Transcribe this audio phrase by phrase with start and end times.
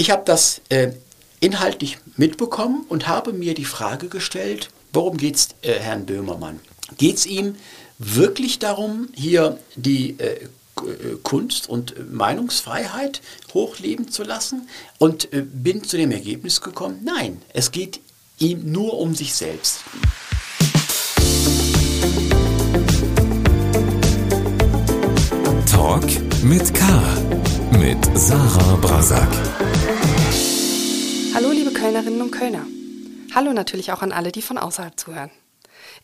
[0.00, 0.92] Ich habe das äh,
[1.40, 6.58] inhaltlich mitbekommen und habe mir die Frage gestellt, worum geht es äh, Herrn Böhmermann?
[6.96, 7.56] Geht es ihm
[7.98, 10.48] wirklich darum, hier die äh,
[11.22, 13.20] Kunst und Meinungsfreiheit
[13.52, 18.00] hochleben zu lassen und äh, bin zu dem Ergebnis gekommen, nein, es geht
[18.38, 19.80] ihm nur um sich selbst.
[25.70, 26.06] Talk
[26.42, 27.02] mit K.
[27.78, 29.69] Mit Sarah Brasak.
[32.20, 32.66] Und Kölner.
[33.34, 35.30] Hallo natürlich auch an alle, die von außerhalb zuhören.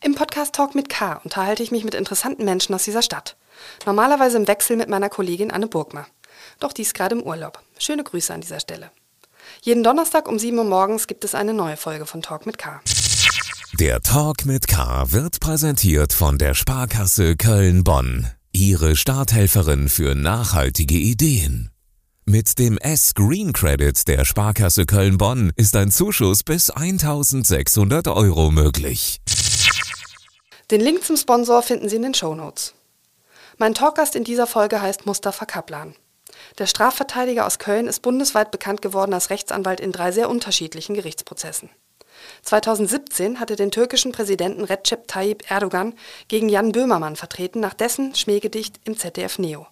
[0.01, 3.35] Im Podcast Talk mit K unterhalte ich mich mit interessanten Menschen aus dieser Stadt.
[3.85, 6.07] Normalerweise im Wechsel mit meiner Kollegin Anne Burgmer.
[6.59, 7.61] Doch die ist gerade im Urlaub.
[7.77, 8.91] Schöne Grüße an dieser Stelle.
[9.61, 12.81] Jeden Donnerstag um 7 Uhr morgens gibt es eine neue Folge von Talk mit K.
[13.79, 18.27] Der Talk mit K wird präsentiert von der Sparkasse Köln-Bonn.
[18.53, 21.69] Ihre Starthelferin für nachhaltige Ideen.
[22.29, 29.21] Mit dem S-Green Credit der Sparkasse Köln-Bonn ist ein Zuschuss bis 1600 Euro möglich.
[30.69, 32.73] Den Link zum Sponsor finden Sie in den Show Notes.
[33.57, 35.95] Mein Talkgast in dieser Folge heißt Mustafa Kaplan.
[36.57, 41.69] Der Strafverteidiger aus Köln ist bundesweit bekannt geworden als Rechtsanwalt in drei sehr unterschiedlichen Gerichtsprozessen.
[42.41, 45.93] 2017 hat er den türkischen Präsidenten Recep Tayyip Erdogan
[46.27, 49.67] gegen Jan Böhmermann vertreten nach dessen Schmähgedicht im ZDF Neo.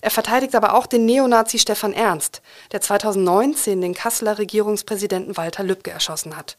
[0.00, 2.40] Er verteidigt aber auch den Neonazi Stefan Ernst,
[2.72, 6.56] der 2019 den Kasseler Regierungspräsidenten Walter Lübcke erschossen hat.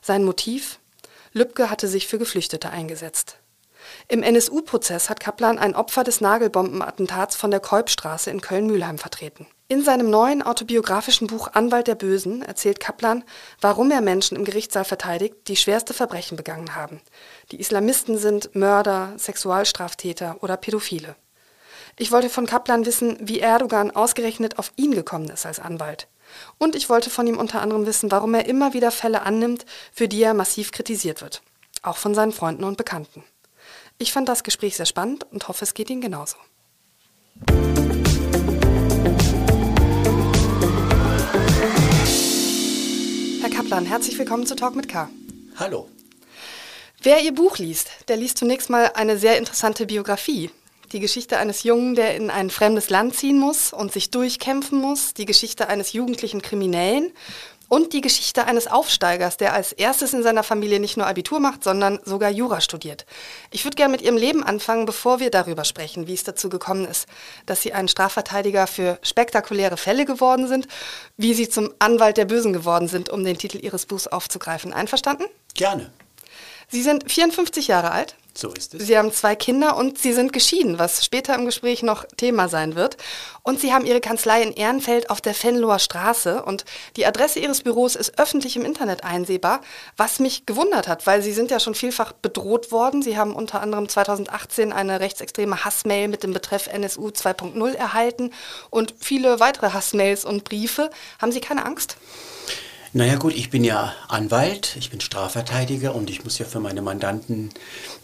[0.00, 0.78] Sein Motiv?
[1.32, 3.38] Lübcke hatte sich für Geflüchtete eingesetzt.
[4.08, 9.46] Im NSU-Prozess hat Kaplan ein Opfer des Nagelbombenattentats von der Kolbstraße in Köln-Mülheim vertreten.
[9.68, 13.24] In seinem neuen autobiografischen Buch Anwalt der Bösen erzählt Kaplan,
[13.60, 17.00] warum er Menschen im Gerichtssaal verteidigt, die schwerste Verbrechen begangen haben.
[17.50, 21.16] Die Islamisten sind Mörder, Sexualstraftäter oder Pädophile.
[21.98, 26.08] Ich wollte von Kaplan wissen, wie Erdogan ausgerechnet auf ihn gekommen ist als Anwalt.
[26.56, 30.08] Und ich wollte von ihm unter anderem wissen, warum er immer wieder Fälle annimmt, für
[30.08, 31.42] die er massiv kritisiert wird.
[31.82, 33.22] Auch von seinen Freunden und Bekannten.
[33.98, 36.36] Ich fand das Gespräch sehr spannend und hoffe, es geht Ihnen genauso.
[43.42, 45.10] Herr Kaplan, herzlich willkommen zu Talk mit K.
[45.56, 45.90] Hallo.
[47.02, 50.50] Wer Ihr Buch liest, der liest zunächst mal eine sehr interessante Biografie.
[50.92, 55.14] Die Geschichte eines Jungen, der in ein fremdes Land ziehen muss und sich durchkämpfen muss.
[55.14, 57.12] Die Geschichte eines jugendlichen Kriminellen
[57.68, 61.64] und die Geschichte eines Aufsteigers, der als erstes in seiner Familie nicht nur Abitur macht,
[61.64, 63.06] sondern sogar Jura studiert.
[63.50, 66.84] Ich würde gerne mit Ihrem Leben anfangen, bevor wir darüber sprechen, wie es dazu gekommen
[66.84, 67.08] ist,
[67.46, 70.68] dass Sie ein Strafverteidiger für spektakuläre Fälle geworden sind,
[71.16, 74.74] wie Sie zum Anwalt der Bösen geworden sind, um den Titel Ihres Buchs aufzugreifen.
[74.74, 75.24] Einverstanden?
[75.54, 75.90] Gerne.
[76.68, 78.16] Sie sind 54 Jahre alt.
[78.34, 78.86] So ist es.
[78.86, 82.74] Sie haben zwei Kinder und Sie sind geschieden, was später im Gespräch noch Thema sein
[82.74, 82.96] wird.
[83.42, 86.64] Und Sie haben Ihre Kanzlei in Ehrenfeld auf der Venloer Straße und
[86.96, 89.60] die Adresse Ihres Büros ist öffentlich im Internet einsehbar,
[89.96, 93.02] was mich gewundert hat, weil Sie sind ja schon vielfach bedroht worden.
[93.02, 98.30] Sie haben unter anderem 2018 eine rechtsextreme Hassmail mit dem Betreff NSU 2.0 erhalten
[98.70, 100.90] und viele weitere Hassmails und Briefe.
[101.20, 101.96] Haben Sie keine Angst?
[102.94, 106.82] Naja gut, ich bin ja Anwalt, ich bin Strafverteidiger und ich muss ja für meine
[106.82, 107.48] Mandanten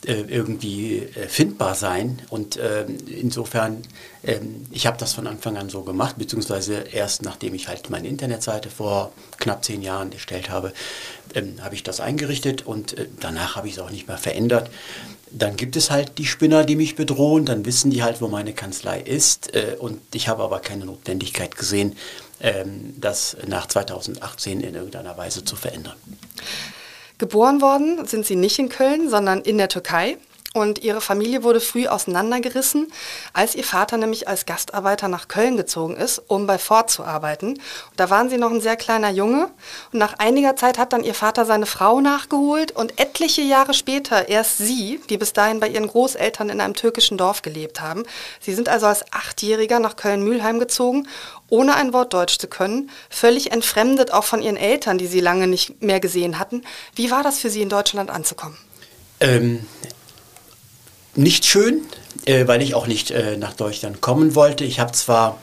[0.07, 2.23] äh, irgendwie äh, findbar sein.
[2.31, 3.83] Und äh, insofern,
[4.25, 8.09] ähm, ich habe das von Anfang an so gemacht, beziehungsweise erst nachdem ich halt meine
[8.09, 10.73] Internetseite vor knapp zehn Jahren erstellt habe,
[11.35, 14.71] ähm, habe ich das eingerichtet und äh, danach habe ich es auch nicht mehr verändert.
[15.31, 18.55] Dann gibt es halt die Spinner, die mich bedrohen, dann wissen die halt, wo meine
[18.55, 21.95] Kanzlei ist äh, und ich habe aber keine Notwendigkeit gesehen,
[22.97, 25.97] das nach 2018 in irgendeiner Weise zu verändern.
[27.19, 30.19] Geboren worden sind Sie nicht in Köln, sondern in der Türkei.
[30.55, 32.91] Und ihre Familie wurde früh auseinandergerissen,
[33.35, 37.49] als ihr Vater nämlich als Gastarbeiter nach Köln gezogen ist, um bei Ford zu arbeiten.
[37.51, 37.61] Und
[37.97, 39.51] da waren sie noch ein sehr kleiner Junge.
[39.93, 44.31] Und nach einiger Zeit hat dann ihr Vater seine Frau nachgeholt und etliche Jahre später
[44.31, 48.05] erst sie, die bis dahin bei ihren Großeltern in einem türkischen Dorf gelebt haben.
[48.41, 51.07] Sie sind also als Achtjähriger nach Köln-Mühlheim gezogen,
[51.49, 55.47] ohne ein Wort Deutsch zu können, völlig entfremdet auch von ihren Eltern, die sie lange
[55.47, 56.63] nicht mehr gesehen hatten.
[56.95, 58.57] Wie war das für sie in Deutschland anzukommen?
[59.21, 59.67] Ähm,
[61.15, 61.83] nicht schön,
[62.27, 64.65] äh, weil ich auch nicht äh, nach Deutschland kommen wollte.
[64.65, 65.41] Ich habe zwar,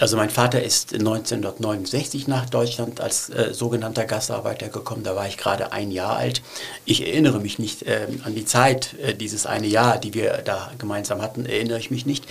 [0.00, 5.36] also mein Vater ist 1969 nach Deutschland als äh, sogenannter Gastarbeiter gekommen, da war ich
[5.36, 6.42] gerade ein Jahr alt.
[6.84, 10.72] Ich erinnere mich nicht ähm, an die Zeit, äh, dieses eine Jahr, die wir da
[10.78, 12.24] gemeinsam hatten, erinnere ich mich nicht.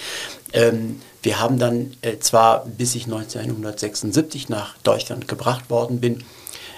[0.52, 6.24] Ähm, wir haben dann äh, zwar, bis ich 1976 nach Deutschland gebracht worden bin,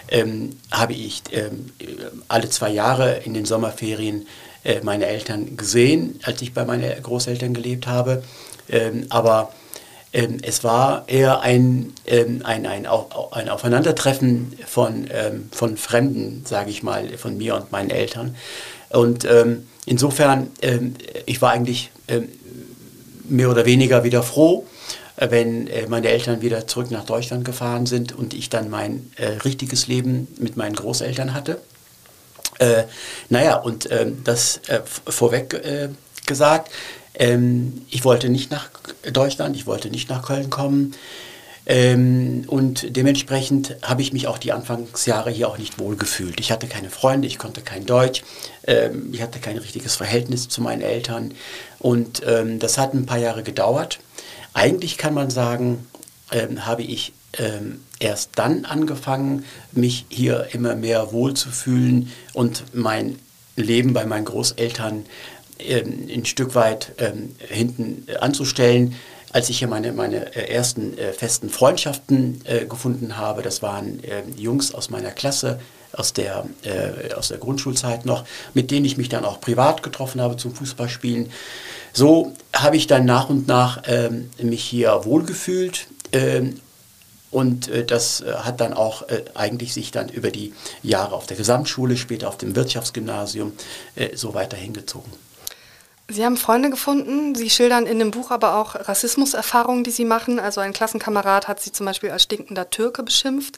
[0.09, 1.71] ähm, habe ich ähm,
[2.27, 4.27] alle zwei Jahre in den Sommerferien
[4.63, 8.23] äh, meine Eltern gesehen, als ich bei meinen Großeltern gelebt habe.
[8.69, 9.51] Ähm, aber
[10.15, 16.69] Ähm, es war eher ein, ähm, ein, ein, ein Aufeinandertreffen von, ähm, von Fremden, sage
[16.69, 18.37] ich mal, von mir und meinen Eltern.
[18.89, 20.93] Und ähm, insofern, ähm,
[21.25, 22.29] ich war eigentlich ähm,
[23.25, 24.65] mehr oder weniger wieder froh,
[25.17, 29.11] äh, wenn äh, meine Eltern wieder zurück nach Deutschland gefahren sind und ich dann mein
[29.17, 31.59] äh, richtiges Leben mit meinen Großeltern hatte.
[32.59, 32.83] Äh,
[33.27, 33.89] naja, und
[34.23, 35.89] das äh, vorweg äh,
[36.25, 36.71] gesagt,
[37.17, 38.69] ähm, ich wollte nicht nach
[39.11, 40.93] Deutschland, ich wollte nicht nach Köln kommen.
[41.67, 46.39] Ähm, und dementsprechend habe ich mich auch die Anfangsjahre hier auch nicht wohl gefühlt.
[46.39, 48.23] Ich hatte keine Freunde, ich konnte kein Deutsch,
[48.67, 51.33] ähm, ich hatte kein richtiges Verhältnis zu meinen Eltern.
[51.79, 53.99] Und ähm, das hat ein paar Jahre gedauert.
[54.53, 55.87] Eigentlich kann man sagen,
[56.31, 63.17] ähm, habe ich ähm, erst dann angefangen, mich hier immer mehr wohlzufühlen und mein
[63.55, 65.05] Leben bei meinen Großeltern
[65.59, 68.95] ähm, ein Stück weit ähm, hinten anzustellen.
[69.31, 74.03] Als ich hier meine, meine äh, ersten äh, festen Freundschaften äh, gefunden habe, das waren
[74.03, 75.59] äh, Jungs aus meiner Klasse,
[75.91, 80.21] aus der, äh, aus der Grundschulzeit noch, mit denen ich mich dann auch privat getroffen
[80.21, 81.31] habe zum Fußballspielen.
[81.93, 86.59] So habe ich dann nach und nach ähm, mich hier wohlgefühlt ähm,
[87.35, 90.53] und äh, das äh, hat dann auch äh, eigentlich sich dann über die
[90.83, 93.51] Jahre auf der Gesamtschule, später auf dem Wirtschaftsgymnasium
[93.95, 95.11] äh, so weiter hingezogen.
[96.07, 97.33] Sie haben Freunde gefunden.
[97.33, 100.39] Sie schildern in dem Buch aber auch Rassismuserfahrungen, die Sie machen.
[100.39, 103.57] Also ein Klassenkamerad hat Sie zum Beispiel als stinkender Türke beschimpft.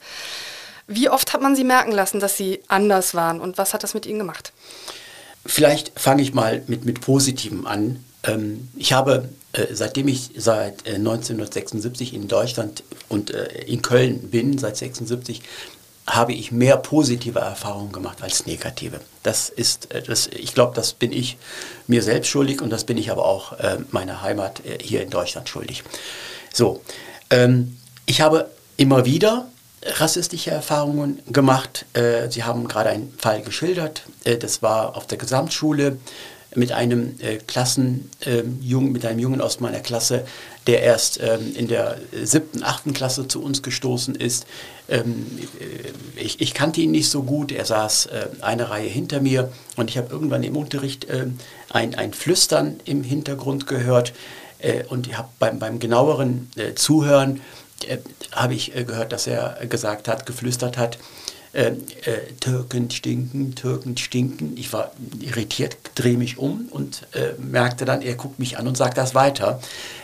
[0.88, 3.94] Wie oft hat man Sie merken lassen, dass Sie anders waren und was hat das
[3.94, 4.54] mit Ihnen gemacht?
[5.46, 8.04] Vielleicht fange ich mal mit, mit Positivem an.
[8.24, 14.30] Ähm, ich habe, äh, seitdem ich seit äh, 1976 in Deutschland und äh, in Köln
[14.30, 15.42] bin, seit 1976,
[16.08, 19.02] habe ich mehr positive Erfahrungen gemacht als negative.
[19.24, 21.38] Das ist, äh, das, ich glaube, das bin ich
[21.86, 25.10] mir selbst schuldig und das bin ich aber auch äh, meiner Heimat äh, hier in
[25.10, 25.84] Deutschland schuldig.
[26.54, 26.82] So,
[27.30, 29.48] ähm, ich habe immer wieder
[29.84, 31.86] rassistische Erfahrungen gemacht.
[31.94, 34.04] Äh, Sie haben gerade einen Fall geschildert.
[34.24, 35.98] Äh, das war auf der Gesamtschule
[36.58, 40.26] mit einem äh, Klassenjungen, mit einem Jungen aus meiner Klasse,
[40.66, 44.48] der erst ähm, in der siebten, achten Klasse zu uns gestoßen ist.
[44.90, 45.28] Ähm,
[45.60, 49.52] äh, ich, ich, kannte ihn nicht so gut, er saß äh, eine Reihe hinter mir
[49.76, 51.28] und ich habe irgendwann im Unterricht äh,
[51.70, 54.14] ein, ein Flüstern im Hintergrund gehört
[54.58, 57.40] äh, und ich habe beim, beim genaueren äh, Zuhören
[57.88, 57.98] äh,
[58.32, 60.98] habe ich gehört, dass er gesagt hat, geflüstert hat,
[61.58, 64.56] äh, äh, Türken stinken, Türken stinken.
[64.58, 68.78] Ich war irritiert, drehe mich um und äh, merkte dann, er guckt mich an und
[68.78, 69.60] sagt das weiter.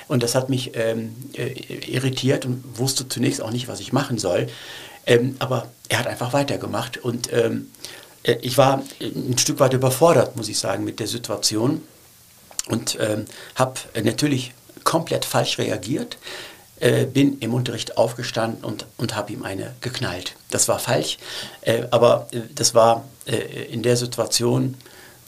[0.08, 1.52] Und das hat mich ähm, äh,
[1.92, 4.48] irritiert und wusste zunächst auch nicht, was ich machen soll.
[5.06, 7.68] Ähm, aber er hat einfach weitergemacht und ähm,
[8.24, 11.84] äh, ich war ein Stück weit überfordert, muss ich sagen, mit der Situation
[12.68, 14.54] und ähm, habe natürlich
[14.84, 16.18] komplett falsch reagiert
[16.84, 20.36] äh, bin im Unterricht aufgestanden und, und habe ihm eine geknallt.
[20.50, 21.18] Das war falsch,
[21.62, 23.38] äh, aber äh, das war äh,
[23.72, 24.76] in der Situation,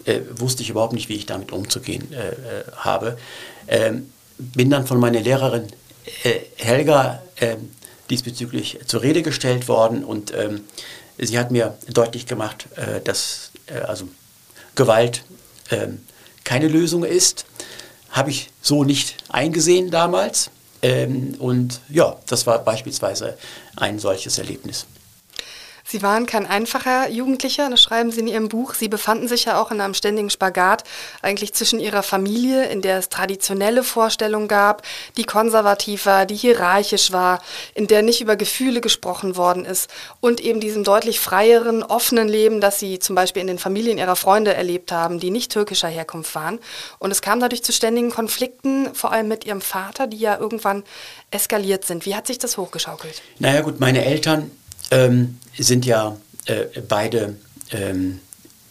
[0.03, 2.13] äh, wusste ich überhaupt nicht, wie ich damit umzugehen
[2.75, 3.17] habe.
[3.69, 5.67] Ähm, bin dann von meiner Lehrerin
[6.57, 7.71] Helga ähm,
[8.09, 10.65] diesbezüglich zur Rede gestellt worden und ähm,
[11.17, 12.67] sie hat mir deutlich gemacht,
[13.05, 13.51] dass
[13.87, 14.09] also
[14.75, 15.23] Gewalt
[16.43, 17.45] keine Lösung ist.
[18.11, 20.51] Habe ich so nicht eingesehen damals.
[20.85, 23.37] Ähm, und ja, das war beispielsweise
[23.75, 24.85] ein solches Erlebnis.
[25.87, 28.73] Sie waren kein einfacher Jugendlicher, das schreiben Sie in Ihrem Buch.
[28.73, 30.83] Sie befanden sich ja auch in einem ständigen Spagat,
[31.21, 34.81] eigentlich zwischen Ihrer Familie, in der es traditionelle Vorstellungen gab,
[35.15, 37.39] die konservativ war, die hierarchisch war,
[37.75, 42.61] in der nicht über Gefühle gesprochen worden ist, und eben diesem deutlich freieren, offenen Leben,
[42.61, 46.33] das Sie zum Beispiel in den Familien Ihrer Freunde erlebt haben, die nicht türkischer Herkunft
[46.33, 46.57] waren.
[46.97, 50.83] Und es kam dadurch zu ständigen Konflikten, vor allem mit Ihrem Vater, die ja irgendwann
[51.29, 52.07] eskaliert sind.
[52.07, 53.21] Wie hat sich das hochgeschaukelt?
[53.37, 54.49] Naja gut, meine Eltern
[54.91, 57.35] ähm, sind ja äh, beide,
[57.71, 58.19] ähm,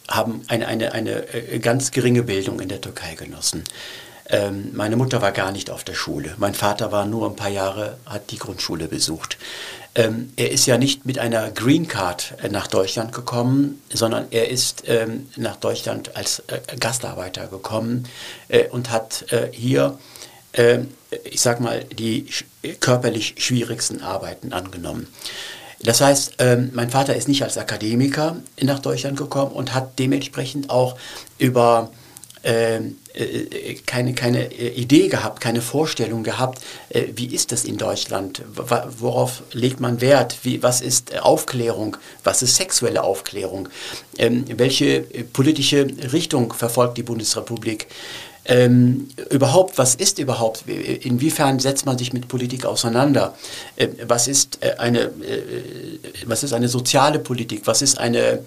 [0.07, 3.63] haben eine, eine, eine äh, ganz geringe Bildung in der Türkei genossen.
[4.27, 6.33] Ähm, meine Mutter war gar nicht auf der Schule.
[6.37, 9.37] Mein Vater war nur ein paar Jahre, hat die Grundschule besucht.
[9.93, 14.49] Ähm, er ist ja nicht mit einer Green Card äh, nach Deutschland gekommen, sondern er
[14.49, 18.07] ist ähm, nach Deutschland als äh, Gastarbeiter gekommen
[18.47, 19.97] äh, und hat äh, hier,
[20.53, 20.89] ähm,
[21.23, 22.27] ich sag mal, die
[22.81, 25.07] körperlich schwierigsten Arbeiten angenommen.
[25.81, 30.69] Das heißt, ähm, mein Vater ist nicht als Akademiker nach Deutschland gekommen und hat dementsprechend
[30.69, 30.95] auch
[31.37, 31.91] über
[32.47, 38.43] ähm, äh, keine, keine Idee gehabt, keine Vorstellung gehabt, äh, wie ist das in Deutschland,
[38.99, 43.69] worauf legt man Wert, wie, was ist Aufklärung, was ist sexuelle Aufklärung,
[44.19, 45.01] ähm, welche
[45.33, 47.87] politische Richtung verfolgt die Bundesrepublik.
[48.45, 53.33] Ähm, überhaupt, was ist überhaupt, inwiefern setzt man sich mit Politik auseinander?
[53.75, 57.63] Äh, was, ist äh, eine, äh, was ist eine soziale Politik?
[57.65, 58.39] Was ist eine,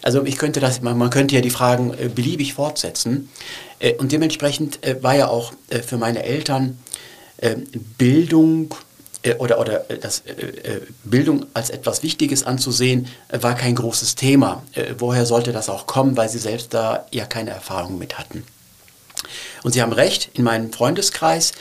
[0.00, 3.28] also ich könnte das, man, man könnte ja die Fragen äh, beliebig fortsetzen.
[3.78, 5.52] Äh, und dementsprechend äh, war ja auch
[5.86, 6.78] für meine Eltern
[7.98, 8.72] Bildung
[9.38, 10.22] oder, oder das
[11.02, 14.62] Bildung als etwas Wichtiges anzusehen, war kein großes Thema.
[14.98, 18.44] woher sollte das auch kommen, weil sie selbst da ja keine Erfahrung mit hatten.
[19.62, 21.52] Und Sie haben recht, in meinem Freundeskreis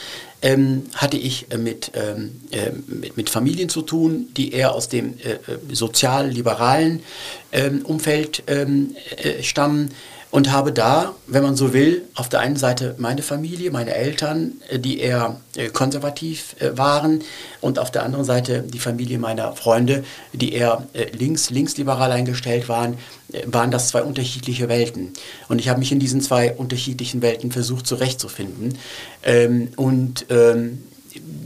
[0.41, 4.89] ähm, hatte ich äh, mit, ähm, äh, mit, mit, Familien zu tun, die eher aus
[4.89, 5.39] dem äh, äh
[5.72, 7.03] sozial-liberalen
[7.51, 9.91] ähm, Umfeld ähm, äh, stammen
[10.31, 14.53] und habe da, wenn man so will, auf der einen Seite meine Familie, meine Eltern,
[14.69, 17.21] äh, die eher äh, konservativ äh, waren
[17.59, 22.97] und auf der anderen Seite die Familie meiner Freunde, die eher links, linksliberal eingestellt waren,
[23.45, 25.13] waren das zwei unterschiedliche Welten.
[25.50, 28.77] Und ich habe mich in diesen zwei unterschiedlichen Welten versucht zurechtzufinden.
[29.23, 30.83] Ähm, und ähm,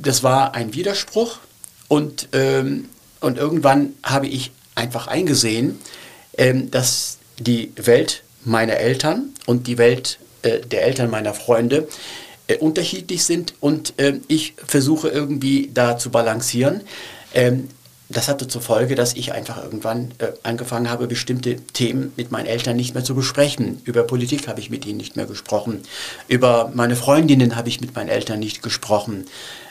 [0.01, 1.39] das war ein Widerspruch
[1.88, 2.89] und, ähm,
[3.20, 5.80] und irgendwann habe ich einfach eingesehen,
[6.70, 11.88] dass die Welt meiner Eltern und die Welt äh, der Eltern meiner Freunde
[12.48, 16.82] äh, unterschiedlich sind und äh, ich versuche irgendwie da zu balancieren.
[17.34, 17.70] Ähm,
[18.08, 22.46] das hatte zur Folge, dass ich einfach irgendwann äh, angefangen habe, bestimmte Themen mit meinen
[22.46, 23.82] Eltern nicht mehr zu besprechen.
[23.84, 25.82] Über Politik habe ich mit ihnen nicht mehr gesprochen.
[26.28, 29.25] Über meine Freundinnen habe ich mit meinen Eltern nicht gesprochen.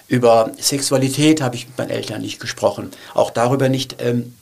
[0.08, 2.90] Über Sexualität habe ich mit meinen Eltern nicht gesprochen.
[3.14, 4.34] Auch darüber nicht, ähm,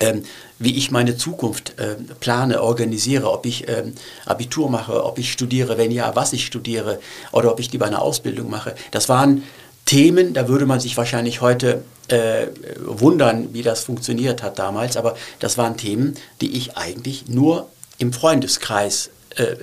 [0.00, 0.24] ähm,
[0.58, 3.94] wie ich meine Zukunft äh, plane, organisiere, ob ich ähm,
[4.26, 7.00] Abitur mache, ob ich studiere, wenn ja, was ich studiere
[7.32, 8.74] oder ob ich lieber eine Ausbildung mache.
[8.90, 9.42] Das waren
[9.84, 12.48] Themen, da würde man sich wahrscheinlich heute äh,
[12.84, 18.12] wundern, wie das funktioniert hat damals, aber das waren Themen, die ich eigentlich nur im
[18.12, 19.56] Freundeskreis äh,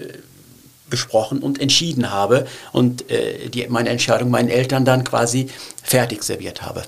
[0.90, 5.50] besprochen und entschieden habe und äh, die, meine Entscheidung meinen Eltern dann quasi
[5.84, 6.84] fertig serviert habe.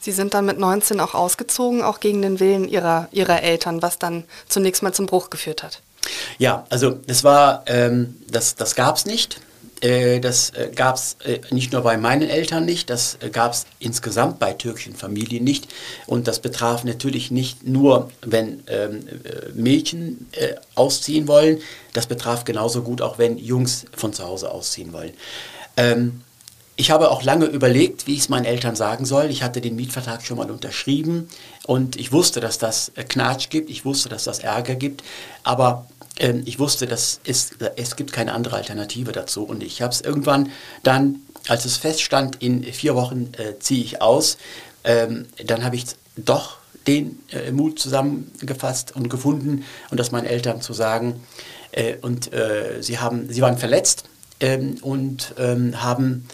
[0.00, 3.98] Sie sind dann mit 19 auch ausgezogen, auch gegen den Willen ihrer, ihrer Eltern, was
[3.98, 5.82] dann zunächst mal zum Bruch geführt hat.
[6.38, 9.40] Ja, also das war, ähm, das, das gab es nicht.
[9.82, 13.52] Äh, das äh, gab es äh, nicht nur bei meinen Eltern nicht, das äh, gab
[13.52, 15.68] es insgesamt bei türkischen Familien nicht.
[16.06, 21.60] Und das betraf natürlich nicht nur, wenn ähm, äh, Mädchen äh, ausziehen wollen,
[21.94, 25.12] das betraf genauso gut auch, wenn Jungs von zu Hause ausziehen wollen.
[25.76, 26.22] Ähm,
[26.80, 29.26] ich habe auch lange überlegt, wie ich es meinen Eltern sagen soll.
[29.26, 31.28] Ich hatte den Mietvertrag schon mal unterschrieben
[31.66, 35.04] und ich wusste, dass das äh, Knatsch gibt, ich wusste, dass das Ärger gibt,
[35.44, 35.86] aber
[36.18, 39.44] ähm, ich wusste, dass es, es gibt keine andere Alternative dazu.
[39.44, 41.16] Und ich habe es irgendwann dann,
[41.48, 44.38] als es feststand, in vier Wochen äh, ziehe ich aus,
[44.82, 45.84] ähm, dann habe ich
[46.16, 46.56] doch
[46.86, 51.20] den äh, Mut zusammengefasst und gefunden und das meinen Eltern zu sagen.
[51.72, 54.04] Äh, und äh, sie, haben, sie waren verletzt
[54.40, 56.26] ähm, und ähm, haben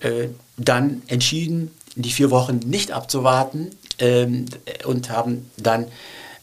[0.00, 4.46] äh, dann entschieden, die vier Wochen nicht abzuwarten ähm,
[4.84, 5.84] und haben dann,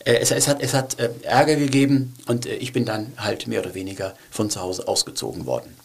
[0.03, 3.47] äh, es, es, hat, es hat äh, Ärger gegeben und äh, ich bin dann halt
[3.47, 5.75] mehr oder weniger von zu Hause ausgezogen worden.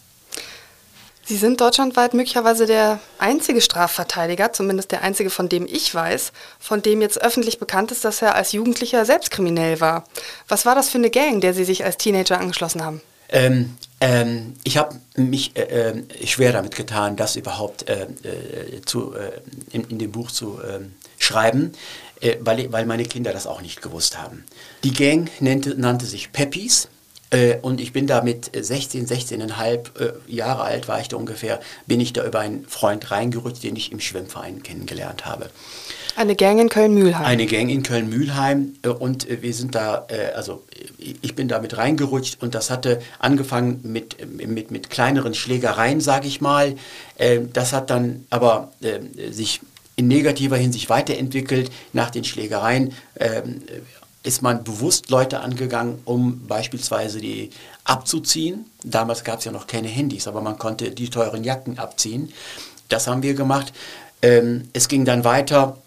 [1.29, 6.81] Sie sind deutschlandweit möglicherweise der einzige Strafverteidiger, zumindest der einzige, von dem ich weiß, von
[6.81, 10.05] dem jetzt öffentlich bekannt ist, dass er als Jugendlicher selbst kriminell war.
[10.47, 13.01] Was war das für eine Gang, der Sie sich als Teenager angeschlossen haben?
[13.29, 19.13] Ähm, ähm, ich habe mich äh, äh, schwer damit getan, das überhaupt äh, äh zu,
[19.13, 19.31] äh,
[19.71, 21.73] in, in, dem Buch zu ähm, schreiben,
[22.21, 24.45] äh, weil, weil meine Kinder das auch nicht gewusst haben.
[24.83, 26.87] Die Gang nannte, nannte sich Peppies.
[27.61, 32.11] und ich bin da mit 16, 16,5 Jahre alt war ich da ungefähr, bin ich
[32.11, 35.51] da über einen Freund reingerutscht, den ich im Schwimmverein kennengelernt habe.
[36.19, 37.25] Eine Gang in Köln-Mühlheim.
[37.25, 40.65] Eine Gang in Köln-Mühlheim äh, und äh, wir sind da, äh, also
[41.21, 46.27] ich bin da mit reingerutscht und das hatte angefangen mit, mit, mit kleineren Schlägereien, sage
[46.27, 46.75] ich mal.
[47.53, 48.73] Das hat dann aber
[49.31, 49.61] sich
[49.95, 51.71] in negativer Hinsicht weiterentwickelt.
[51.93, 52.93] Nach den Schlägereien
[54.23, 57.49] ist man bewusst Leute angegangen, um beispielsweise die
[57.85, 58.65] abzuziehen.
[58.83, 62.33] Damals gab es ja noch keine Handys, aber man konnte die teuren Jacken abziehen.
[62.89, 63.71] Das haben wir gemacht.
[64.21, 65.77] Ähm, es ging dann weiter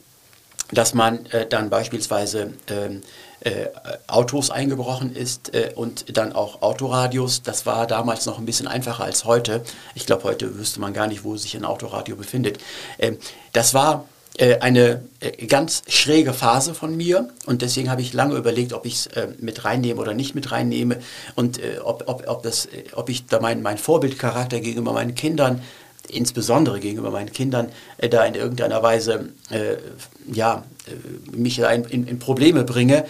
[0.72, 3.02] dass man äh, dann beispielsweise ähm,
[3.40, 3.66] äh,
[4.06, 7.42] Autos eingebrochen ist äh, und dann auch Autoradios.
[7.42, 9.62] Das war damals noch ein bisschen einfacher als heute.
[9.94, 12.58] Ich glaube, heute wüsste man gar nicht, wo sich ein Autoradio befindet.
[12.98, 13.18] Ähm,
[13.52, 14.06] das war
[14.38, 18.86] äh, eine äh, ganz schräge Phase von mir und deswegen habe ich lange überlegt, ob
[18.86, 21.00] ich es äh, mit reinnehme oder nicht mit reinnehme
[21.34, 25.62] und ob, ob, ob, das, ob ich da meinen mein Vorbildcharakter gegenüber meinen Kindern
[26.08, 27.68] insbesondere gegenüber meinen Kindern,
[27.98, 29.76] äh, da in irgendeiner Weise äh,
[30.32, 33.04] ja, äh, mich in, in, Probleme bringe.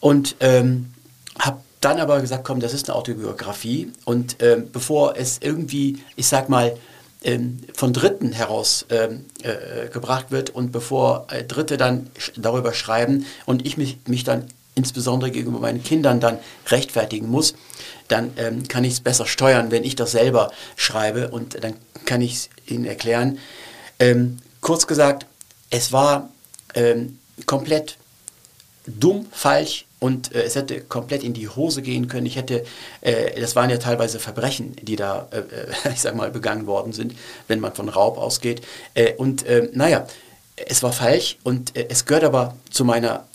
[0.00, 0.92] Und ähm,
[1.38, 3.92] habe dann aber gesagt, komm, das ist eine Autobiografie.
[4.04, 6.76] Und ähm, bevor es irgendwie, ich sag mal,
[7.24, 12.74] ähm, von Dritten heraus ähm, äh, gebracht wird und bevor äh, Dritte dann sch darüber
[12.74, 17.54] schreiben und ich mich, mich dann insbesondere gegenüber meinen Kindern dann rechtfertigen muss,
[18.12, 22.20] dann ähm, kann ich es besser steuern, wenn ich das selber schreibe und dann kann
[22.20, 23.38] ich es Ihnen erklären.
[23.98, 25.26] Ähm, kurz gesagt,
[25.70, 26.30] es war
[26.74, 27.96] ähm, komplett
[28.86, 32.26] dumm, falsch und äh, es hätte komplett in die Hose gehen können.
[32.26, 32.64] Ich hätte,
[33.00, 36.92] äh, das waren ja teilweise Verbrechen, die da, äh, äh ich sag mal, begangen worden
[36.92, 37.14] sind,
[37.48, 38.62] wenn man von Raub ausgeht.
[38.94, 40.06] Äh, und äh, naja,
[40.56, 43.26] es war falsch und es gehört aber zu meiner,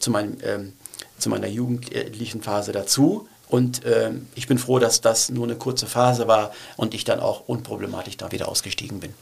[0.00, 0.72] zu meinem, ähm,
[1.16, 3.28] zu meiner jugendlichen Phase dazu.
[3.48, 7.20] Und ähm, ich bin froh, dass das nur eine kurze Phase war und ich dann
[7.20, 9.14] auch unproblematisch da wieder ausgestiegen bin.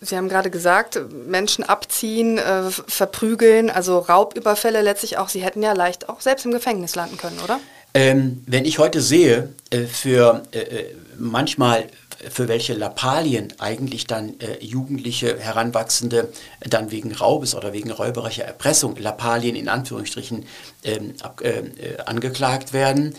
[0.00, 5.28] Sie haben gerade gesagt, Menschen abziehen, äh, verprügeln, also Raubüberfälle letztlich auch.
[5.28, 7.58] Sie hätten ja leicht auch selbst im Gefängnis landen können, oder?
[7.94, 11.86] Ähm, wenn ich heute sehe, äh, für äh, äh manchmal
[12.30, 18.96] für welche Lappalien eigentlich dann äh, jugendliche Heranwachsende dann wegen Raubes oder wegen räuberischer Erpressung,
[18.96, 20.46] Lappalien in Anführungsstrichen,
[20.84, 23.14] ähm, ab, äh, angeklagt werden,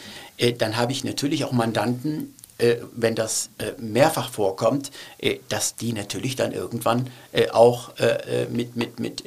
[0.59, 2.36] dann habe ich natürlich auch Mandanten, äh,
[2.95, 8.49] wenn das äh, mehrfach vorkommt, äh, dass die natürlich dann irgendwann äh, auch äh, äh,
[8.49, 9.23] mit, mit, mit,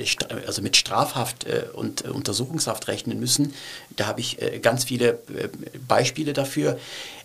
[0.47, 3.55] also mit Strafhaft und Untersuchungshaft rechnen müssen.
[3.97, 5.21] Da habe ich ganz viele
[5.87, 6.79] Beispiele dafür.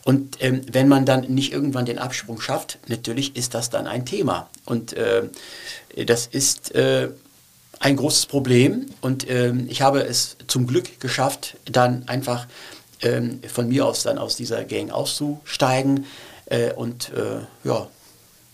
[0.04, 4.06] Und ähm, wenn man dann nicht irgendwann den Absprung schafft, natürlich ist das dann ein
[4.06, 4.50] Thema.
[4.66, 4.96] Und
[5.96, 8.88] das ist ein großes Problem.
[9.02, 12.48] Und ähm, ich habe es zum Glück geschafft, dann einfach
[13.06, 16.06] ähm, von mir aus dann aus dieser Gang auszusteigen.
[16.48, 17.88] Äh, und äh, ja,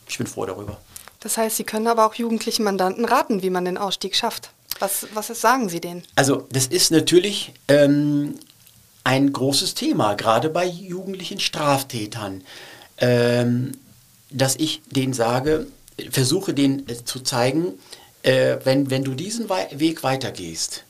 [0.08, 0.78] ich bin froh darüber.
[1.22, 4.52] Das heißt, Sie können aber auch jugendlichen Mandanten raten, wie man den Ausstieg schafft.
[4.80, 6.04] Was, was sagen Sie denen?
[6.16, 8.40] Also das ist natürlich ähm,
[9.04, 12.44] ein großes Thema, gerade bei jugendlichen Straftätern,
[12.98, 13.74] ähm,
[14.32, 15.68] dass ich denen sage,
[16.10, 17.74] versuche denen äh, zu zeigen,
[18.24, 20.84] äh, wenn, wenn du diesen Weg weitergehst,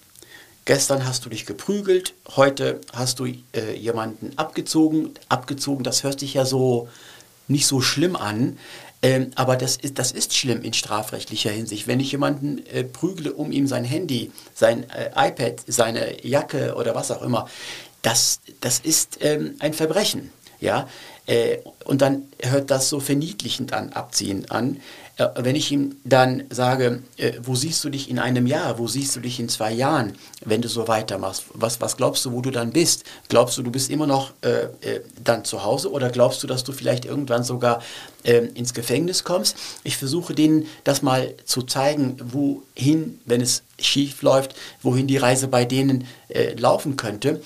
[0.66, 5.14] Gestern hast du dich geprügelt, heute hast du äh, jemanden abgezogen.
[5.28, 6.88] Abgezogen, das hört sich ja so
[7.48, 8.58] nicht so schlimm an,
[9.02, 11.88] ähm, aber das ist, das ist schlimm in strafrechtlicher Hinsicht.
[11.88, 16.94] Wenn ich jemanden äh, prügle, um ihm sein Handy, sein äh, iPad, seine Jacke oder
[16.94, 17.48] was auch immer,
[18.04, 20.32] das, das ist ähm, ein Verbrechen.
[20.60, 20.88] Ja?
[21.26, 24.80] Äh, und dann hört das so verniedlichend an, abziehend an.
[25.18, 28.88] Äh, wenn ich ihm dann sage, äh, wo siehst du dich in einem Jahr, wo
[28.88, 30.14] siehst du dich in zwei Jahren,
[30.46, 33.04] wenn du so weitermachst, was, was glaubst du, wo du dann bist?
[33.30, 36.64] Glaubst du, du bist immer noch äh, äh dann zu Hause oder glaubst du, dass
[36.64, 37.82] du vielleicht irgendwann sogar
[38.24, 39.58] äh, ins Gefängnis kommst?
[39.84, 45.48] Ich versuche denen das mal zu zeigen, wohin, wenn es schief läuft, wohin die Reise
[45.48, 47.42] bei denen äh, laufen könnte.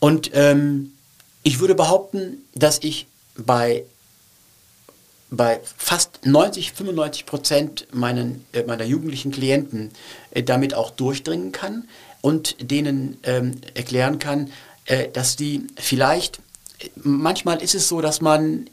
[0.00, 0.92] Und ähm,
[1.42, 3.06] ich würde behaupten, dass ich
[3.36, 3.84] bei
[5.30, 9.90] bei fast 90, 95 Prozent meinen, äh, meiner jugendlichen Klienten
[10.30, 11.88] äh, damit auch durchdringen kann
[12.20, 14.50] und denen ähm, erklären kann,
[14.86, 16.40] äh, dass die vielleicht,
[16.96, 18.70] manchmal ist es so, dass man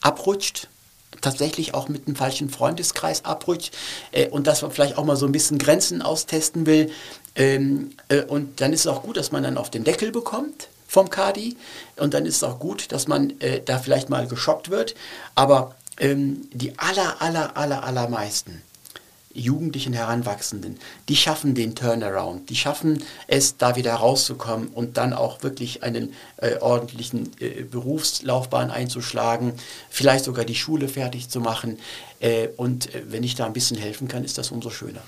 [0.00, 0.68] abrutscht,
[1.20, 3.74] tatsächlich auch mit einem falschen Freundeskreis abrutscht
[4.12, 6.90] äh, und dass man vielleicht auch mal so ein bisschen Grenzen austesten will.
[7.34, 10.68] Ähm, äh, und dann ist es auch gut, dass man dann auf den Deckel bekommt
[10.88, 11.56] vom Kadi.
[11.96, 14.96] Und dann ist es auch gut, dass man äh, da vielleicht mal geschockt wird.
[15.36, 18.62] Aber ähm, die aller, aller, aller, allermeisten
[19.34, 25.42] Jugendlichen Heranwachsenden, die schaffen den Turnaround, die schaffen es, da wieder rauszukommen und dann auch
[25.42, 29.52] wirklich einen äh, ordentlichen äh, Berufslaufbahn einzuschlagen,
[29.90, 31.78] vielleicht sogar die Schule fertig zu machen.
[32.20, 35.02] Äh, und äh, wenn ich da ein bisschen helfen kann, ist das umso schöner.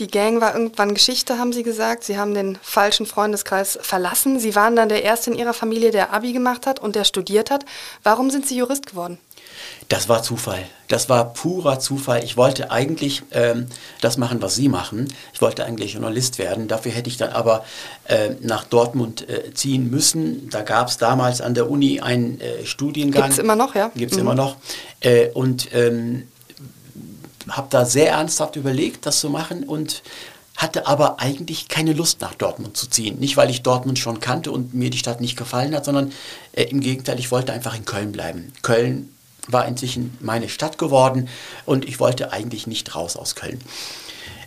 [0.00, 2.04] Die Gang war irgendwann Geschichte, haben Sie gesagt.
[2.04, 4.40] Sie haben den falschen Freundeskreis verlassen.
[4.40, 7.50] Sie waren dann der Erste in Ihrer Familie, der Abi gemacht hat und der studiert
[7.50, 7.66] hat.
[8.02, 9.18] Warum sind Sie Jurist geworden?
[9.88, 10.64] Das war Zufall.
[10.88, 12.24] Das war purer Zufall.
[12.24, 13.66] Ich wollte eigentlich ähm,
[14.00, 15.12] das machen, was Sie machen.
[15.34, 16.66] Ich wollte eigentlich Journalist werden.
[16.66, 17.66] Dafür hätte ich dann aber
[18.04, 20.48] äh, nach Dortmund äh, ziehen müssen.
[20.48, 23.24] Da gab es damals an der Uni einen äh, Studiengang.
[23.24, 23.90] Gibt es immer noch, ja?
[23.94, 24.24] Gibt es mhm.
[24.24, 24.56] immer noch.
[25.00, 26.26] Äh, und ähm,
[27.48, 30.02] habe da sehr ernsthaft überlegt, das zu machen und
[30.56, 33.18] hatte aber eigentlich keine Lust nach Dortmund zu ziehen.
[33.18, 36.12] Nicht, weil ich Dortmund schon kannte und mir die Stadt nicht gefallen hat, sondern
[36.52, 38.52] äh, im Gegenteil, ich wollte einfach in Köln bleiben.
[38.62, 39.08] Köln
[39.48, 41.28] war inzwischen meine Stadt geworden
[41.64, 43.60] und ich wollte eigentlich nicht raus aus Köln.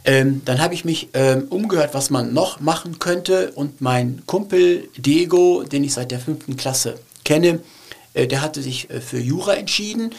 [0.05, 4.89] Ähm, dann habe ich mich ähm, umgehört, was man noch machen könnte und mein Kumpel
[4.97, 7.59] Diego, den ich seit der fünften Klasse kenne,
[8.13, 10.13] äh, der hatte sich äh, für Jura entschieden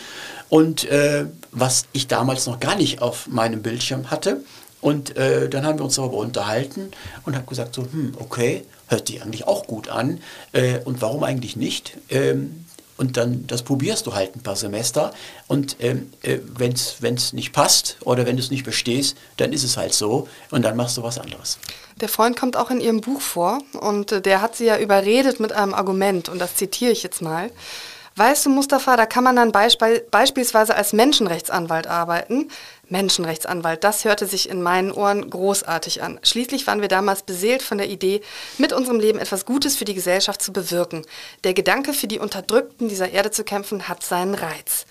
[0.49, 4.41] und äh, was ich damals noch gar nicht auf meinem Bildschirm hatte.
[4.81, 6.91] Und äh, dann haben wir uns darüber unterhalten
[7.25, 10.21] und habe gesagt, so, hm, okay, hört sich eigentlich auch gut an.
[10.53, 11.97] Äh, und warum eigentlich nicht?
[12.11, 15.13] Ähm, und dann, das probierst du halt ein paar Semester.
[15.49, 19.65] Und ähm, äh, wenn es nicht passt oder wenn du es nicht bestehst, dann ist
[19.65, 20.29] es halt so.
[20.51, 21.59] Und dann machst du was anderes.
[22.01, 25.41] Der Freund kommt auch in Ihrem Buch vor und äh, der hat Sie ja überredet
[25.41, 26.29] mit einem Argument.
[26.29, 27.51] Und das zitiere ich jetzt mal.
[28.17, 32.49] Weißt du, Mustafa, da kann man dann beisp beispielsweise als Menschenrechtsanwalt arbeiten.
[32.89, 36.21] Menschenrechtsanwalt, das hörte sich in meinen Ohren großartig an.
[36.23, 38.21] Schließlich waren wir damals beseelt von der Idee,
[38.57, 41.05] mit unserem Leben etwas Gutes für die Gesellschaft zu bewirken.
[41.43, 44.87] Der Gedanke, für die Unterdrückten dieser Erde zu kämpfen, hat seinen Reiz.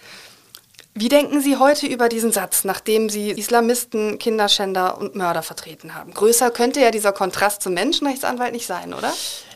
[0.93, 6.13] Wie denken Sie heute über diesen Satz, nachdem Sie Islamisten, Kinderschänder und Mörder vertreten haben?
[6.13, 9.13] Größer könnte ja dieser Kontrast zum Menschenrechtsanwalt nicht sein, oder?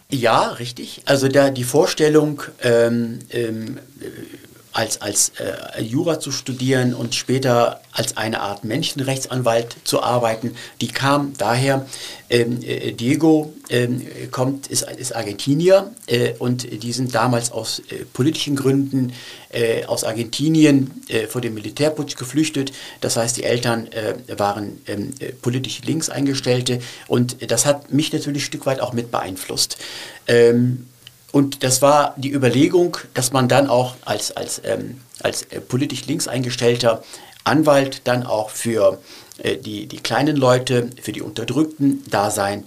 [0.10, 1.02] Ja, richtig.
[1.06, 3.78] Also da die Vorstellung, ähm, ähm,
[4.78, 10.88] als, als äh, Jura zu studieren und später als eine Art Menschenrechtsanwalt zu arbeiten, die
[10.88, 11.88] kam daher,
[12.30, 18.06] ähm, äh, Diego ähm, kommt, ist, ist Argentinier äh, und die sind damals aus äh,
[18.14, 19.14] politischen Gründen
[19.50, 22.72] äh, aus Argentinien äh, vor dem Militärputsch geflüchtet.
[23.02, 23.90] Das heißt, die Eltern
[24.38, 25.12] waren ähm,
[25.42, 29.78] politisch links eingestellte und das hat mich natürlich ein Stück weit auch mit beeinflusst.
[30.28, 30.86] Ähm,
[31.38, 36.08] und das war die Überlegung, dass man dann auch als, als, ähm, als äh, politisch
[36.08, 37.04] links eingestellter
[37.44, 38.98] Anwalt dann auch für
[39.44, 42.64] äh, die, die kleinen Leute, für die Unterdrückten da sein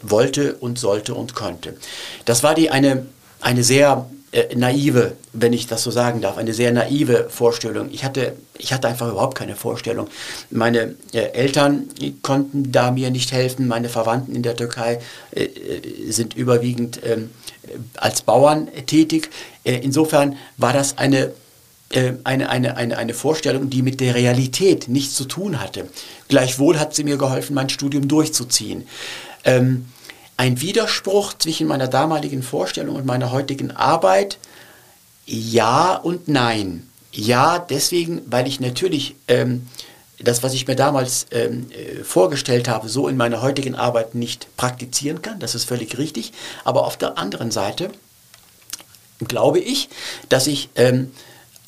[0.00, 1.76] wollte und sollte und konnte.
[2.24, 3.04] Das war die eine,
[3.42, 7.90] eine sehr äh, naive, wenn ich das so sagen darf, eine sehr naive Vorstellung.
[7.92, 10.08] Ich hatte, ich hatte einfach überhaupt keine Vorstellung.
[10.50, 11.90] Meine äh, Eltern
[12.22, 17.28] konnten da mir nicht helfen, meine Verwandten in der Türkei äh, äh sind überwiegend ähm,
[17.96, 19.30] als Bauern tätig.
[19.64, 21.32] Äh, insofern war das eine
[22.24, 25.88] eine, eine, eine, eine Vorstellung, die mit der Realität nichts zu tun hatte.
[26.26, 28.86] Gleichwohl hat sie mir geholfen, mein Studium durchzuziehen.
[29.44, 29.86] Ähm,
[30.36, 34.38] ein Widerspruch zwischen meiner damaligen Vorstellung und meiner heutigen Arbeit?
[35.26, 36.88] Ja und nein.
[37.12, 39.66] Ja, deswegen, weil ich natürlich ähm,
[40.24, 44.48] das, was ich mir damals ähm, äh, vorgestellt habe, so in meiner heutigen Arbeit nicht
[44.56, 45.38] praktizieren kann.
[45.38, 46.32] Das ist völlig richtig.
[46.64, 47.90] Aber auf der anderen Seite
[49.26, 49.88] glaube ich,
[50.28, 51.12] dass ich ähm,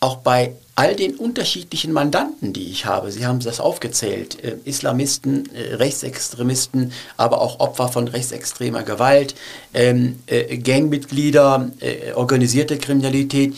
[0.01, 5.49] auch bei all den unterschiedlichen Mandanten, die ich habe, Sie haben das aufgezählt, äh, Islamisten,
[5.55, 9.35] äh, Rechtsextremisten, aber auch Opfer von rechtsextremer Gewalt,
[9.73, 13.57] ähm, äh, Gangmitglieder, äh, organisierte Kriminalität,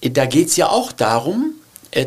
[0.00, 1.54] äh, da geht es ja auch darum,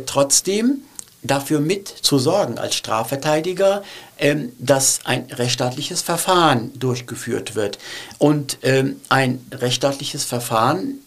[0.05, 0.83] trotzdem
[1.23, 3.83] dafür mitzusorgen als Strafverteidiger,
[4.17, 7.79] ähm, dass ein rechtsstaatliches Verfahren durchgeführt wird.
[8.17, 10.99] Und ähm, ein rechtsstaatliches Verfahren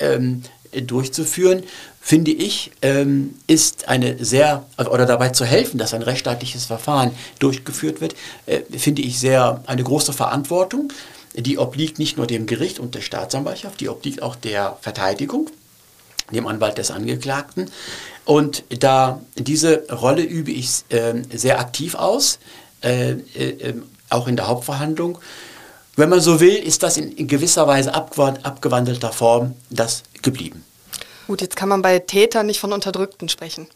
[0.00, 0.42] ähm,
[0.86, 1.64] durchzuführen,
[2.00, 8.00] finde ich, ähm, ist eine sehr, oder dabei zu helfen, dass ein rechtsstaatliches Verfahren durchgeführt
[8.00, 8.14] wird,
[8.46, 10.92] äh, finde ich sehr eine große Verantwortung.
[11.34, 15.48] Die obliegt nicht nur dem Gericht und der Staatsanwaltschaft, die obliegt auch der Verteidigung,
[16.36, 17.70] dem Anwalt des Angeklagten.
[18.24, 22.38] Und da diese Rolle übe ich äh, sehr aktiv aus,
[22.82, 23.74] äh, äh,
[24.08, 25.18] auch in der Hauptverhandlung.
[25.96, 30.64] Wenn man so will, ist das in, in gewisser Weise abgewandelter Form das geblieben.
[31.26, 33.68] Gut, jetzt kann man bei Tätern nicht von Unterdrückten sprechen.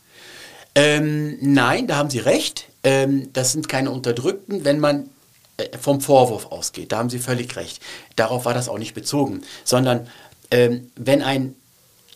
[0.74, 2.66] Ähm, nein, da haben Sie recht.
[2.82, 5.10] Ähm, das sind keine Unterdrückten, wenn man
[5.56, 6.92] äh, vom Vorwurf ausgeht.
[6.92, 7.80] Da haben Sie völlig recht.
[8.16, 9.42] Darauf war das auch nicht bezogen.
[9.64, 10.08] Sondern
[10.50, 11.54] ähm, wenn ein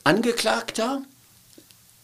[0.05, 1.03] Angeklagter,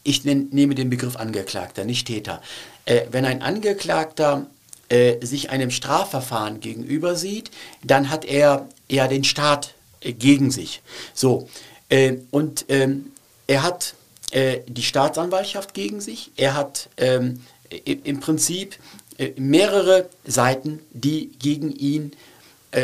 [0.03, 2.43] ich nehme den Begriff Angeklagter, nicht Täter,
[2.85, 4.47] äh, wenn ein Angeklagter
[4.89, 7.51] äh, sich einem Strafverfahren gegenüber sieht,
[7.83, 10.83] dann hat er ja den Staat äh, gegen sich.
[11.15, 11.49] So,
[11.89, 13.13] äh, und ähm,
[13.47, 13.95] er hat
[14.31, 17.45] äh, die Staatsanwaltschaft gegen sich, er hat ähm,
[17.85, 18.77] im Prinzip
[19.19, 22.13] äh, mehrere Seiten, die gegen ihn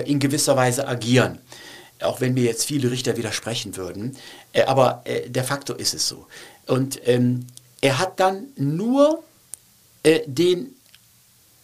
[0.06, 1.38] in gewisser Weise agieren.
[2.00, 4.16] Auch wenn mir jetzt viele Richter widersprechen würden.
[4.52, 6.26] Äh, aber äh, der Faktor ist es so.
[6.66, 7.46] Und ähm,
[7.80, 9.22] er hat dann nur
[10.02, 10.74] äh, den,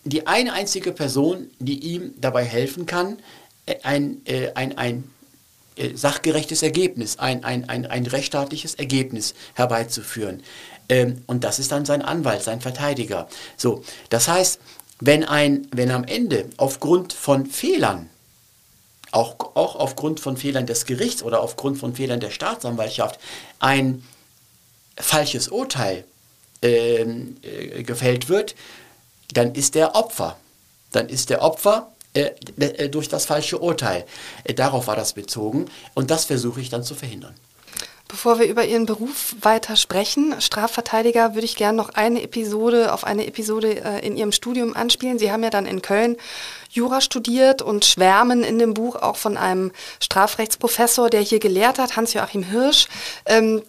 [0.04, 3.18] die eine einzige Person, die ihm dabei helfen kann,
[3.82, 4.22] ein,
[4.54, 5.10] ein, ein
[5.76, 10.42] äh, sachgerechtes Ergebnis, ein, ein, ein, ein rechtsstaatliches Ergebnis herbeizuführen.
[10.88, 13.28] Ähm, und das ist dann sein Anwalt, sein Verteidiger.
[13.56, 14.60] So, das heißt,
[15.00, 18.08] wenn, ein, wenn am Ende aufgrund von Fehlern,
[19.16, 23.18] auch, auch aufgrund von Fehlern des Gerichts oder aufgrund von Fehlern der Staatsanwaltschaft,
[23.58, 24.04] ein
[24.98, 26.04] falsches Urteil
[26.62, 28.54] ähm, äh, gefällt wird,
[29.32, 30.36] dann ist der Opfer.
[30.92, 34.04] Dann ist der Opfer äh, äh, durch das falsche Urteil.
[34.44, 37.34] Äh, darauf war das bezogen und das versuche ich dann zu verhindern.
[38.08, 43.02] Bevor wir über Ihren Beruf weiter sprechen, Strafverteidiger, würde ich gerne noch eine Episode auf
[43.02, 45.18] eine Episode äh, in Ihrem Studium anspielen.
[45.18, 46.16] Sie haben ja dann in Köln
[46.70, 51.96] Jura studiert und schwärmen in dem Buch auch von einem Strafrechtsprofessor, der hier gelehrt hat,
[51.96, 52.86] Hans-Joachim Hirsch.
[53.24, 53.62] Ähm,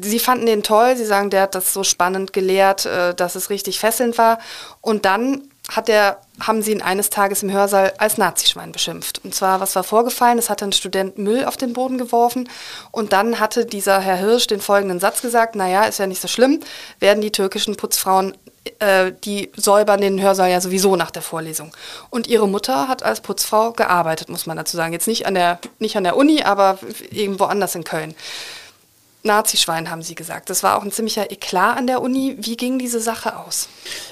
[0.00, 3.48] Sie fanden den toll, Sie sagen, der hat das so spannend gelehrt, äh, dass es
[3.48, 4.38] richtig fesselnd war.
[4.82, 9.20] Und dann hat der, haben sie ihn eines Tages im Hörsaal als Nazischwein beschimpft.
[9.22, 10.38] Und zwar, was war vorgefallen?
[10.38, 12.48] Es hatte ein Student Müll auf den Boden geworfen
[12.90, 16.28] und dann hatte dieser Herr Hirsch den folgenden Satz gesagt, naja, ist ja nicht so
[16.28, 16.60] schlimm,
[17.00, 18.34] werden die türkischen Putzfrauen,
[18.78, 21.76] äh, die säubern den Hörsaal ja sowieso nach der Vorlesung.
[22.08, 24.94] Und ihre Mutter hat als Putzfrau gearbeitet, muss man dazu sagen.
[24.94, 26.78] Jetzt nicht an der, nicht an der Uni, aber
[27.10, 28.14] irgendwo anders in Köln.
[29.24, 30.48] Nazischwein, haben Sie gesagt.
[30.48, 32.36] Das war auch ein ziemlicher Eklat an der Uni.
[32.38, 33.68] Wie ging diese Sache aus?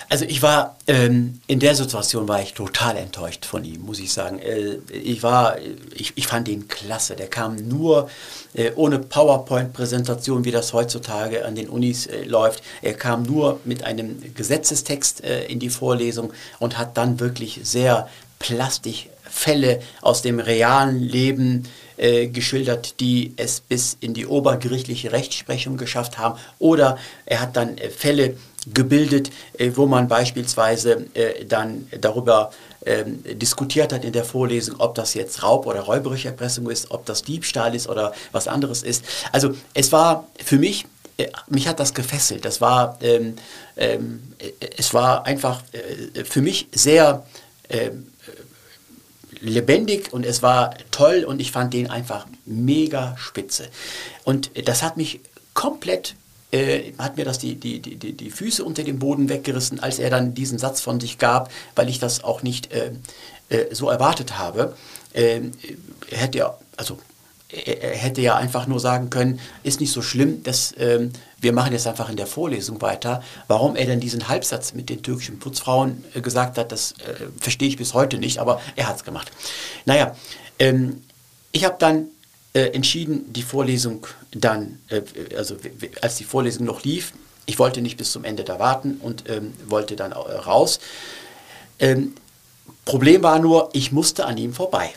[0.09, 4.13] Also ich war, ähm, in der Situation war ich total enttäuscht von ihm, muss ich
[4.13, 4.41] sagen.
[4.41, 5.59] Äh, ich war,
[5.95, 7.15] ich, ich fand ihn klasse.
[7.15, 8.11] Der kam nur
[8.55, 12.63] äh, ohne PowerPoint-Präsentation, wie das heutzutage an den Unis äh, läuft.
[12.83, 18.09] Er kam nur mit einem Gesetzestext äh, in die Vorlesung und hat dann wirklich sehr
[18.41, 25.77] plastisch Fälle aus dem realen Leben äh, geschildert, die es bis in die obergerichtliche Rechtsprechung
[25.77, 26.39] geschafft haben.
[26.59, 28.37] Oder er hat dann äh, Fälle
[28.73, 32.51] gebildet, äh, wo man beispielsweise äh, dann darüber
[32.85, 37.07] ähm, diskutiert hat in der Vorlesung, ob das jetzt Raub oder räuberische Erpressung ist, ob
[37.07, 39.05] das Diebstahl ist oder was anderes ist.
[39.33, 42.45] Also es war für mich äh, mich hat das gefesselt.
[42.45, 43.37] Das war, ähm,
[43.77, 44.23] ähm,
[44.77, 47.25] es war einfach äh, für mich sehr
[47.69, 48.09] ähm,
[49.49, 53.69] lebendig und es war toll und ich fand den einfach mega spitze.
[54.25, 55.21] Und das hat mich
[55.55, 56.15] komplett,
[56.51, 60.11] äh, hat mir das die, die, die, die Füße unter dem Boden weggerissen, als er
[60.11, 62.91] dann diesen Satz von sich gab, weil ich das auch nicht äh,
[63.49, 64.77] äh, so erwartet habe.
[65.15, 65.53] Ähm,
[66.11, 66.99] hätte ja, also
[67.49, 71.73] er hätte ja einfach nur sagen können, ist nicht so schlimm, dass ähm, wir machen
[71.73, 73.23] jetzt einfach in der Vorlesung weiter.
[73.47, 77.69] Warum er denn diesen Halbsatz mit den türkischen Putzfrauen äh, gesagt hat, das äh, verstehe
[77.69, 79.31] ich bis heute nicht, aber er hat es gemacht.
[79.85, 80.17] Naja,
[80.59, 81.03] ähm,
[81.53, 82.07] ich habe dann
[82.55, 85.03] äh, entschieden, die Vorlesung dann, äh,
[85.37, 85.57] also
[86.01, 87.13] als die Vorlesung noch lief,
[87.45, 90.81] ich wollte nicht bis zum Ende da warten und ähm, wollte dann äh, raus.
[91.79, 92.15] Ähm,
[92.85, 94.93] Problem war nur, ich musste an ihm vorbei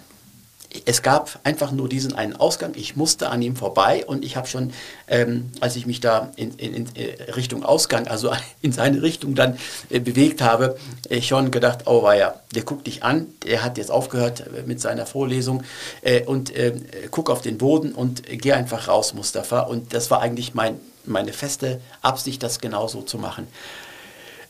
[0.86, 2.74] es gab einfach nur diesen einen Ausgang.
[2.76, 4.72] Ich musste an ihm vorbei und ich habe schon,
[5.08, 9.34] ähm, als ich mich da in, in, in, äh, Richtung Ausgang, also in seine Richtung
[9.34, 9.58] dann
[9.90, 10.78] äh, bewegt habe,
[11.10, 14.80] äh, schon gedacht, oh ja, der guckt dich an, der hat jetzt aufgehört äh, mit
[14.80, 15.64] seiner Vorlesung
[16.02, 19.62] äh, und ähm, guck auf den Boden und geh einfach raus, Mustafa.
[19.62, 23.48] Und das war eigentlich mein, meine feste Absicht, das genauso zu machen.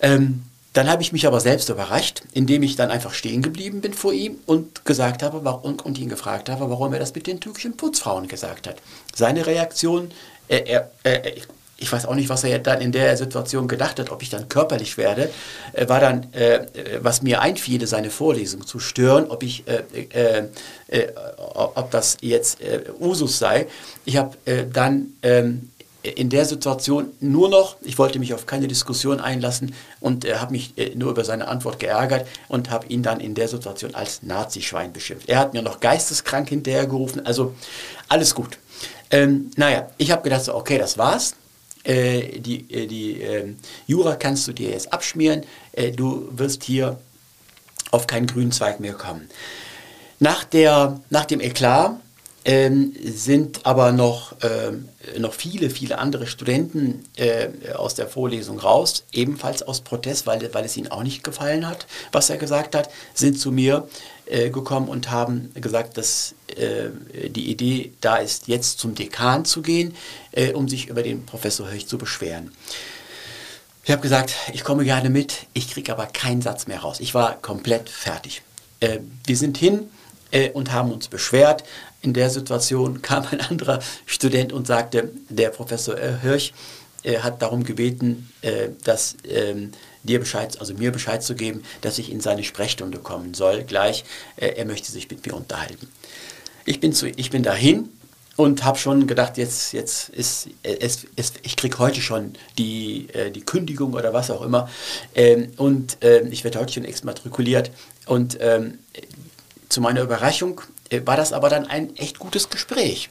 [0.01, 3.93] Ähm, dann habe ich mich aber selbst überrascht, indem ich dann einfach stehen geblieben bin
[3.93, 7.39] vor ihm und gesagt habe und, und ihn gefragt habe, warum er das mit den
[7.39, 8.77] türkischen Putzfrauen gesagt hat.
[9.15, 10.11] Seine Reaktion,
[10.47, 11.41] äh, er, äh,
[11.79, 14.49] ich weiß auch nicht, was er dann in der Situation gedacht hat, ob ich dann
[14.49, 15.29] körperlich werde,
[15.73, 16.67] äh, war dann, äh,
[17.01, 20.43] was mir einfiel, seine Vorlesung zu stören, ob ich, äh,
[20.89, 21.07] äh,
[21.55, 22.59] ob das jetzt
[22.99, 23.67] Usus sei.
[24.05, 24.35] Ich habe
[24.71, 25.69] dann ähm,
[26.09, 30.51] in der Situation nur noch, ich wollte mich auf keine Diskussion einlassen und äh, habe
[30.51, 34.23] mich äh, nur über seine Antwort geärgert und habe ihn dann in der Situation als
[34.23, 35.29] Nazischwein beschimpft.
[35.29, 37.55] Er hat mir noch geisteskrank hinterhergerufen, also
[38.07, 38.57] alles gut.
[39.11, 41.35] Ähm, naja, ich habe gedacht, so, okay, das war's.
[41.83, 46.99] Äh, die äh, die ähm, Jura kannst du dir jetzt abschmieren, äh, du wirst hier
[47.91, 49.29] auf keinen grünen Zweig mehr kommen.
[50.19, 51.99] Nach, der, nach dem Eklat
[52.45, 59.03] ähm, sind aber noch, ähm, noch viele, viele andere Studenten äh, aus der Vorlesung raus,
[59.11, 62.89] ebenfalls aus Protest, weil, weil es ihnen auch nicht gefallen hat, was er gesagt hat,
[63.13, 63.87] sind zu mir
[64.25, 66.89] äh, gekommen und haben gesagt, dass äh,
[67.29, 69.95] die Idee da ist, jetzt zum Dekan zu gehen,
[70.31, 72.51] äh, um sich über den Professor Höch zu beschweren.
[73.83, 76.99] Ich habe gesagt, ich komme gerne mit, ich kriege aber keinen Satz mehr raus.
[76.99, 78.43] Ich war komplett fertig.
[78.79, 79.89] Äh, wir sind hin
[80.31, 81.63] äh, und haben uns beschwert,
[82.01, 86.53] in der Situation kam ein anderer Student und sagte, der Professor Hirsch
[87.03, 89.71] äh, hat darum gebeten, äh, dass ähm,
[90.03, 93.63] dir Bescheid, also mir Bescheid zu geben, dass ich in seine Sprechstunde kommen soll.
[93.63, 94.03] Gleich,
[94.35, 95.87] äh, er möchte sich mit mir unterhalten.
[96.65, 97.89] Ich bin, zu, ich bin dahin
[98.35, 103.41] und habe schon gedacht, jetzt, jetzt ist es, es ich kriege heute schon die, die
[103.41, 104.69] Kündigung oder was auch immer.
[105.15, 107.71] Ähm, und äh, ich werde heute schon exmatrikuliert.
[108.05, 108.79] Und ähm,
[109.67, 110.61] zu meiner Überraschung
[111.05, 113.09] war das aber dann ein echt gutes Gespräch.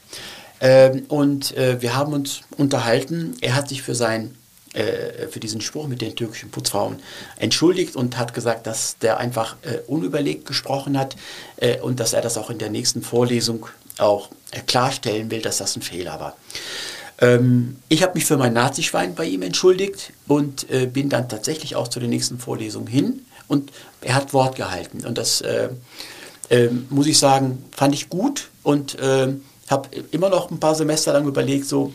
[0.61, 3.35] Ähm, und äh, wir haben uns unterhalten.
[3.41, 4.35] Er hat sich für sein
[4.73, 6.99] äh, für diesen Spruch mit den türkischen Putzfrauen
[7.37, 11.15] entschuldigt und hat gesagt, dass der einfach äh, unüberlegt gesprochen hat
[11.57, 13.65] äh, und dass er das auch in der nächsten Vorlesung
[13.97, 16.37] auch äh, klarstellen will, dass das ein Fehler war.
[17.19, 21.75] Ähm, ich habe mich für mein Nazischwein bei ihm entschuldigt und äh, bin dann tatsächlich
[21.75, 25.05] auch zu der nächsten Vorlesung hin und er hat Wort gehalten.
[25.05, 25.69] Und das äh,
[26.49, 31.13] äh, muss ich sagen, fand ich gut und ähm, habe immer noch ein paar Semester
[31.13, 31.93] lang überlegt, so,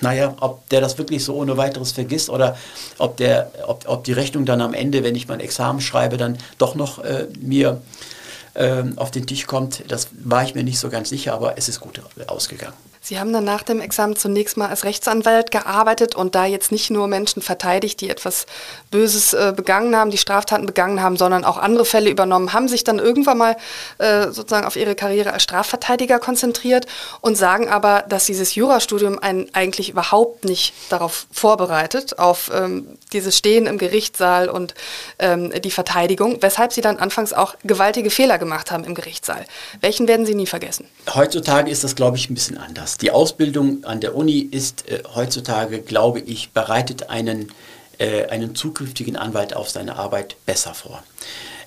[0.00, 2.56] naja, ob der das wirklich so ohne weiteres vergisst oder
[2.98, 6.36] ob, der, ob, ob die Rechnung dann am Ende, wenn ich mein Examen schreibe, dann
[6.58, 7.80] doch noch äh, mir
[8.54, 9.84] äh, auf den Tisch kommt.
[9.88, 12.91] Das war ich mir nicht so ganz sicher, aber es ist gut ausgegangen.
[13.04, 16.88] Sie haben dann nach dem Examen zunächst mal als Rechtsanwalt gearbeitet und da jetzt nicht
[16.88, 18.46] nur Menschen verteidigt, die etwas
[18.92, 22.84] Böses äh, begangen haben, die Straftaten begangen haben, sondern auch andere Fälle übernommen, haben sich
[22.84, 23.56] dann irgendwann mal
[23.98, 26.86] äh, sozusagen auf ihre Karriere als Strafverteidiger konzentriert
[27.20, 33.36] und sagen aber, dass dieses Jurastudium einen eigentlich überhaupt nicht darauf vorbereitet, auf ähm, dieses
[33.36, 34.74] Stehen im Gerichtssaal und
[35.18, 39.44] ähm, die Verteidigung, weshalb Sie dann anfangs auch gewaltige Fehler gemacht haben im Gerichtssaal.
[39.80, 40.86] Welchen werden Sie nie vergessen?
[41.12, 42.91] Heutzutage ist das, glaube ich, ein bisschen anders.
[43.00, 47.50] Die Ausbildung an der Uni ist äh, heutzutage, glaube ich, bereitet einen,
[47.98, 51.02] äh, einen zukünftigen Anwalt auf seine Arbeit besser vor,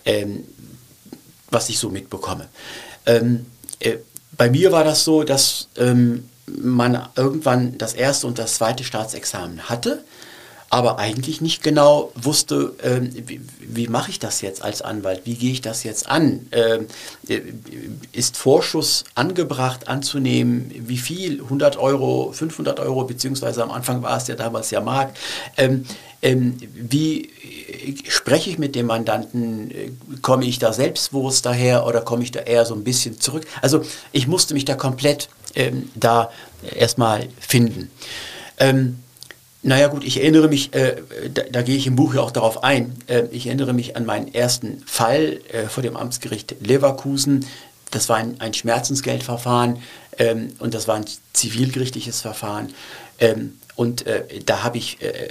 [0.05, 0.45] ähm,
[1.49, 2.47] was ich so mitbekomme.
[3.05, 3.45] Ähm,
[3.79, 3.97] äh,
[4.37, 9.69] bei mir war das so, dass ähm, man irgendwann das erste und das zweite Staatsexamen
[9.69, 10.03] hatte
[10.69, 15.35] aber eigentlich nicht genau wusste, ähm, wie, wie mache ich das jetzt als Anwalt, wie
[15.35, 16.47] gehe ich das jetzt an?
[16.51, 16.87] Ähm,
[17.27, 17.41] äh,
[18.11, 21.41] ist Vorschuss angebracht anzunehmen, wie viel?
[21.41, 25.17] 100 Euro, 500 Euro, beziehungsweise am Anfang war es ja damals ja Markt.
[25.57, 25.85] Ähm,
[26.21, 27.29] ähm wie
[28.07, 29.71] spreche ich mit dem Mandanten?
[30.21, 33.45] Komme ich da selbstbewusst daher oder komme ich da eher so ein bisschen zurück?
[33.61, 36.31] Also ich musste mich da komplett ähm, da
[36.75, 37.89] erstmal finden.
[38.57, 38.99] Ähm,
[39.65, 40.97] naja gut, ich erinnere mich, äh,
[41.33, 44.05] da, da, gehe ich im Buch ja auch darauf ein, äh, ich erinnere mich an
[44.05, 47.45] meinen ersten Fall äh, vor dem Amtsgericht Leverkusen.
[47.89, 49.79] Das war ein, ein Schmerzensgeldverfahren
[50.19, 52.73] ähm, und das war ein zivilgerichtliches Verfahren.
[53.19, 55.29] Ähm, und äh, da habe ich äh,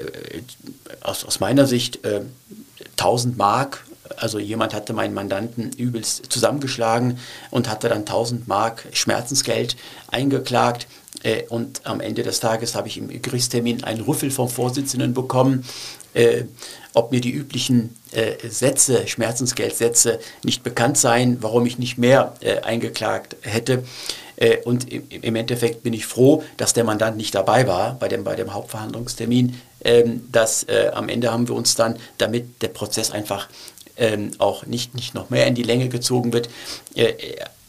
[1.00, 2.00] aus, aus meiner Sicht
[2.96, 3.84] 1000 äh, Mark
[4.16, 7.18] also jemand hatte meinen Mandanten übelst zusammengeschlagen
[7.50, 9.76] und hatte dann 1000 Mark Schmerzensgeld
[10.08, 10.86] eingeklagt.
[11.24, 15.64] Äh, und am Ende des Tages habe ich im Gerichtstermin einen Rüffel vom Vorsitzenden bekommen,
[16.12, 16.44] äh,
[16.92, 22.60] ob mir die üblichen äh, Sätze, Schmerzensgeldsätze nicht bekannt seien, warum ich nicht mehr äh,
[22.60, 23.82] eingeklagt hätte.
[24.36, 28.22] Äh, und im, Endeffekt bin ich froh, dass der Mandant nicht dabei war bei dem,
[28.22, 29.60] bei dem Hauptverhandlungstermin.
[29.84, 33.48] Ähm, dass äh, am Ende haben wir uns dann, damit der Prozess einfach
[33.96, 36.48] ähm, auch nicht, nicht noch mehr in die Länge gezogen wird,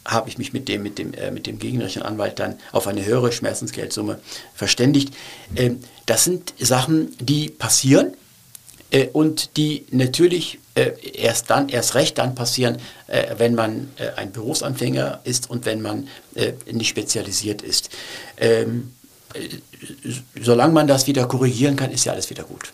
[0.06, 3.06] habe ich mich mit dem, mit dem, äh, mit dem gegnerischen Anwalt dann auf eine
[3.06, 4.20] höhere Schmerzensgeldsumme
[4.54, 5.14] verständigt.
[5.56, 8.14] Ähm, das sind Sachen, die passieren
[8.92, 14.10] äh, und die natürlich äh, erst dann, erst recht dann passieren, äh, wenn man äh,
[14.16, 17.90] ein Berufsanfänger ist und wenn man äh, nicht spezialisiert ist.
[18.38, 18.94] Ähm,
[20.40, 22.72] solange man das wieder korrigieren kann, ist ja alles wieder gut.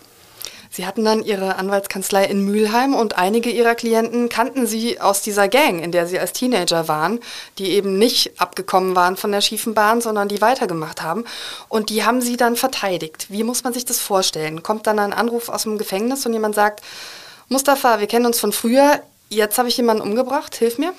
[0.73, 5.49] Sie hatten dann Ihre Anwaltskanzlei in Mülheim und einige Ihrer Klienten kannten Sie aus dieser
[5.49, 7.19] Gang, in der Sie als Teenager waren,
[7.57, 11.25] die eben nicht abgekommen waren von der schiefen Bahn, sondern die weitergemacht haben.
[11.67, 13.25] Und die haben Sie dann verteidigt.
[13.27, 14.63] Wie muss man sich das vorstellen?
[14.63, 16.81] Kommt dann ein Anruf aus dem Gefängnis und jemand sagt,
[17.49, 20.93] Mustafa, wir kennen uns von früher, jetzt habe ich jemanden umgebracht, hilf mir?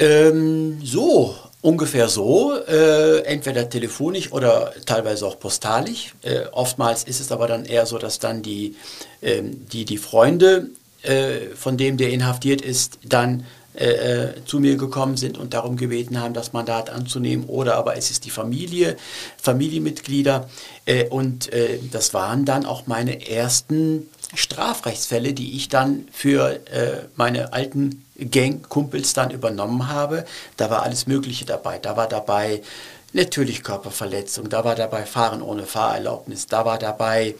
[0.00, 6.14] Ähm, so, Ungefähr so, äh, entweder telefonisch oder teilweise auch postalisch.
[6.22, 8.76] Äh, oftmals ist es aber dann eher so, dass dann die,
[9.20, 10.70] äh, die, die Freunde
[11.02, 13.44] äh, von dem, der inhaftiert ist, dann
[13.74, 17.44] äh, äh, zu mir gekommen sind und darum gebeten haben, das Mandat anzunehmen.
[17.46, 18.96] Oder aber es ist die Familie,
[19.40, 20.48] Familienmitglieder.
[21.10, 21.50] und
[21.92, 26.58] das waren dann auch meine ersten Strafrechtsfälle, die ich dann für
[27.14, 30.24] meine alten Gangkumpels dann übernommen habe,
[30.56, 31.78] da war alles Mögliche dabei.
[31.78, 32.62] Da war dabei
[33.12, 37.34] natürlich Körperverletzung, da war dabei Fahren ohne Fahrerlaubnis, da war dabei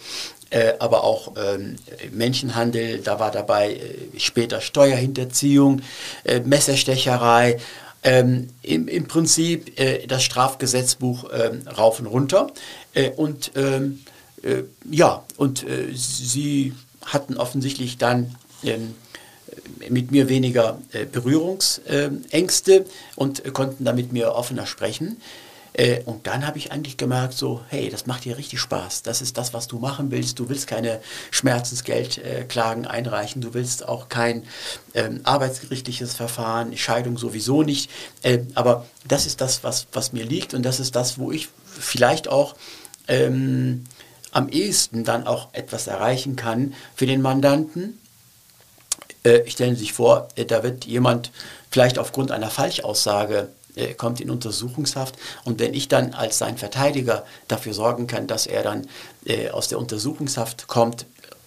[0.50, 1.76] äh, aber auch ähm,
[2.10, 5.82] Menschenhandel, da war dabei äh, später Steuerhinterziehung,
[6.24, 7.58] äh, Messerstecherei.
[8.02, 12.50] Ähm, im, im, Prinzip äh, das Strafgesetzbuch ähm, rauf und runter.
[12.94, 14.00] Äh, und ähm,
[14.42, 16.72] äh, ja, und sie
[17.04, 18.94] hatten offensichtlich dann ähm,
[19.88, 22.86] mit mir weniger äh, Berührungsängste
[23.16, 25.20] und konnten da mit mir offener sprechen.
[25.72, 29.02] Äh, und dann habe ich eigentlich gemerkt, so, hey, das macht dir richtig Spaß.
[29.02, 30.38] Das ist das, was du machen willst.
[30.38, 33.40] Du willst keine Schmerzensgeldklagen einreichen.
[33.40, 34.44] Du willst auch kein
[34.94, 37.90] ähm, arbeitsgerichtliches Verfahren, Scheidung sowieso nicht.
[38.22, 40.54] Äh, aber das ist das, was, was mir liegt.
[40.54, 42.56] Und das ist das, wo ich vielleicht auch
[43.06, 43.84] ähm,
[44.32, 48.09] am ehesten dann auch etwas erreichen kann für den Mandanten äh,
[49.46, 51.30] stellen Sie sich vor, äh, da wird jemand
[51.70, 55.16] vielleicht aufgrund einer Falschaussage äh, kommt in Untersuchungshaft.
[55.44, 58.88] Und wenn ich dann als sein Verteidiger dafür sorgen kann, dass er dann
[59.24, 61.06] äh, aus der Untersuchungshaft kommt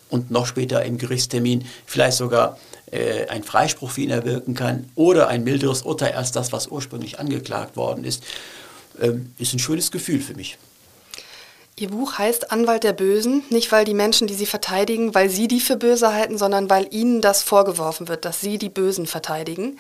[0.10, 2.58] und noch später im Gerichtstermin vielleicht sogar
[2.92, 7.20] äh, ein Freispruch für ihn erwirken kann oder ein milderes Urteil als das, was ursprünglich
[7.20, 8.24] angeklagt worden ist,
[9.02, 10.58] ähm, ist ein schönes Gefühl für mich.
[11.76, 15.48] Ihr Buch heißt Anwalt der Bösen, nicht weil die Menschen, die sie verteidigen, weil sie
[15.48, 19.80] die für böse halten, sondern weil ihnen das vorgeworfen wird, dass sie die Bösen verteidigen.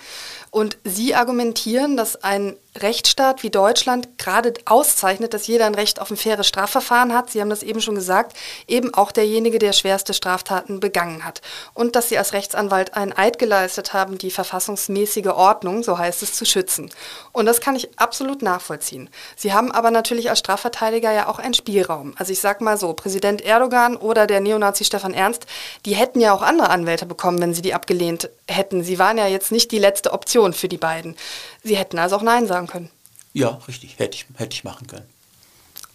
[0.49, 6.09] Und sie argumentieren, dass ein Rechtsstaat wie Deutschland gerade auszeichnet, dass jeder ein Recht auf
[6.09, 7.29] ein faires Strafverfahren hat.
[7.29, 8.35] Sie haben das eben schon gesagt,
[8.67, 11.41] eben auch derjenige, der schwerste Straftaten begangen hat.
[11.75, 16.33] Und dass Sie als Rechtsanwalt einen Eid geleistet haben, die verfassungsmäßige Ordnung, so heißt es,
[16.33, 16.89] zu schützen.
[17.31, 19.09] Und das kann ich absolut nachvollziehen.
[19.35, 22.15] Sie haben aber natürlich als Strafverteidiger ja auch einen Spielraum.
[22.17, 25.45] Also ich sag mal so, Präsident Erdogan oder der Neonazi Stefan Ernst,
[25.85, 28.83] die hätten ja auch andere Anwälte bekommen, wenn sie die abgelehnt hätten.
[28.83, 31.15] Sie waren ja jetzt nicht die letzte Option für die beiden.
[31.63, 32.89] Sie hätten also auch Nein sagen können.
[33.33, 35.05] Ja, richtig, hätte ich, hätte ich machen können.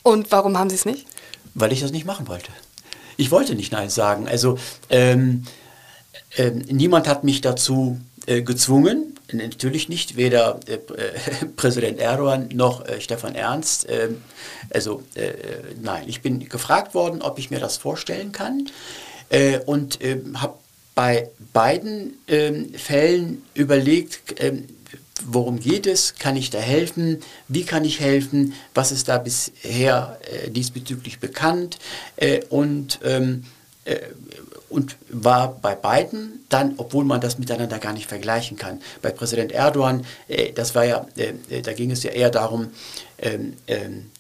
[0.03, 1.07] Und warum haben Sie es nicht?
[1.55, 2.51] Weil ich das nicht machen wollte.
[3.17, 4.29] Ich wollte nicht Nein sagen.
[4.29, 4.59] Also
[4.91, 5.45] ähm,
[6.37, 9.19] äh, niemand hat mich dazu äh, gezwungen.
[9.33, 10.79] Natürlich nicht, weder äh,
[11.57, 13.87] Präsident Erdogan noch äh, Stefan Ernst.
[13.89, 14.23] Ähm,
[14.71, 15.33] also äh,
[15.81, 18.71] nein, ich bin gefragt worden, ob ich mir das vorstellen kann
[19.31, 20.55] äh, und ähm, habe
[20.95, 24.67] bei beiden ähm, Fällen überlegt, ähm,
[25.27, 30.19] worum geht es, kann ich da helfen, wie kann ich helfen, was ist da bisher
[30.23, 31.79] äh, diesbezüglich bekannt?
[32.17, 33.45] Äh, und, ähm,
[33.85, 33.99] äh,
[34.69, 38.81] und war bei beiden dann, obwohl man das miteinander gar nicht vergleichen kann.
[39.03, 42.69] Bei Präsident Erdogan, äh, das war ja, äh, äh, da ging es ja eher darum,
[43.19, 44.11] ähm, ähm,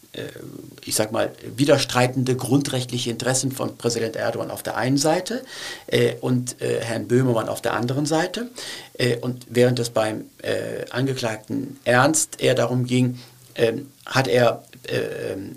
[0.85, 5.45] ich sag mal, widerstreitende grundrechtliche Interessen von Präsident Erdogan auf der einen Seite
[5.87, 8.51] äh, und äh, Herrn Böhmermann auf der anderen Seite.
[8.95, 13.19] Äh, und während es beim äh, Angeklagten Ernst eher darum ging,
[13.55, 15.57] ähm, hat er, ähm,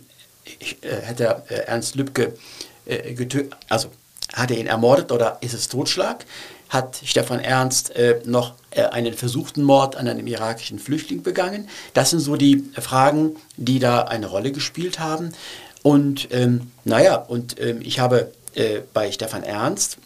[0.81, 2.33] äh, hat er äh, Ernst Lübcke
[3.15, 3.89] getötet, also
[4.33, 6.25] hat er ihn ermordet oder ist es Totschlag?
[6.71, 11.67] hat Stefan Ernst äh, noch äh, einen versuchten Mord an einem irakischen Flüchtling begangen.
[11.93, 15.33] Das sind so die Fragen, die da eine Rolle gespielt haben.
[15.83, 19.97] Und ähm, naja, und ähm, ich habe äh, bei Stefan Ernst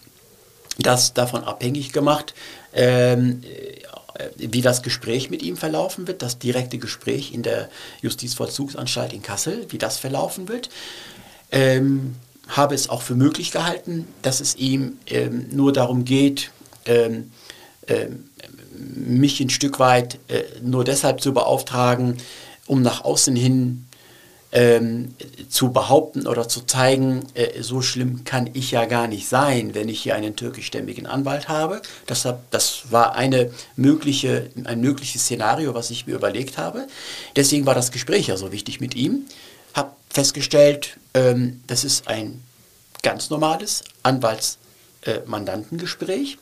[0.78, 2.34] das davon abhängig gemacht,
[2.74, 7.70] ähm, äh, wie das Gespräch mit ihm verlaufen wird, das direkte Gespräch in der
[8.01, 10.70] Justizvollzugsanstalt in Kassel, wie das verlaufen wird.
[11.51, 12.16] Ähm,
[12.47, 16.51] habe es auch für möglich gehalten, dass es ihm ähm, nur darum geht,
[16.86, 17.32] ähm,
[17.88, 18.24] ähm,
[18.78, 22.17] mich ein Stück weit äh, nur deshalb zu beauftragen,
[22.67, 23.86] um nach außen hin
[24.55, 25.13] ähm,
[25.49, 29.89] zu behaupten oder zu zeigen, äh, so schlimm kann ich ja gar nicht sein, wenn
[29.89, 31.82] ich hier einen türkischstämmigen Anwalt habe.
[32.05, 36.88] Das, das war eine mögliche, ein mögliches Szenario, was ich mir überlegt habe.
[37.36, 39.26] Deswegen war das Gespräch ja so wichtig mit ihm.
[39.73, 42.41] Habe festgestellt, ähm, das ist ein
[43.03, 46.38] ganz normales Anwalts-Mandantengespräch.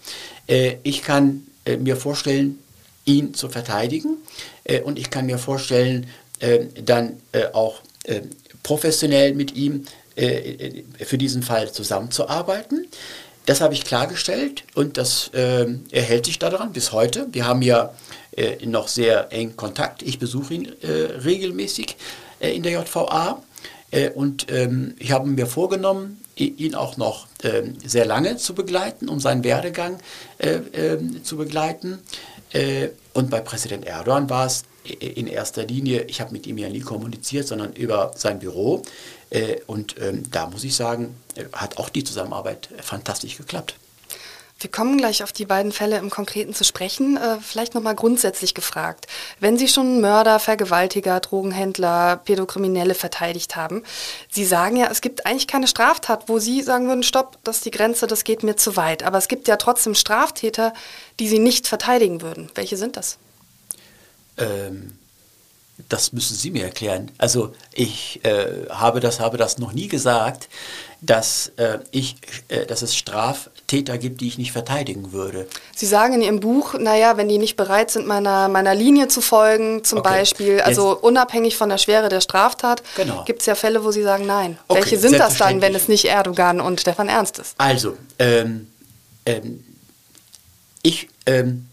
[0.47, 2.59] Äh, ich kann äh, mir vorstellen,
[3.05, 4.17] ihn zu verteidigen
[4.63, 6.07] äh, und ich kann mir vorstellen,
[6.83, 7.21] dann
[7.53, 7.79] auch
[8.63, 9.85] professionell mit ihm
[10.15, 12.87] für diesen Fall zusammenzuarbeiten.
[13.45, 17.27] Das habe ich klargestellt und das äh, erhält sich daran bis heute.
[17.31, 17.93] Wir haben ja
[18.35, 20.01] äh, noch sehr eng Kontakt.
[20.01, 20.87] Ich besuche ihn äh,
[21.23, 21.95] regelmäßig
[22.39, 23.41] in der JVA
[24.15, 29.19] und ähm, ich habe mir vorgenommen, ihn auch noch äh, sehr lange zu begleiten, um
[29.19, 29.99] seinen Werdegang
[30.37, 31.99] äh, äh, zu begleiten.
[32.51, 34.63] Äh, und bei Präsident Erdogan war es
[34.99, 38.81] in erster Linie, ich habe mit ihm ja nie kommuniziert, sondern über sein Büro.
[39.29, 43.75] Äh, und ähm, da muss ich sagen, äh, hat auch die Zusammenarbeit fantastisch geklappt.
[44.63, 47.17] Wir kommen gleich auf die beiden Fälle im Konkreten zu sprechen.
[47.17, 49.07] Äh, vielleicht nochmal grundsätzlich gefragt.
[49.41, 53.83] Wenn Sie schon Mörder, Vergewaltiger, Drogenhändler, Pädokriminelle verteidigt haben,
[54.29, 57.65] Sie sagen ja, es gibt eigentlich keine Straftat, wo Sie sagen würden, stopp, das ist
[57.65, 59.03] die Grenze, das geht mir zu weit.
[59.03, 60.73] Aber es gibt ja trotzdem Straftäter,
[61.19, 62.49] die Sie nicht verteidigen würden.
[62.55, 63.17] Welche sind das?
[64.37, 64.97] Ähm,
[65.89, 67.11] das müssen Sie mir erklären.
[67.17, 70.47] Also ich äh, habe, das, habe das noch nie gesagt,
[71.01, 72.15] dass, äh, ich,
[72.47, 75.47] äh, dass es Straftäter gibt, die ich nicht verteidigen würde.
[75.75, 79.19] Sie sagen in Ihrem Buch, naja, wenn die nicht bereit sind, meiner, meiner Linie zu
[79.19, 80.09] folgen, zum okay.
[80.09, 81.03] Beispiel, also Jetzt.
[81.03, 83.23] unabhängig von der Schwere der Straftat, genau.
[83.25, 84.59] gibt es ja Fälle, wo Sie sagen, nein.
[84.67, 87.55] Okay, Welche sind das dann, wenn es nicht Erdogan und Stefan Ernst ist?
[87.57, 88.67] Also, ähm,
[89.25, 89.63] ähm,
[90.83, 91.67] ich ähm,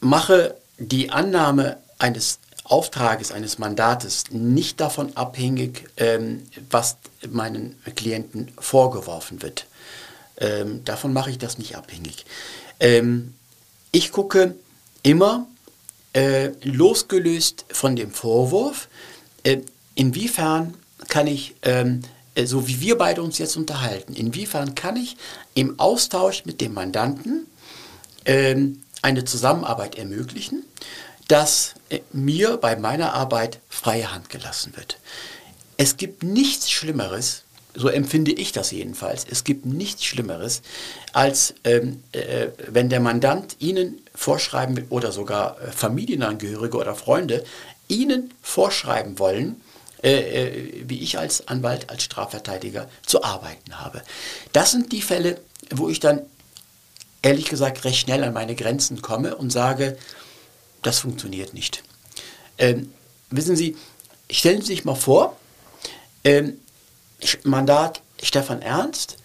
[0.00, 2.38] mache die Annahme eines
[2.70, 6.96] Auftrages, eines Mandates nicht davon abhängig, ähm, was
[7.28, 9.66] meinen Klienten vorgeworfen wird.
[10.38, 12.24] Ähm, davon mache ich das nicht abhängig.
[12.78, 13.34] Ähm,
[13.92, 14.54] ich gucke
[15.02, 15.46] immer,
[16.12, 18.88] äh, losgelöst von dem Vorwurf,
[19.42, 19.58] äh,
[19.94, 20.74] inwiefern
[21.08, 22.02] kann ich, ähm,
[22.34, 25.16] äh, so wie wir beide uns jetzt unterhalten, inwiefern kann ich
[25.54, 27.46] im Austausch mit dem Mandanten
[28.24, 30.64] ähm, eine Zusammenarbeit ermöglichen,
[31.30, 34.98] dass äh, mir bei meiner Arbeit freie Hand gelassen wird.
[35.76, 40.62] Es gibt nichts Schlimmeres, so empfinde ich das jedenfalls, es gibt nichts Schlimmeres,
[41.12, 47.44] als ähm, äh, wenn der Mandant Ihnen vorschreiben oder sogar äh, Familienangehörige oder Freunde,
[47.86, 49.60] Ihnen vorschreiben wollen,
[50.02, 54.02] äh, äh, wie ich als Anwalt, als Strafverteidiger zu arbeiten habe.
[54.52, 56.22] Das sind die Fälle, wo ich dann
[57.22, 59.96] ehrlich gesagt recht schnell an meine Grenzen komme und sage,
[60.82, 61.82] das funktioniert nicht.
[62.58, 62.92] Ähm,
[63.30, 63.76] wissen Sie,
[64.30, 65.36] stellen Sie sich mal vor,
[66.24, 66.58] ähm,
[67.44, 69.16] Mandat Stefan Ernst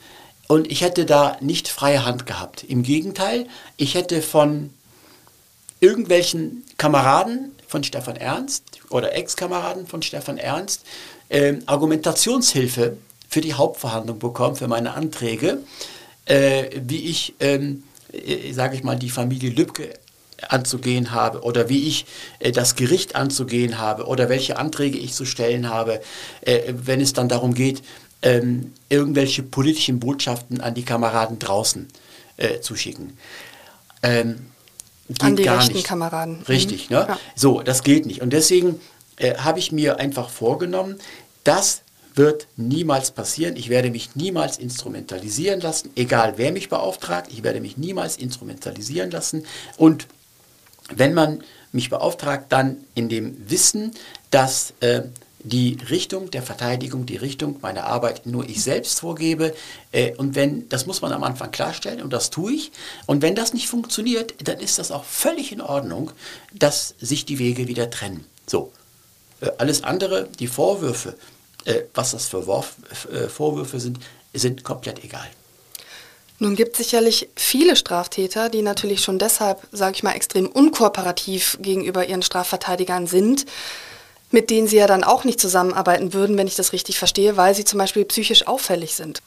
[0.47, 2.63] und ich hätte da nicht freie Hand gehabt.
[2.63, 3.47] Im Gegenteil,
[3.77, 4.71] ich hätte von
[5.79, 10.85] irgendwelchen Kameraden von Stefan Ernst oder Ex-Kameraden von Stefan Ernst
[11.29, 12.97] äh, Argumentationshilfe
[13.27, 15.59] für die Hauptverhandlung bekommen, für meine Anträge,
[16.25, 19.93] äh, wie ich, ähm, äh, sage ich mal, die Familie Lübcke
[20.49, 22.05] anzugehen habe oder wie ich
[22.39, 26.01] äh, das Gericht anzugehen habe oder welche Anträge ich zu stellen habe,
[26.41, 27.83] äh, wenn es dann darum geht,
[28.21, 31.87] ähm, irgendwelche politischen Botschaften an die Kameraden draußen
[32.37, 33.17] äh, zu schicken.
[34.03, 34.47] Ähm,
[35.07, 35.87] geht an die gar rechten nicht.
[35.87, 36.41] Kameraden.
[36.47, 36.95] Richtig, mhm.
[36.97, 37.05] ne?
[37.09, 37.19] Ja.
[37.35, 38.21] So, das geht nicht.
[38.21, 38.79] Und deswegen
[39.17, 40.97] äh, habe ich mir einfach vorgenommen,
[41.43, 41.81] das
[42.15, 43.55] wird niemals passieren.
[43.55, 47.29] Ich werde mich niemals instrumentalisieren lassen, egal wer mich beauftragt.
[47.31, 49.45] Ich werde mich niemals instrumentalisieren lassen.
[49.77, 50.07] Und
[50.93, 53.91] wenn man mich beauftragt, dann in dem Wissen,
[54.31, 55.03] dass äh,
[55.45, 59.53] die Richtung der Verteidigung, die Richtung meiner Arbeit nur ich selbst vorgebe.
[59.91, 62.71] Äh, und wenn, das muss man am Anfang klarstellen und das tue ich.
[63.05, 66.11] Und wenn das nicht funktioniert, dann ist das auch völlig in Ordnung,
[66.53, 68.25] dass sich die Wege wieder trennen.
[68.47, 68.71] So.
[69.41, 71.15] Äh, alles andere, die Vorwürfe,
[71.65, 73.99] äh, was das für äh, Vorwürfe sind,
[74.33, 75.27] sind komplett egal.
[76.39, 81.57] Nun gibt es sicherlich viele Straftäter, die natürlich schon deshalb, sage ich mal, extrem unkooperativ
[81.61, 83.45] gegenüber ihren Strafverteidigern sind,
[84.31, 87.55] mit denen sie ja dann auch nicht zusammenarbeiten würden, wenn ich das richtig verstehe, weil
[87.55, 89.21] sie zum Beispiel psychisch auffällig sind.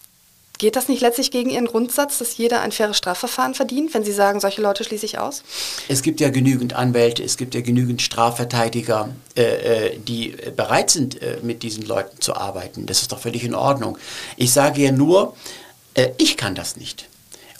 [0.58, 4.12] Geht das nicht letztlich gegen Ihren Grundsatz, dass jeder ein faires Strafverfahren verdient, wenn Sie
[4.12, 5.44] sagen, solche Leute schließe ich aus?
[5.86, 11.22] Es gibt ja genügend Anwälte, es gibt ja genügend Strafverteidiger, äh, äh die bereit sind,
[11.22, 12.86] äh, mit diesen Leuten zu arbeiten.
[12.86, 13.98] Das ist doch völlig in Ordnung.
[14.36, 15.36] Ich sage ja nur,
[15.98, 17.08] äh, ich kann das nicht.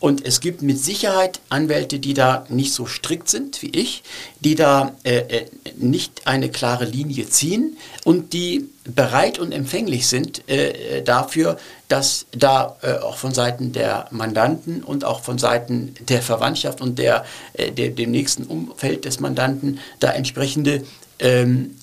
[0.00, 4.04] Und es gibt mit Sicherheit Anwälte, die da nicht so strikt sind wie ich,
[4.38, 10.48] die da äh, äh, nicht eine klare Linie ziehen und die bereit und empfänglich sind
[10.48, 11.58] äh, dafür,
[11.88, 17.00] dass da äh, auch von Seiten der Mandanten und auch von Seiten der Verwandtschaft und
[17.00, 17.24] der,
[17.54, 20.84] äh, der dem nächsten Umfeld des Mandanten da entsprechende
[21.18, 21.74] ähm,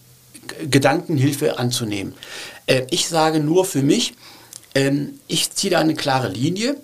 [0.69, 2.13] Gedankenhilfe anzunehmen.
[2.65, 4.13] Äh, ich sage nur für mich,
[4.75, 6.75] ähm, ich ziehe da eine klare Linie.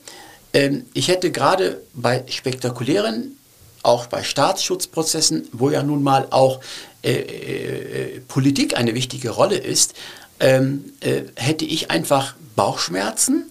[0.53, 3.37] Ähm, ich hätte gerade bei spektakulären,
[3.83, 6.61] auch bei Staatsschutzprozessen, wo ja nun mal auch
[7.03, 9.93] äh, äh, Politik eine wichtige Rolle ist,
[10.39, 13.45] ähm, äh, hätte ich einfach Bauchschmerzen,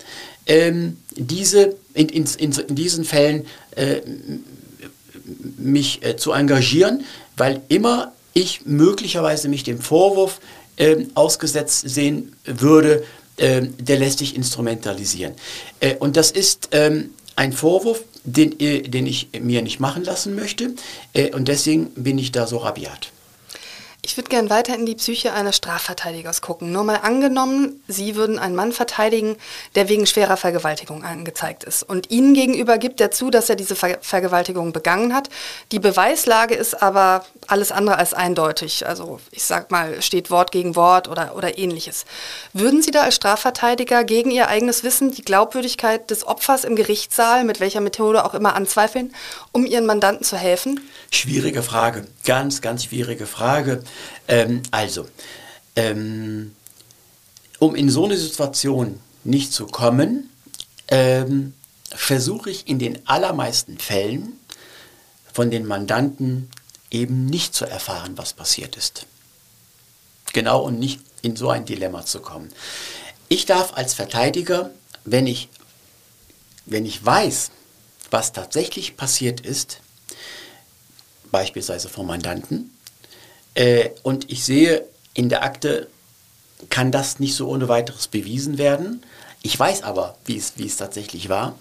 [0.47, 4.01] ähm, diese, in, in, in, diesen Fällen äh,
[5.57, 7.05] mich äh, zu engagieren,
[7.37, 10.41] weil immer ich möglicherweise mich dem Vorwurf
[10.77, 13.07] äh, ausgesetzt sehen würde, ähm,
[13.41, 15.35] der lässt sich instrumentalisieren.
[15.81, 20.35] Äh, und das ist ähm, ein Vorwurf, den, äh, den ich mir nicht machen lassen
[20.35, 20.75] möchte.
[21.15, 23.13] Äh, und deswegen bin ich da so rabiat.
[24.03, 26.73] Ich würde gerne weiter in die Psyche eines Strafverteidigers gucken.
[26.73, 29.37] Nur mal angenommen, Sie würden einen Mann verteidigen,
[29.75, 31.83] der wegen schwerer Vergewaltigung angezeigt ist.
[31.83, 35.29] Und Ihnen gegenüber gibt er zu, dass er diese Ver Vergewaltigung begangen hat.
[35.71, 38.87] Die Beweislage ist aber alles andere als eindeutig.
[38.87, 42.07] Also ich sag mal, steht Wort gegen Wort oder, oder ähnliches.
[42.55, 47.45] Würden Sie da als Strafverteidiger gegen Ihr eigenes Wissen die Glaubwürdigkeit des Opfers im Gerichtssaal,
[47.45, 49.15] mit welcher Methode auch immer, anzweifeln,
[49.53, 50.81] um Ihren Mandanten zu helfen?
[51.13, 52.07] Schwierige Frage.
[52.25, 53.83] Ganz, ganz schwierige Frage.
[54.29, 55.09] Ähm, also,
[55.77, 56.55] ähm,
[57.59, 60.31] um in so eine Situation nicht zu kommen,
[60.89, 61.55] ähm,
[61.93, 64.39] versuche ich in den allermeisten Fällen
[65.33, 66.49] von den Mandanten
[66.91, 69.07] eben nicht zu erfahren, was passiert ist.
[70.33, 72.51] Genau und nicht in so ein Dilemma zu kommen.
[73.29, 74.71] Ich darf als Verteidiger,
[75.05, 75.49] wenn ich,
[76.67, 77.51] wenn ich weiß,
[78.11, 79.81] was tatsächlich passiert ist,
[81.31, 82.71] beispielsweise vom Mandanten,
[83.55, 85.89] äh, und ich sehe, in der Akte
[86.69, 89.03] kann das nicht so ohne weiteres bewiesen werden.
[89.43, 91.57] Ich weiß aber, wie es, wie es tatsächlich war.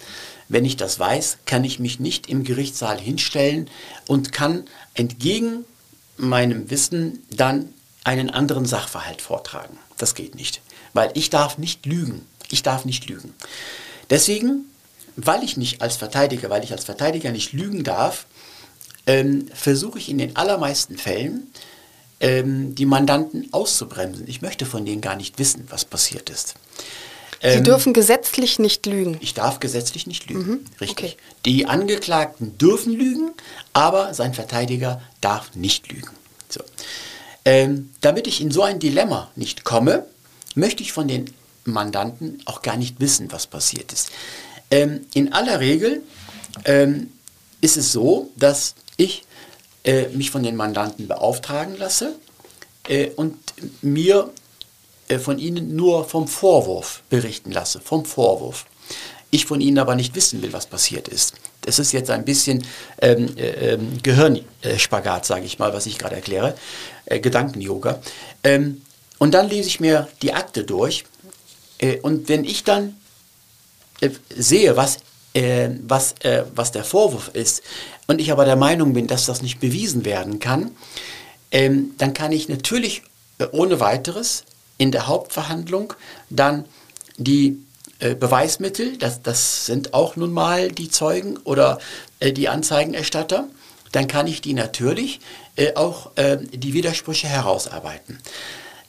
[0.49, 3.70] Wenn ich das weiß, kann ich mich nicht im Gerichtssaal hinstellen
[4.07, 5.63] und kann entgegen
[6.17, 9.78] meinem Wissen dann einen anderen Sachverhalt vortragen.
[9.97, 10.61] Das geht nicht,
[10.93, 12.26] weil ich darf nicht lügen.
[12.49, 13.34] Ich darf nicht lügen.
[14.09, 14.65] Deswegen,
[15.15, 18.26] weil ich nicht als Verteidiger, weil ich als Verteidiger nicht lügen darf,
[19.10, 21.51] ähm, versuche ich in den allermeisten Fällen
[22.20, 24.28] ähm, die Mandanten auszubremsen.
[24.28, 26.53] Ich möchte von denen gar nicht wissen, was passiert ist.
[27.41, 29.18] Sie ähm, dürfen gesetzlich nicht lügen.
[29.20, 30.47] Ich darf gesetzlich nicht lügen.
[30.47, 31.14] Mhm, Richtig.
[31.14, 31.18] Okay.
[31.45, 33.32] Die Angeklagten dürfen lügen,
[33.74, 36.12] aber sein Verteidiger darf nicht lügen.
[36.47, 36.62] So.
[37.45, 40.05] Ähm, damit ich in so ein Dilemma nicht komme,
[40.53, 41.34] möchte ich von den
[41.64, 44.12] Mandanten auch gar nicht wissen, was passiert ist.
[44.70, 46.03] Ähm, in aller Regel
[46.66, 47.12] ähm,
[47.62, 49.24] ist es so, dass ich
[49.84, 52.16] äh, mich von den Mandanten beauftragen lasse
[52.88, 53.38] äh, und
[53.82, 54.32] mir
[55.08, 58.66] äh, von ihnen nur vom Vorwurf berichten lasse, vom Vorwurf.
[59.32, 61.34] Ich von ihnen aber nicht wissen will, was passiert ist.
[61.62, 62.66] Das ist jetzt ein bisschen
[63.02, 66.56] ähm, äh, ähm, Gehirnspagat, sage ich mal, was ich gerade erkläre,
[67.06, 68.02] äh, Gedanken-Yoga.
[68.43, 68.82] Ähm,
[69.20, 71.06] und dann lese ich mir die Akte durch
[71.78, 72.95] äh, und wenn ich dann
[74.36, 75.00] sehe, was,
[75.39, 77.63] äh, was, äh, was der Vorwurf ist
[78.07, 80.71] und ich aber der Meinung bin, dass das nicht bewiesen werden kann,
[81.51, 83.03] ähm, dann kann ich natürlich
[83.51, 84.43] ohne weiteres
[84.77, 85.93] in der Hauptverhandlung
[86.29, 86.65] dann
[87.17, 87.59] die
[87.99, 91.79] äh, Beweismittel, das, das sind auch nun mal die Zeugen oder
[92.19, 93.47] äh, die Anzeigenerstatter,
[93.91, 95.19] dann kann ich die natürlich
[95.55, 98.19] äh, auch äh, die Widersprüche herausarbeiten.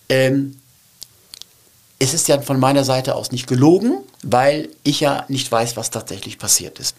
[0.09, 0.60] Ähm,
[2.01, 5.91] es ist ja von meiner Seite aus nicht gelogen, weil ich ja nicht weiß, was
[5.91, 6.97] tatsächlich passiert ist.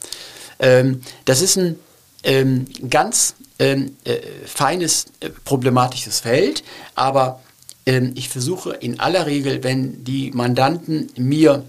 [0.60, 1.78] Ähm, das ist ein
[2.24, 7.42] ähm, ganz ähm, äh, feines, äh, problematisches Feld, aber
[7.88, 11.66] ähm, ich versuche in aller Regel, wenn die Mandanten mir,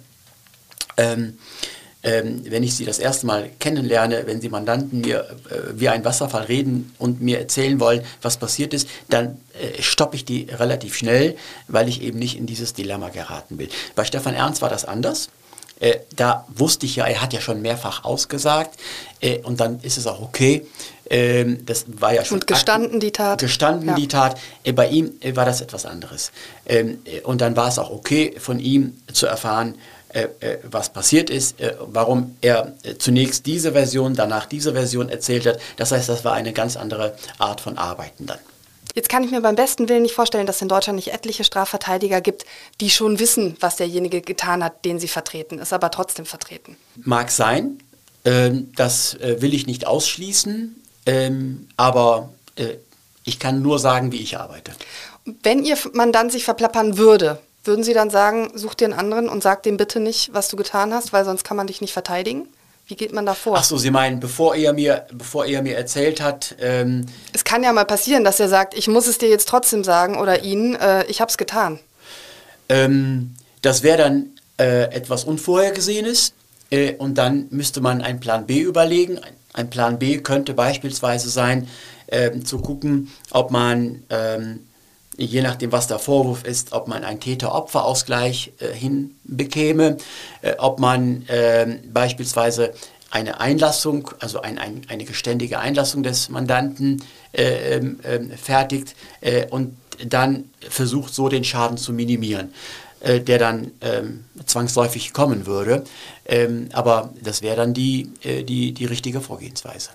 [2.02, 6.04] ähm, wenn ich sie das erste Mal kennenlerne, wenn die Mandanten mir äh, wie ein
[6.04, 10.96] Wasserfall reden und mir erzählen wollen, was passiert ist, dann äh, stoppe ich die relativ
[10.96, 11.36] schnell,
[11.68, 13.68] weil ich eben nicht in dieses Dilemma geraten will.
[13.94, 15.28] Bei Stefan Ernst war das anders.
[15.82, 18.78] Äh, da wusste ich ja, er hat ja schon mehrfach ausgesagt
[19.20, 20.64] äh, und dann ist es auch okay.
[21.10, 22.36] Ähm, das war ja schon.
[22.36, 23.40] Und gestanden die Tat.
[23.40, 23.94] Gestanden ja.
[23.96, 24.40] die Tat.
[24.62, 26.30] Äh, bei ihm äh, war das etwas anderes.
[26.66, 29.74] Ähm, äh, und dann war es auch okay von ihm zu erfahren,
[30.12, 35.58] äh, was passiert ist, warum er zunächst diese Version, danach diese Version erzählt hat.
[35.76, 38.38] Das heißt, das war eine ganz andere Art von Arbeiten dann.
[38.94, 41.44] Jetzt kann ich mir beim besten Willen nicht vorstellen, dass es in Deutschland nicht etliche
[41.44, 42.44] Strafverteidiger gibt,
[42.80, 46.76] die schon wissen, was derjenige getan hat, den sie vertreten, ist aber trotzdem vertreten.
[46.96, 47.78] Mag sein,
[48.24, 52.74] ähm, das äh, will ich nicht ausschließen, ähm, aber äh,
[53.24, 54.72] ich kann nur sagen, wie ich arbeite.
[55.24, 59.42] Wenn Ihr Mandant sich verplappern würde, würden Sie dann sagen, such dir einen anderen und
[59.42, 62.48] sag dem bitte nicht, was du getan hast, weil sonst kann man dich nicht verteidigen?
[62.86, 63.56] Wie geht man da vor?
[63.56, 66.56] Ach so, Sie meinen, bevor er mir, bevor er mir erzählt hat.
[66.60, 69.84] Ähm es kann ja mal passieren, dass er sagt, ich muss es dir jetzt trotzdem
[69.84, 71.78] sagen oder Ihnen, äh, ich habe es getan.
[72.68, 76.34] Ähm, das wäre dann äh, etwas Unvorhergesehenes
[76.70, 79.18] äh, und dann müsste man einen Plan B überlegen.
[79.18, 81.68] Ein, ein Plan B könnte beispielsweise sein,
[82.08, 84.60] ähm, zu gucken, ob man ähm,
[85.16, 89.96] je nachdem, was der Vorwurf ist, ob man einen Täter-Opfer-Ausgleich äh, hinbekäme,
[90.42, 92.72] äh, ob man äh, beispielsweise
[93.10, 97.02] eine Einlassung, also ein, ein, eine geständige Einlassung des Mandanten
[97.32, 102.54] äh, ähm, ähm, fertigt äh, und dann versucht, so den Schaden zu minimieren,
[103.00, 105.84] äh, der dann ähm, zwangsläufig kommen würde.
[106.24, 109.90] Ähm, aber das wäre dann die, die, die richtige Vorgehensweise.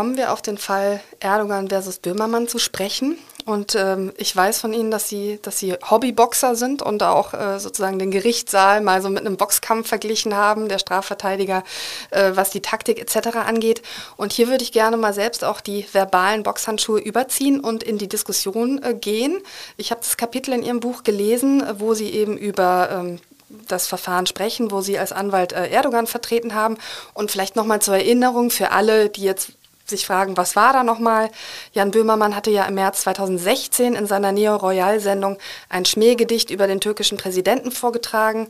[0.00, 3.18] Kommen wir auf den Fall Erdogan versus Böhmermann zu sprechen.
[3.44, 7.60] Und ähm, ich weiß von Ihnen, dass Sie, dass Sie Hobbyboxer sind und auch äh,
[7.60, 11.64] sozusagen den Gerichtssaal mal so mit einem Boxkampf verglichen haben, der Strafverteidiger,
[12.12, 13.36] äh, was die Taktik etc.
[13.46, 13.82] angeht.
[14.16, 18.08] Und hier würde ich gerne mal selbst auch die verbalen Boxhandschuhe überziehen und in die
[18.08, 19.42] Diskussion äh, gehen.
[19.76, 23.20] Ich habe das Kapitel in Ihrem Buch gelesen, wo Sie eben über ähm,
[23.68, 26.78] das Verfahren sprechen, wo Sie als Anwalt äh, Erdogan vertreten haben.
[27.12, 29.52] Und vielleicht nochmal zur Erinnerung für alle, die jetzt
[29.90, 31.30] sich fragen, was war da nochmal?
[31.72, 35.38] Jan Böhmermann hatte ja im März 2016 in seiner Neo-Royal-Sendung
[35.68, 38.48] ein Schmähgedicht über den türkischen Präsidenten vorgetragen.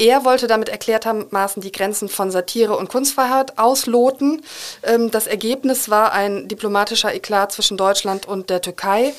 [0.00, 4.42] Er wollte damit erklärt haben, Maßen die Grenzen von Satire und Kunstfreiheit ausloten.
[4.84, 9.12] Ähm, das Ergebnis war ein diplomatischer Eklat zwischen Deutschland und der Türkei.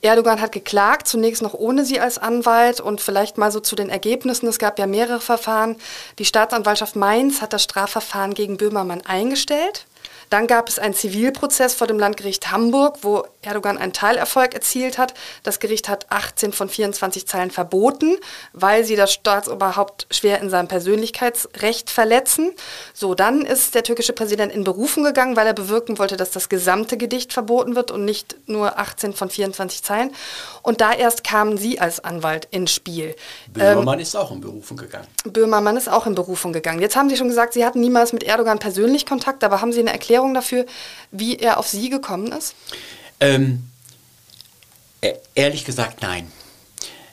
[0.00, 3.90] Erdogan hat geklagt, zunächst noch ohne sie als Anwalt und vielleicht mal so zu den
[3.90, 4.48] Ergebnissen.
[4.48, 5.76] Es gab ja mehrere Verfahren.
[6.18, 9.84] Die Staatsanwaltschaft Mainz hat das Strafverfahren gegen Böhmermann eingestellt.
[10.32, 15.12] Dann gab es einen Zivilprozess vor dem Landgericht Hamburg, wo Erdogan einen Teilerfolg erzielt hat.
[15.42, 18.16] Das Gericht hat 18 von 24 Zeilen verboten,
[18.54, 22.52] weil sie das Staatsoberhaupt schwer in seinem Persönlichkeitsrecht verletzen.
[22.94, 26.48] So, dann ist der türkische Präsident in Berufung gegangen, weil er bewirken wollte, dass das
[26.48, 30.12] gesamte Gedicht verboten wird und nicht nur 18 von 24 Zeilen.
[30.62, 33.14] Und da erst kamen Sie als Anwalt ins Spiel.
[33.52, 35.08] Böhmermann ähm, ist auch in Berufung gegangen.
[35.24, 36.80] Böhmermann ist auch in Berufung gegangen.
[36.80, 39.80] Jetzt haben Sie schon gesagt, Sie hatten niemals mit Erdogan persönlich Kontakt, aber haben Sie
[39.80, 40.66] eine Erklärung dafür,
[41.10, 42.54] wie er auf Sie gekommen ist?
[43.20, 43.64] Ähm,
[45.00, 46.30] e-, ehrlich gesagt, nein.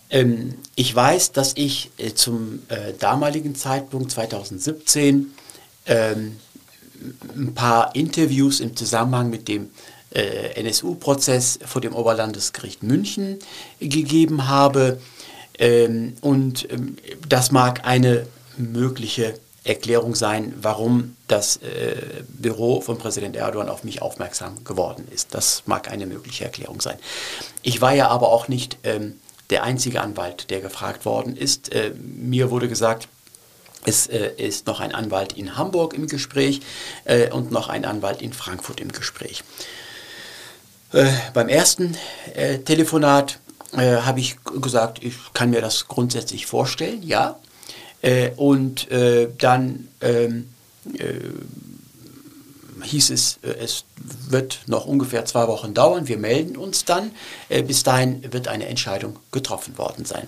[0.10, 5.34] Ähm, ich weiß, dass ich äh, zum äh, damaligen Zeitpunkt 2017
[5.86, 6.38] ähm,
[7.36, 9.70] ein paar Interviews im Zusammenhang mit dem
[10.12, 13.40] äh, NSU-Prozess vor dem Oberlandesgericht München
[13.80, 15.00] gegeben habe.
[15.58, 16.98] Ähm, und ähm,
[17.28, 18.26] das mag eine
[18.58, 25.36] mögliche Erklärung sein, warum das äh, Büro von Präsident Erdogan auf mich aufmerksam geworden ist.
[25.36, 26.98] Das mag eine mögliche Erklärung sein.
[27.62, 31.74] Ich war ja aber auch nicht ähm, der einzige Anwalt, der gefragt worden ist.
[31.74, 33.08] Äh, mir wurde gesagt,
[33.86, 36.62] es äh, ist noch ein Anwalt in Hamburg im Gespräch
[37.06, 39.44] äh, und noch ein Anwalt in Frankfurt im Gespräch.
[40.92, 41.98] Äh, beim ersten
[42.34, 43.40] äh, Telefonat
[43.72, 47.38] habe ich gesagt, ich kann mir das grundsätzlich vorstellen, ja.
[48.02, 50.50] Äh, und äh, dann ähm,
[50.94, 51.20] äh,
[52.84, 53.84] hieß es, äh, es
[54.30, 57.12] wird noch ungefähr zwei Wochen dauern, wir melden uns dann.
[57.50, 60.28] Äh, bis dahin wird eine Entscheidung getroffen worden sein.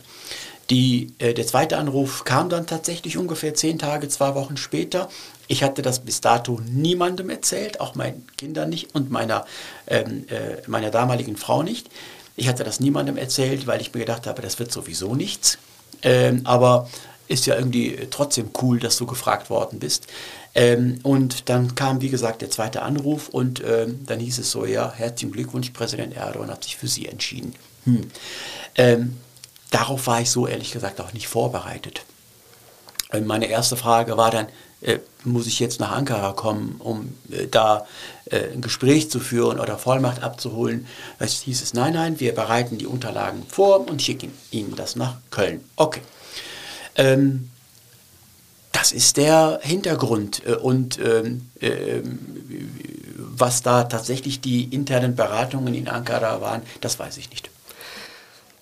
[0.70, 5.10] Die, der zweite Anruf kam dann tatsächlich ungefähr zehn Tage, zwei Wochen später.
[5.50, 9.46] Ich hatte das bis dato niemandem erzählt, auch meinen Kindern nicht und meiner,
[9.88, 11.90] ähm, äh, meiner damaligen Frau nicht.
[12.38, 15.58] Ich hatte das niemandem erzählt, weil ich mir gedacht habe, das wird sowieso nichts.
[16.04, 16.90] Ähm, aber
[17.32, 20.08] ist ja irgendwie trotzdem cool, dass du gefragt worden bist.
[20.54, 24.66] Ähm, und dann kam, wie gesagt, der zweite Anruf und ähm, dann hieß es so,
[24.66, 27.56] ja, herzlichen Glückwunsch, Präsident Erdogan hat sich für Sie entschieden.
[27.86, 28.12] Hm.
[28.76, 29.18] Ähm,
[29.70, 32.04] darauf war ich so ehrlich gesagt auch nicht vorbereitet.
[33.14, 34.48] Und meine erste Frage war dann,
[34.82, 37.86] äh, muss ich jetzt nach Ankara kommen, um äh, da
[38.26, 40.86] äh, ein Gespräch zu führen oder Vollmacht abzuholen?
[41.20, 45.18] Es hieß es, nein, nein, wir bereiten die Unterlagen vor und schicken Ihnen das nach
[45.30, 45.62] Köln.
[45.76, 46.02] Okay.
[47.02, 47.50] Ähm,
[48.72, 50.46] das ist der Hintergrund.
[50.46, 52.02] Äh, und ähm, äh,
[53.18, 57.50] was da tatsächlich die internen Beratungen in Ankara waren, das weiß ich nicht.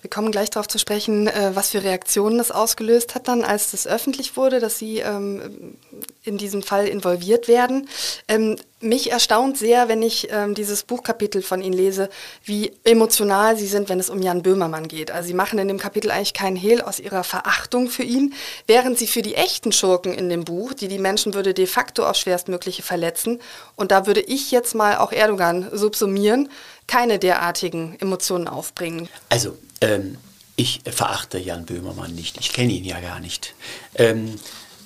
[0.00, 3.72] Wir kommen gleich darauf zu sprechen, äh, was für Reaktionen das ausgelöst hat dann, als
[3.72, 5.76] das öffentlich wurde, dass Sie ähm,
[6.24, 7.88] in diesem Fall involviert werden.
[8.26, 12.08] Ähm, mich erstaunt sehr, wenn ich ähm, dieses Buchkapitel von Ihnen lese,
[12.44, 15.10] wie emotional Sie sind, wenn es um Jan Böhmermann geht.
[15.10, 18.34] Also Sie machen in dem Kapitel eigentlich keinen Hehl aus Ihrer Verachtung für ihn,
[18.66, 22.16] während Sie für die echten Schurken in dem Buch, die die Menschenwürde de facto auf
[22.16, 23.40] schwerstmögliche verletzen,
[23.76, 26.48] und da würde ich jetzt mal auch Erdogan subsumieren,
[26.86, 29.08] keine derartigen Emotionen aufbringen.
[29.28, 30.16] Also ähm,
[30.56, 32.38] ich verachte Jan Böhmermann nicht.
[32.40, 33.54] Ich kenne ihn ja gar nicht.
[33.94, 34.34] Ähm,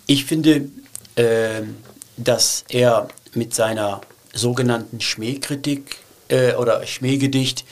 [0.07, 0.69] ich finde,
[1.17, 1.77] ähm,
[2.17, 4.01] dass er mit seiner
[4.33, 5.97] sogenannten Schmähkritik
[6.29, 7.65] äh, oder Schmähgedicht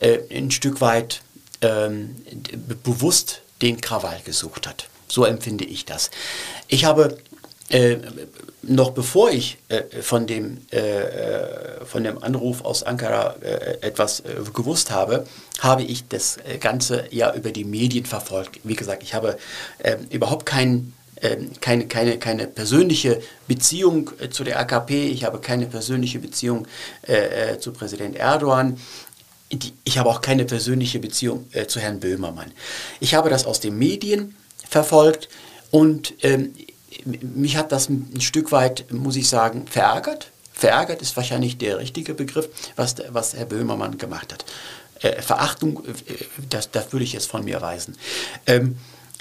[0.00, 1.22] äh, ein Stück weit
[1.60, 2.16] ähm,
[2.82, 4.88] bewusst den Krawall gesucht hat.
[5.08, 6.10] So empfinde ich das.
[6.68, 7.18] Ich habe
[7.68, 7.98] äh,
[8.62, 14.20] noch bevor ich äh, von, dem, äh, äh von dem Anruf aus Ankara äh, etwas
[14.20, 15.26] äh, gewusst habe,
[15.60, 18.60] habe ich das Ganze ja über die Medien verfolgt.
[18.64, 19.36] Wie gesagt, ich habe
[20.10, 20.92] überhaupt kein, ähm,
[21.60, 26.66] keine, keine, keine persönliche Beziehung zu der AKP, ich habe keine persönliche Beziehung
[27.58, 28.78] zu Präsident Erdogan.
[29.52, 32.52] Die, ich habe auch keine persönliche Beziehung zu Herrn Böhmermann.
[33.00, 34.34] Ich habe das aus den Medien
[34.68, 35.28] verfolgt
[35.70, 36.52] und ähm,
[37.04, 40.30] mich hat das ein Stück weit, muss ich sagen, verärgert.
[40.52, 44.44] Verärgert ist wahrscheinlich der richtige Begriff, was, was Herr Böhmermann gemacht hat.
[45.00, 45.92] Äh, Verachtung, äh,
[46.50, 47.96] das, das würde ich jetzt von mir weisen.
[48.46, 48.76] Ähm,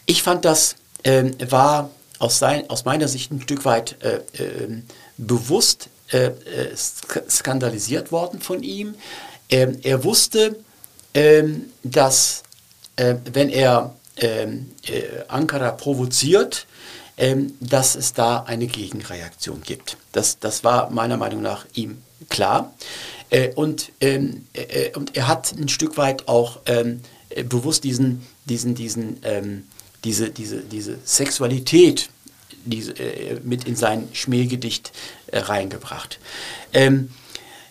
[0.06, 1.90] ich fand, das ähm, war
[2.20, 4.84] aus, sein, aus meiner Sicht ein Stück weit äh, ähm,
[5.18, 8.96] bewusst äh, äh, skandalisiert worden von ihm.
[9.50, 10.58] Ähm, er wusste,
[11.14, 12.44] ähm, dass
[12.96, 14.72] äh, wenn er ähm,
[15.28, 16.68] Ankara provoziert,
[17.20, 19.98] ähm, dass es da eine Gegenreaktion gibt.
[20.12, 22.74] Das, das war meiner Meinung nach ihm klar.
[23.30, 28.26] Äh, und, ähm, äh, und er hat ein Stück weit auch ähm, äh, bewusst diesen,
[28.46, 29.68] diesen, diesen, ähm,
[30.04, 32.10] diese, diese, diese Sexualität
[32.66, 34.92] diese, äh, mit in sein Schmähgedicht
[35.28, 36.20] äh, reingebracht.
[36.74, 37.10] Ähm,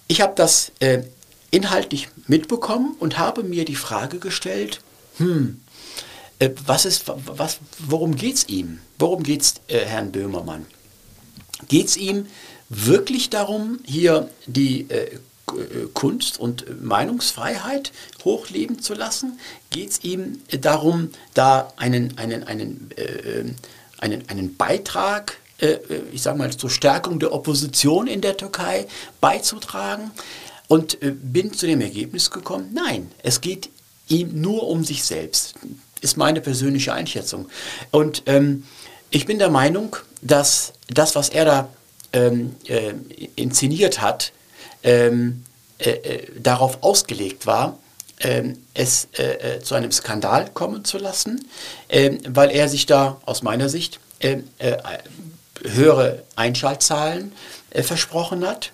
[0.06, 1.02] ich habe das äh,
[1.50, 4.80] inhaltlich mitbekommen und habe mir die Frage gestellt,
[5.18, 5.60] hm,
[6.38, 8.80] äh, was ist, was, worum geht es ihm?
[8.98, 10.66] Worum geht es äh, Herrn Böhmermann?
[11.68, 12.26] Geht es ihm
[12.68, 15.18] wirklich darum, hier die äh,
[15.94, 17.92] Kunst- und Meinungsfreiheit
[18.24, 19.38] hochleben zu lassen?
[19.70, 23.44] Geht es ihm darum, da einen, einen, einen, äh,
[23.98, 25.78] einen, einen Beitrag, äh,
[26.12, 28.86] ich sage mal, zur Stärkung der Opposition in der Türkei
[29.20, 30.10] beizutragen?
[30.68, 33.70] Und äh, bin zu dem Ergebnis gekommen, nein, es geht
[34.08, 35.54] ihm nur um sich selbst,
[36.00, 37.48] ist meine persönliche Einschätzung.
[37.90, 38.64] Und ähm,
[39.10, 41.68] ich bin der Meinung, dass das, was er da
[42.12, 42.94] ähm, äh,
[43.36, 44.32] inszeniert hat,
[44.88, 45.44] ähm,
[45.78, 47.78] äh, äh, darauf ausgelegt war,
[48.20, 51.46] ähm, es äh, äh, zu einem Skandal kommen zu lassen,
[51.90, 54.78] ähm, weil er sich da aus meiner Sicht ähm, äh,
[55.62, 57.32] höhere Einschaltzahlen
[57.82, 58.70] versprochen hat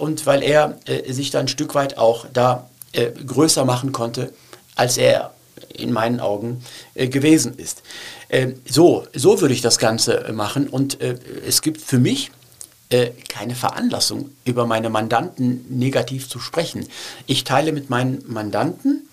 [0.00, 0.78] und weil er
[1.08, 2.68] sich da ein Stück weit auch da
[3.24, 4.32] größer machen konnte,
[4.74, 5.32] als er
[5.72, 6.62] in meinen Augen
[6.94, 7.82] gewesen ist.
[8.68, 12.32] so, so würde ich das Ganze machen und es gibt für mich
[12.90, 16.86] äh, keine Veranlassung, über meine Mandanten negativ zu sprechen.
[17.26, 19.08] Ich teile mit meinen Mandanten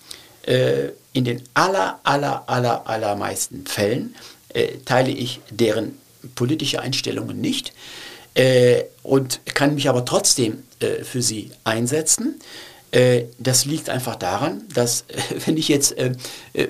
[0.46, 4.14] äh, in den aller, aller, aller, allermeisten Fällen,
[4.50, 5.98] äh, teile ich deren
[6.34, 7.72] politische Einstellungen nicht
[8.34, 12.40] äh, und kann mich aber trotzdem äh, für sie einsetzen.
[12.92, 15.04] Äh, das liegt einfach daran, dass
[15.44, 16.12] wenn ich jetzt äh,
[16.54, 16.68] äh,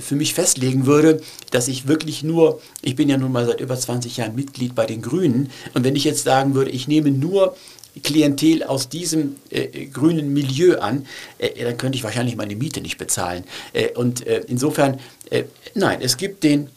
[0.00, 3.76] für mich festlegen würde, dass ich wirklich nur, ich bin ja nun mal seit über
[3.76, 7.56] 20 Jahren Mitglied bei den Grünen, und wenn ich jetzt sagen würde, ich nehme nur
[8.02, 11.06] Klientel aus diesem äh, grünen Milieu an,
[11.38, 13.44] äh, dann könnte ich wahrscheinlich meine Miete nicht bezahlen.
[13.72, 15.00] Äh, und insofern,
[15.74, 16.68] nein, es gibt den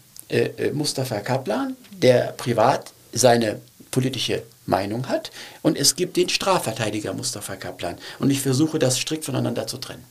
[0.73, 3.59] Mustafa Kaplan, der privat seine
[3.91, 5.31] politische Meinung hat
[5.63, 7.97] und es gibt den Strafverteidiger Mustafa Kaplan.
[8.19, 10.03] Und ich versuche das strikt voneinander zu trennen.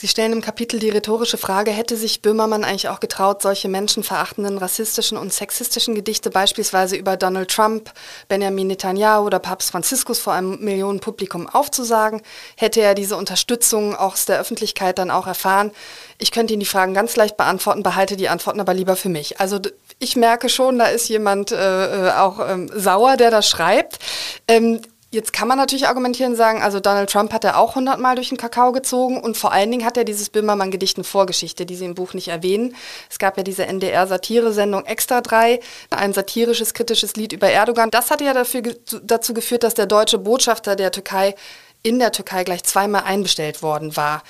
[0.00, 4.56] Sie stellen im Kapitel die rhetorische Frage, hätte sich Böhmermann eigentlich auch getraut, solche menschenverachtenden,
[4.56, 7.92] rassistischen und sexistischen Gedichte beispielsweise über Donald Trump,
[8.28, 12.22] Benjamin Netanyahu oder Papst Franziskus vor einem Millionenpublikum aufzusagen?
[12.56, 15.72] Hätte er diese Unterstützung auch aus der Öffentlichkeit dann auch erfahren?
[16.18, 19.40] Ich könnte Ihnen die Fragen ganz leicht beantworten, behalte die Antworten aber lieber für mich.
[19.40, 19.58] Also
[19.98, 23.98] ich merke schon, da ist jemand äh, äh, auch ähm, sauer, der da schreibt.
[24.46, 24.80] Ähm,
[25.10, 28.28] Jetzt kann man natürlich argumentieren und sagen, also Donald Trump hat er auch hundertmal durch
[28.28, 31.86] den Kakao gezogen und vor allen Dingen hat er dieses Böhmermann-Gedicht eine Vorgeschichte, die Sie
[31.86, 32.76] im Buch nicht erwähnen.
[33.08, 37.90] Es gab ja diese NDR-Satire-Sendung Extra 3, ein satirisches, kritisches Lied über Erdogan.
[37.90, 38.60] Das hat ja dafür,
[39.02, 41.34] dazu geführt, dass der deutsche Botschafter der Türkei
[41.82, 44.22] in der Türkei gleich zweimal einbestellt worden war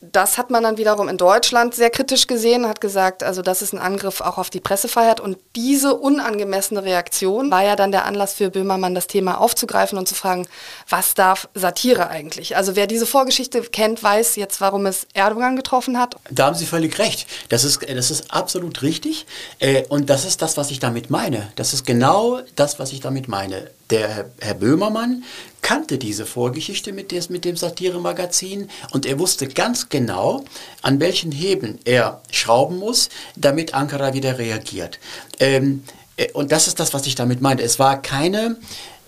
[0.00, 3.72] das hat man dann wiederum in Deutschland sehr kritisch gesehen, hat gesagt, also das ist
[3.72, 5.18] ein Angriff auch auf die Pressefreiheit.
[5.18, 10.06] Und diese unangemessene Reaktion war ja dann der Anlass für Böhmermann, das Thema aufzugreifen und
[10.06, 10.46] zu fragen,
[10.88, 12.56] was darf Satire eigentlich?
[12.56, 16.16] Also wer diese Vorgeschichte kennt, weiß jetzt, warum es Erdogan getroffen hat.
[16.30, 17.26] Da haben Sie völlig recht.
[17.48, 19.26] Das ist, das ist absolut richtig.
[19.58, 21.50] Äh, und das ist das, was ich damit meine.
[21.56, 23.68] Das ist genau das, was ich damit meine.
[23.90, 25.24] Der Herr Böhmermann
[25.62, 30.44] kannte diese Vorgeschichte mit, des, mit dem Satire-Magazin und er wusste ganz genau,
[30.82, 34.98] an welchen Hebeln er schrauben muss, damit Ankara wieder reagiert.
[35.40, 35.84] Ähm,
[36.16, 37.62] äh, und das ist das, was ich damit meinte.
[37.62, 38.56] Es war keine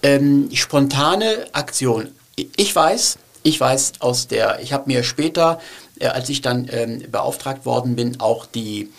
[0.03, 2.09] ähm, spontane Aktion.
[2.57, 5.61] Ich weiß, ich weiß aus der, ich habe mir später,
[5.99, 8.91] äh, als ich dann ähm, beauftragt worden bin, auch die,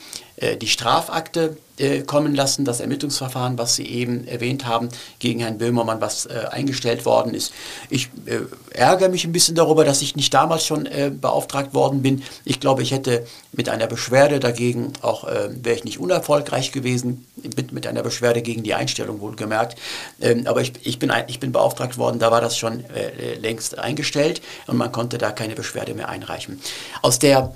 [0.59, 4.89] die Strafakte äh, kommen lassen, das Ermittlungsverfahren, was Sie eben erwähnt haben,
[5.19, 7.53] gegen Herrn Böhmermann, was äh, eingestellt worden ist.
[7.89, 12.01] Ich äh, ärgere mich ein bisschen darüber, dass ich nicht damals schon äh, beauftragt worden
[12.01, 12.23] bin.
[12.45, 17.25] Ich glaube, ich hätte mit einer Beschwerde dagegen, auch äh, wäre ich nicht unerfolgreich gewesen,
[17.35, 19.77] mit, mit einer Beschwerde gegen die Einstellung wohlgemerkt.
[20.21, 23.79] Ähm, aber ich, ich, bin, ich bin beauftragt worden, da war das schon äh, längst
[23.79, 26.61] eingestellt und man konnte da keine Beschwerde mehr einreichen.
[27.01, 27.53] Aus der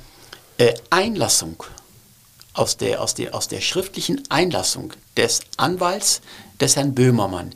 [0.90, 1.66] Einlassung
[2.56, 6.22] aus der, aus, der, aus der schriftlichen Einlassung des Anwalts
[6.60, 7.54] des Herrn Böhmermann,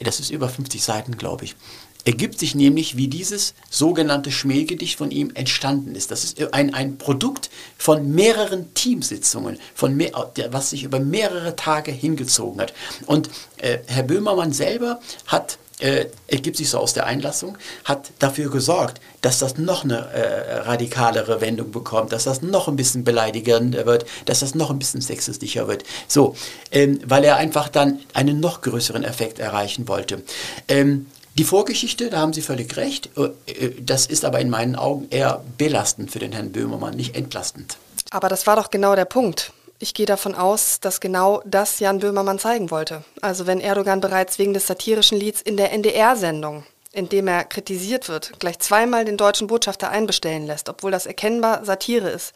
[0.00, 1.56] das ist über 50 Seiten, glaube ich,
[2.04, 6.10] ergibt sich nämlich, wie dieses sogenannte Schmähgedicht von ihm entstanden ist.
[6.10, 10.12] Das ist ein, ein Produkt von mehreren Teamsitzungen, von mehr,
[10.50, 12.72] was sich über mehrere Tage hingezogen hat.
[13.04, 13.28] Und
[13.58, 19.00] äh, Herr Böhmermann selber hat äh, ergibt sich so aus der Einlassung, hat dafür gesorgt,
[19.20, 24.06] dass das noch eine äh, radikalere Wendung bekommt, dass das noch ein bisschen beleidigender wird,
[24.24, 25.84] dass das noch ein bisschen sexistischer wird.
[26.06, 26.34] So,
[26.72, 30.22] ähm, weil er einfach dann einen noch größeren Effekt erreichen wollte.
[30.68, 31.06] Ähm,
[31.38, 35.06] die Vorgeschichte, da haben Sie völlig recht, äh, äh, das ist aber in meinen Augen
[35.10, 37.78] eher belastend für den Herrn Böhmermann, nicht entlastend.
[38.10, 39.52] Aber das war doch genau der Punkt.
[39.80, 43.04] Ich gehe davon aus, dass genau das Jan Böhmermann zeigen wollte.
[43.20, 48.08] Also wenn Erdogan bereits wegen des satirischen Lieds in der NDR-Sendung, in dem er kritisiert
[48.08, 52.32] wird, gleich zweimal den deutschen Botschafter einbestellen lässt, obwohl das erkennbar Satire ist,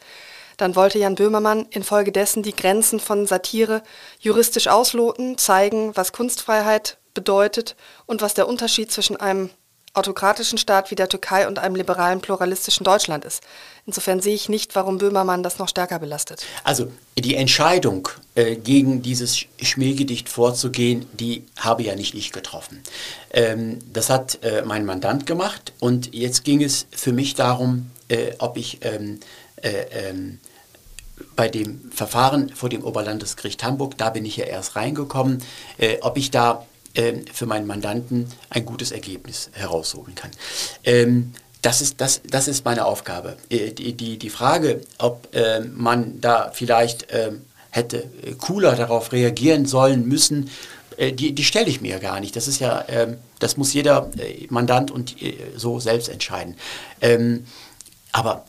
[0.55, 3.83] dann wollte Jan Böhmermann infolgedessen die Grenzen von Satire
[4.19, 7.75] juristisch ausloten, zeigen, was Kunstfreiheit bedeutet
[8.05, 9.49] und was der Unterschied zwischen einem
[9.93, 13.43] autokratischen Staat wie der Türkei und einem liberalen, pluralistischen Deutschland ist.
[13.85, 16.45] Insofern sehe ich nicht, warum Böhmermann das noch stärker belastet.
[16.63, 22.81] Also die Entscheidung, äh, gegen dieses Schmähgedicht vorzugehen, die habe ja nicht ich getroffen.
[23.31, 28.31] Ähm, das hat äh, mein Mandant gemacht und jetzt ging es für mich darum, äh,
[28.39, 29.19] ob ich ähm,
[29.57, 30.39] äh, ähm,
[31.35, 35.43] bei dem Verfahren vor dem Oberlandesgericht Hamburg, da bin ich ja erst reingekommen,
[35.77, 36.65] äh, ob ich da
[36.95, 40.31] ähm, für meinen Mandanten ein gutes Ergebnis herausholen kann.
[40.83, 43.37] Ähm, das ist, das, das ist meine Aufgabe.
[43.49, 47.31] Äh, die, die, die Frage, ob äh, man da vielleicht äh,
[47.71, 50.49] hätte cooler darauf reagieren sollen müssen,
[50.97, 52.35] äh, die, die stelle ich mir gar nicht.
[52.35, 56.55] Das ist ja, ähm, das muss jeder äh, Mandant und äh, so selbst entscheiden.
[57.01, 57.45] Ähm,
[58.11, 58.45] aber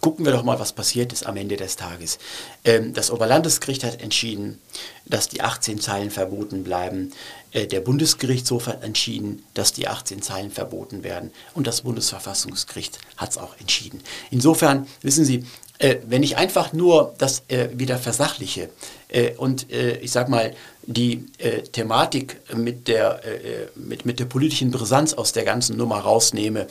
[0.00, 2.18] gucken wir doch mal, was passiert ist am Ende des Tages.
[2.64, 4.60] Ähm, das Oberlandesgericht hat entschieden,
[5.06, 7.12] dass die 18 Zeilen verboten bleiben.
[7.52, 11.32] Äh, der Bundesgerichtshof hat entschieden, dass die 18 Zeilen verboten werden.
[11.54, 14.00] Und das Bundesverfassungsgericht hat es auch entschieden.
[14.30, 15.44] Insofern, wissen Sie,
[15.78, 18.68] äh, wenn ich einfach nur das äh, wieder versachliche
[19.08, 20.54] äh, und äh, ich sage mal
[20.90, 25.98] die äh, Thematik mit der, äh, mit, mit der politischen Brisanz aus der ganzen Nummer
[25.98, 26.66] rausnehme,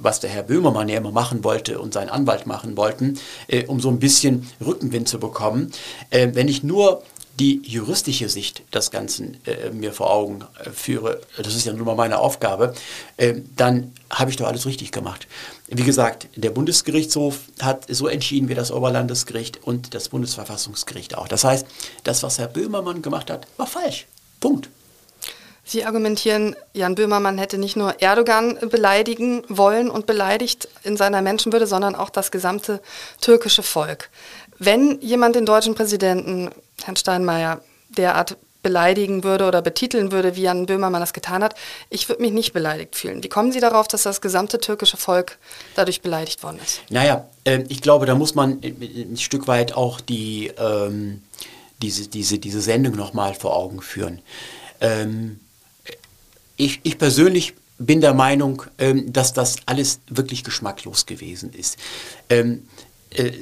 [0.00, 3.18] was der Herr Böhmermann ja immer machen wollte und sein Anwalt machen wollten,
[3.66, 5.72] um so ein bisschen Rückenwind zu bekommen.
[6.10, 7.02] wenn ich nur
[7.38, 11.86] die juristische Sicht des Ganzen äh, mir vor Augen äh, führe, das ist ja nun
[11.86, 12.74] mal meine Aufgabe,
[13.16, 15.28] äh, dann habe ich doch alles richtig gemacht.
[15.70, 21.28] Wie gesagt, der Bundesgerichtshof hat so entschieden wie das Oberlandesgericht und das Bundesverfassungsgericht auch.
[21.28, 21.66] Das heißt,
[22.04, 24.06] das, was Herr Böhmermann gemacht hat, war falsch.
[24.40, 24.70] Punkt.
[25.64, 31.66] Sie argumentieren, Jan Böhmermann hätte nicht nur Erdogan beleidigen wollen und beleidigt in seiner Menschenwürde,
[31.66, 32.80] sondern auch das gesamte
[33.20, 34.08] türkische Volk.
[34.58, 36.50] Wenn jemand den deutschen Präsidenten
[36.82, 37.60] Herrn Steinmeier
[37.90, 38.38] derart
[38.68, 41.54] beleidigen würde oder betiteln würde, wie Jan Böhmermann das getan hat,
[41.88, 43.24] ich würde mich nicht beleidigt fühlen.
[43.24, 45.38] Wie kommen Sie darauf, dass das gesamte türkische Volk
[45.74, 46.82] dadurch beleidigt worden ist?
[46.90, 51.22] Naja, äh, ich glaube, da muss man ein Stück weit auch die, ähm,
[51.80, 54.20] diese, diese, diese Sendung nochmal vor Augen führen.
[54.82, 55.40] Ähm,
[56.58, 61.78] ich, ich persönlich bin der Meinung, ähm, dass das alles wirklich geschmacklos gewesen ist.
[62.28, 62.68] Ähm,
[63.14, 63.32] äh,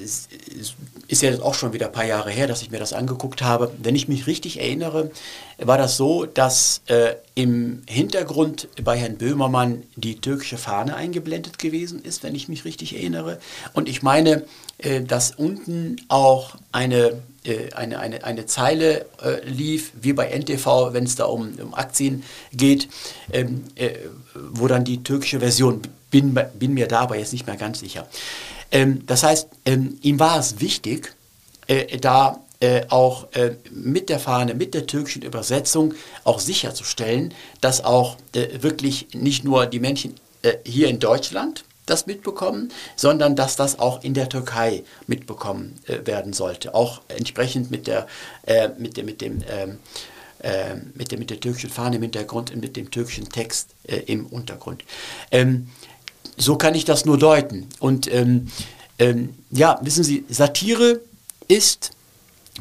[1.08, 3.72] ist ja auch schon wieder ein paar Jahre her, dass ich mir das angeguckt habe.
[3.82, 5.10] Wenn ich mich richtig erinnere,
[5.58, 12.02] war das so, dass äh, im Hintergrund bei Herrn Böhmermann die türkische Fahne eingeblendet gewesen
[12.02, 13.38] ist, wenn ich mich richtig erinnere.
[13.72, 14.44] Und ich meine,
[14.78, 20.92] äh, dass unten auch eine, äh, eine, eine, eine Zeile äh, lief, wie bei NTV,
[20.92, 22.88] wenn es da um, um Aktien geht,
[23.32, 23.90] ähm, äh,
[24.34, 28.06] wo dann die türkische Version, bin, bin mir da aber jetzt nicht mehr ganz sicher.
[28.70, 31.14] Ähm, das heißt, ähm, ihm war es wichtig,
[31.66, 35.92] äh, da äh, auch äh, mit der Fahne, mit der türkischen Übersetzung
[36.24, 42.06] auch sicherzustellen, dass auch äh, wirklich nicht nur die Menschen äh, hier in Deutschland das
[42.06, 46.74] mitbekommen, sondern dass das auch in der Türkei mitbekommen äh, werden sollte.
[46.74, 48.06] Auch entsprechend mit der,
[48.78, 49.78] mit, der, mit dem ähm,
[50.94, 54.84] mit der, mit der türkischen Fahne im Hintergrund und mit dem türkischen Text im Untergrund.
[55.30, 55.68] Ähm,
[56.36, 57.66] so kann ich das nur deuten.
[57.80, 58.48] Und ähm,
[58.98, 61.00] ähm, ja, wissen Sie, Satire
[61.48, 61.92] ist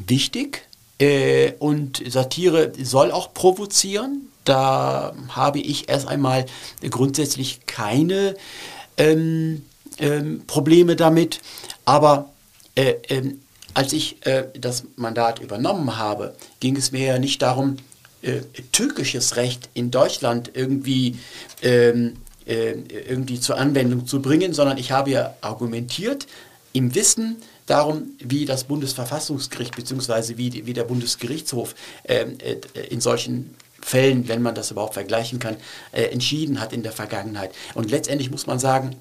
[0.06, 0.68] wichtig
[0.98, 4.28] äh, und Satire soll auch provozieren.
[4.44, 6.46] Da habe ich erst einmal
[6.88, 8.36] grundsätzlich keine
[8.96, 9.64] ähm,
[9.98, 11.40] ähm Probleme damit.
[11.84, 12.30] Aber
[12.74, 13.40] äh, ähm,
[13.74, 17.76] als ich äh, das Mandat übernommen habe, ging es mir ja nicht darum,
[18.22, 18.40] äh,
[18.72, 21.18] türkisches Recht in Deutschland irgendwie
[21.62, 22.16] ähm,
[22.46, 26.26] äh, irgendwie zur Anwendung zu bringen, sondern ich habe ja argumentiert
[26.72, 27.36] im Wissen
[27.66, 30.36] darum, wie das Bundesverfassungsgericht bzw.
[30.36, 31.74] Wie, wie der Bundesgerichtshof
[32.04, 35.56] ähm, äh, in solchen Fällen, wenn man das überhaupt vergleichen kann,
[35.92, 37.52] äh, entschieden hat in der Vergangenheit.
[37.74, 38.96] Und letztendlich muss man sagen,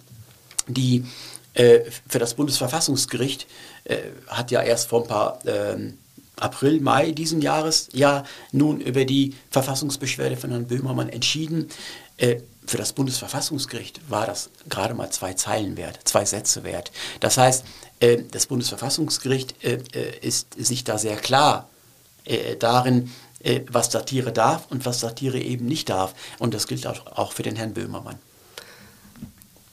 [0.67, 1.05] die
[1.53, 3.47] äh, für das Bundesverfassungsgericht
[3.85, 5.97] äh, hat ja erst vor ein paar ähm,
[6.35, 11.69] April, Mai diesen Jahres ja nun über die Verfassungsbeschwerde von Herrn Böhmermann entschieden.
[12.17, 12.37] Äh,
[12.68, 16.91] für das Bundesverfassungsgericht war das gerade mal zwei Zeilen wert, zwei Sätze wert.
[17.20, 17.63] Das heißt,
[17.99, 19.80] äh, das Bundesverfassungsgericht äh,
[20.22, 21.70] ist sich da sehr klar
[22.57, 23.11] darin,
[23.70, 26.16] was Satire darf und was Satire eben nicht darf.
[26.39, 28.18] Und das gilt auch für den Herrn Böhmermann.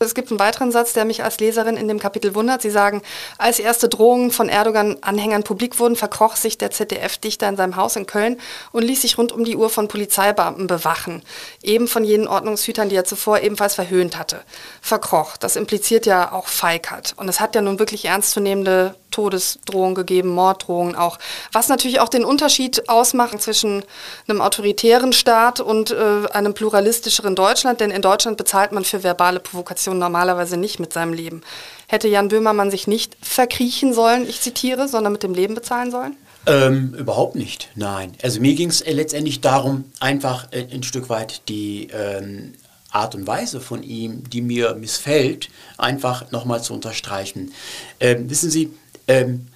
[0.05, 2.62] Es gibt einen weiteren Satz, der mich als Leserin in dem Kapitel wundert.
[2.62, 3.03] Sie sagen,
[3.38, 8.07] als erste Drohungen von Erdogan-Anhängern publik wurden, verkroch sich der ZDF-Dichter in seinem Haus in
[8.07, 8.40] Köln
[8.72, 11.22] und ließ sich rund um die Uhr von Polizeibeamten bewachen.
[11.62, 14.42] Eben von jenen Ordnungshütern, die er zuvor ebenfalls verhöhnt hatte.
[14.80, 17.14] Verkroch, das impliziert ja auch Feigheit.
[17.16, 21.18] Und es hat ja nun wirklich ernstzunehmende Todesdrohungen gegeben, Morddrohungen auch.
[21.52, 23.84] Was natürlich auch den Unterschied ausmacht zwischen
[24.26, 29.38] einem autoritären Staat und äh, einem pluralistischeren Deutschland, denn in Deutschland bezahlt man für verbale
[29.38, 31.42] Provokationen normalerweise nicht mit seinem Leben.
[31.86, 36.16] Hätte Jan Böhmermann sich nicht verkriechen sollen, ich zitiere, sondern mit dem Leben bezahlen sollen?
[36.46, 38.14] Ähm, überhaupt nicht, nein.
[38.22, 42.54] Also mir ging es äh, letztendlich darum, einfach äh, ein Stück weit die ähm,
[42.90, 45.48] Art und Weise von ihm, die mir missfällt,
[45.78, 47.52] einfach nochmal zu unterstreichen.
[48.00, 48.72] Ähm, wissen Sie,
[49.09, 49.46] ähm,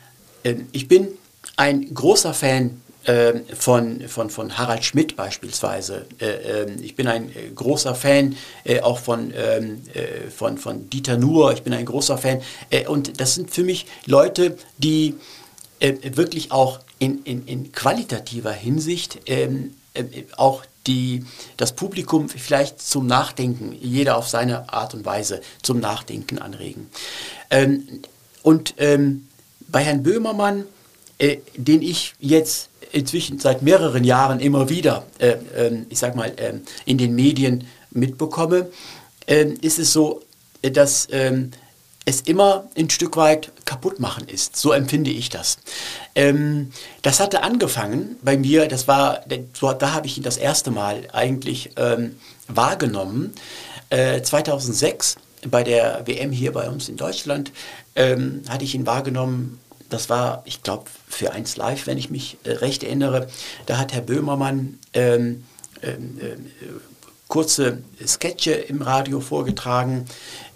[0.42, 1.09] äh, ich bin
[1.57, 6.07] ein großer Fan äh, von, von, von Harald Schmidt beispielsweise.
[6.18, 8.36] Äh, ähm, ich bin ein äh, großer Fan
[8.82, 9.82] auch von, ähm,
[10.36, 11.53] von, von Dieter Nuhr.
[11.53, 12.40] Ich bin ein großer Fan.
[12.88, 15.14] und das sind für mich Leute, die
[15.78, 19.74] wirklich auch in, in, in qualitativer Hinsicht ähm,
[20.36, 21.24] auch die,
[21.57, 26.90] das Publikum vielleicht zum Nachdenken, jeder auf seine Art und Weise zum Nachdenken anregen.
[27.51, 28.03] Ähm,
[28.42, 29.28] und ähm,
[29.68, 30.64] bei Herrn Böhmermann,
[31.18, 36.32] äh, den ich jetzt inzwischen seit mehreren Jahren immer wieder, äh, äh, ich sag mal,
[36.36, 38.70] ähm, in den Medien mitbekomme,
[39.26, 40.22] ähm, ist es so,
[40.62, 41.50] dass ähm,
[42.04, 44.56] es immer ein Stück weit kaputt machen ist.
[44.56, 45.58] So empfinde ich das.
[46.14, 46.70] Ähm,
[47.02, 51.70] das hatte angefangen bei mir, das war, da habe ich ihn das erste Mal eigentlich
[51.76, 53.34] ähm, wahrgenommen,
[53.90, 55.16] äh, 2006
[55.51, 57.53] bei der WM hier bei uns in Deutschland,
[57.95, 62.39] ähm, hatte ich ihn wahrgenommen, das war, ich glaube, für 1 Live, wenn ich mich
[62.45, 63.28] äh, recht erinnere,
[63.66, 65.45] da hat Herr Böhmermann ähm,
[65.82, 66.37] ähm, äh,
[67.28, 70.07] kurze Sketche im Radio vorgetragen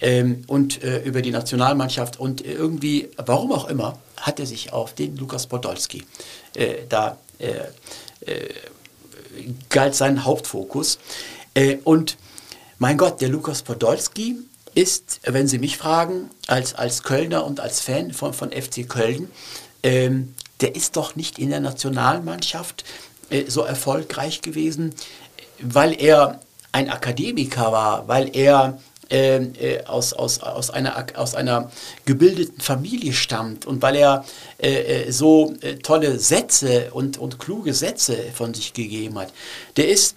[0.01, 2.19] ähm, und äh, über die Nationalmannschaft.
[2.19, 6.05] Und irgendwie, warum auch immer, hat er sich auf den Lukas Podolski
[6.55, 8.49] äh, da äh, äh
[9.69, 10.99] galt sein Hauptfokus.
[11.85, 12.17] Und
[12.79, 14.37] mein Gott, der Lukas Podolski
[14.75, 19.31] ist, wenn Sie mich fragen, als, als Kölner und als Fan von, von FC Köln,
[19.83, 22.85] ähm, der ist doch nicht in der Nationalmannschaft
[23.31, 24.95] äh, so erfolgreich gewesen,
[25.61, 26.41] weil er
[26.73, 28.79] ein Akademiker war, weil er
[29.11, 31.71] ähm, äh, aus, aus, aus, einer, aus einer
[32.05, 34.25] gebildeten Familie stammt und weil er
[34.63, 39.33] äh, äh, so äh, tolle Sätze und, und kluge Sätze von sich gegeben hat.
[39.77, 40.15] Der ist,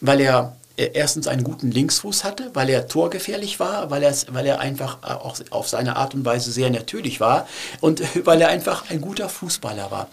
[0.00, 4.60] weil er erstens einen guten Linksfuß hatte, weil er torgefährlich war, weil er, weil er
[4.60, 7.48] einfach auch auf seine Art und Weise sehr natürlich war
[7.80, 10.10] und weil er einfach ein guter Fußballer war.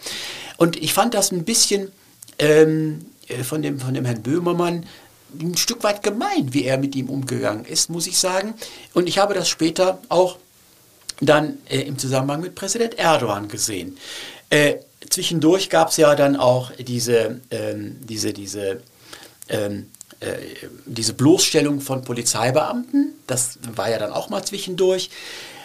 [0.58, 1.92] Und ich fand das ein bisschen
[2.40, 4.86] ähm, äh, von, dem, von dem Herrn Böhmermann
[5.40, 8.54] ein Stück weit gemein, wie er mit ihm umgegangen ist, muss ich sagen.
[8.94, 10.38] Und ich habe das später auch
[11.20, 13.98] dann äh, im Zusammenhang mit Präsident Erdogan gesehen.
[14.50, 14.76] Äh,
[15.10, 18.82] zwischendurch gab es ja dann auch diese, ähm, diese, diese,
[19.50, 19.90] ähm,
[20.24, 23.14] äh, diese Bloßstellung von Polizeibeamten.
[23.28, 25.10] Das war ja dann auch mal zwischendurch.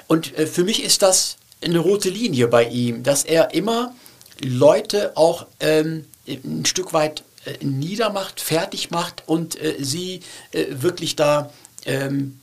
[0.07, 3.95] Und äh, für mich ist das eine rote Linie bei ihm, dass er immer
[4.41, 10.21] Leute auch ähm, ein Stück weit äh, niedermacht, fertig macht und äh, sie
[10.53, 11.53] äh, wirklich da
[11.85, 12.39] ähm,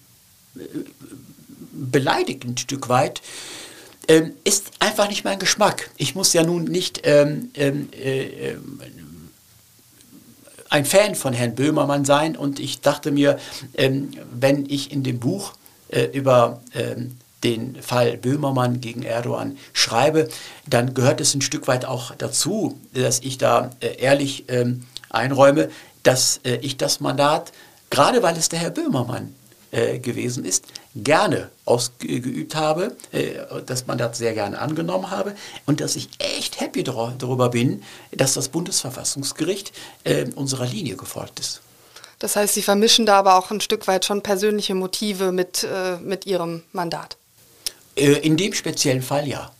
[1.71, 3.21] beleidigt ein Stück weit,
[4.07, 5.89] ähm, ist einfach nicht mein Geschmack.
[5.97, 8.79] Ich muss ja nun nicht ähm, ähm äh, ähm,
[10.75, 12.35] ein Fan von Herrn Böhmermann sein.
[12.35, 13.39] Und ich dachte mir,
[13.75, 15.53] ähm, wenn ich in dem Buch
[15.89, 16.61] äh, über
[17.45, 20.27] den Fall Böhmermann gegen Erdogan schreibe,
[20.67, 25.69] dann gehört es ein Stück weit auch dazu, dass ich da äh, ehrlich ähm, einräume,
[26.03, 27.53] dass äh, ich das Mandat,
[27.89, 29.33] gerade weil es der Herr Böhmermann
[29.71, 30.65] äh, gewesen ist,
[30.95, 33.33] gerne ausgeübt habe, äh,
[33.65, 35.35] das Mandat sehr gerne angenommen habe
[35.65, 39.73] und dass ich echt happy darüber bin, dass das Bundesverfassungsgericht
[40.03, 41.61] äh, unserer Linie gefolgt ist.
[42.19, 45.97] Das heißt, Sie vermischen da aber auch ein Stück weit schon persönliche Motive mit, äh,
[45.97, 47.17] mit Ihrem Mandat.
[47.95, 49.54] In dem speziellen Fall ja.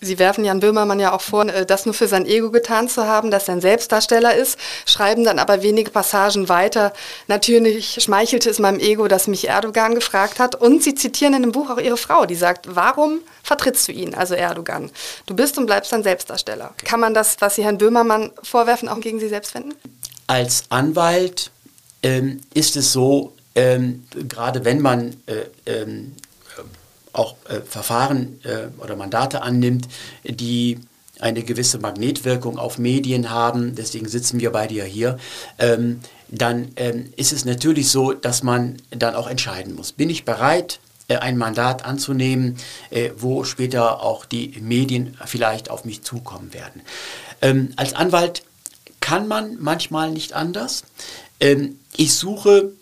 [0.00, 3.06] Sie werfen Jan Böhmermann ja auch vor, äh, das nur für sein Ego getan zu
[3.06, 6.92] haben, dass er ein Selbstdarsteller ist, schreiben dann aber wenige Passagen weiter.
[7.26, 10.54] Natürlich schmeichelte es meinem Ego, dass mich Erdogan gefragt hat.
[10.54, 14.14] Und Sie zitieren in dem Buch auch Ihre Frau, die sagt, warum vertrittst du ihn,
[14.14, 14.90] also Erdogan?
[15.26, 16.74] Du bist und bleibst ein Selbstdarsteller.
[16.84, 19.74] Kann man das, was Sie Herrn Böhmermann vorwerfen, auch gegen Sie selbst wenden?
[20.26, 21.50] Als Anwalt
[22.02, 26.12] ähm, ist es so, ähm, gerade wenn man äh, ähm,
[27.12, 29.88] auch äh, Verfahren äh, oder Mandate annimmt,
[30.24, 30.78] die
[31.20, 35.18] eine gewisse Magnetwirkung auf Medien haben, deswegen sitzen wir beide ja hier,
[35.58, 39.92] ähm, dann ähm, ist es natürlich so, dass man dann auch entscheiden muss.
[39.92, 42.56] Bin ich bereit, äh, ein Mandat anzunehmen,
[42.90, 46.82] äh, wo später auch die Medien vielleicht auf mich zukommen werden?
[47.42, 48.44] Ähm, als Anwalt
[49.00, 50.84] kann man manchmal nicht anders.
[51.40, 52.72] Ähm, ich suche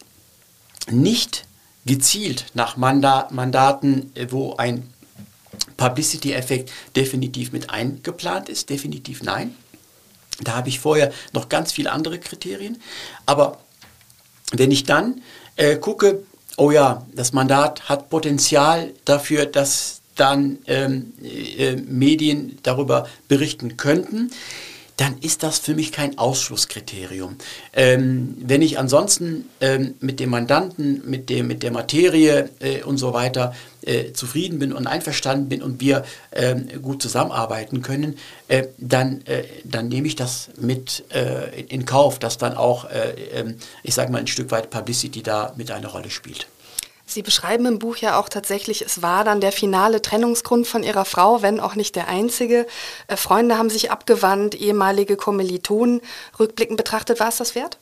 [0.90, 1.47] nicht
[1.88, 4.88] gezielt nach Manda Mandaten, äh, wo ein
[5.76, 9.56] Publicity-Effekt definitiv mit eingeplant ist, definitiv nein.
[10.40, 12.80] Da habe ich vorher noch ganz viele andere Kriterien.
[13.26, 13.58] Aber
[14.52, 15.22] wenn ich dann
[15.56, 16.22] äh, gucke,
[16.56, 24.30] oh ja, das Mandat hat Potenzial dafür, dass dann ähm, äh, Medien darüber berichten könnten,
[24.98, 27.36] dann ist das für mich kein Ausschlusskriterium.
[27.72, 32.98] Ähm, wenn ich ansonsten ähm, mit dem Mandanten, mit, dem, mit der Materie äh, und
[32.98, 38.18] so weiter äh, zufrieden bin und einverstanden bin und wir ähm, gut zusammenarbeiten können,
[38.48, 43.12] äh, dann, äh, dann nehme ich das mit äh, in Kauf, dass dann auch, äh,
[43.32, 46.48] ähm, ich sage mal, ein Stück weit Publicity da mit eine Rolle spielt.
[47.08, 51.06] Sie beschreiben im Buch ja auch tatsächlich, es war dann der finale Trennungsgrund von Ihrer
[51.06, 52.66] Frau, wenn auch nicht der einzige.
[53.06, 56.02] Äh, Freunde haben sich abgewandt, ehemalige Kommilitonen.
[56.38, 57.78] Rückblickend betrachtet, war es das wert?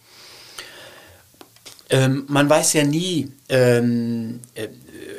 [1.91, 4.69] Ähm, man weiß ja nie, ähm, äh,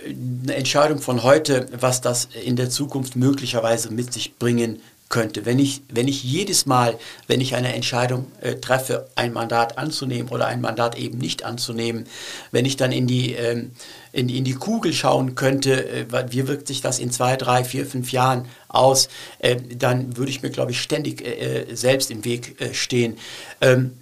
[0.10, 5.46] eine Entscheidung von heute, was das in der Zukunft möglicherweise mit sich bringen könnte.
[5.46, 6.98] Wenn ich, wenn ich jedes Mal,
[7.28, 12.06] wenn ich eine Entscheidung äh, treffe, ein Mandat anzunehmen oder ein Mandat eben nicht anzunehmen,
[12.52, 13.72] wenn ich dann in die, ähm,
[14.12, 17.86] in, in die Kugel schauen könnte, äh, wie wirkt sich das in zwei, drei, vier,
[17.86, 19.08] fünf Jahren aus,
[19.40, 23.18] äh, dann würde ich mir, glaube ich, ständig äh, äh, selbst im Weg äh, stehen.
[23.62, 23.94] Ähm,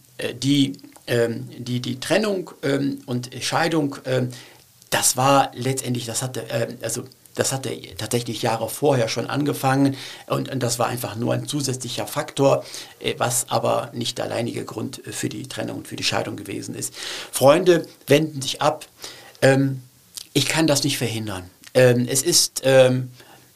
[0.42, 0.74] die,
[1.08, 4.30] ähm, die, die Trennung ähm, und Scheidung, ähm,
[4.90, 6.46] das war letztendlich, das hatte,
[6.82, 7.04] also
[7.36, 9.96] das hatte tatsächlich Jahre vorher schon angefangen
[10.28, 12.66] und, und, das war einfach nur ein zusätzlicher Faktor,
[13.00, 16.76] äh, was aber nicht der alleinige Grund für die Trennung und für die Scheidung gewesen
[16.76, 16.94] ist.
[17.32, 18.86] Freunde wenden sich ab.
[19.42, 19.82] Ähm,
[20.34, 21.50] ich kann das nicht verhindern.
[21.74, 23.12] Ähm, es ist, ähm,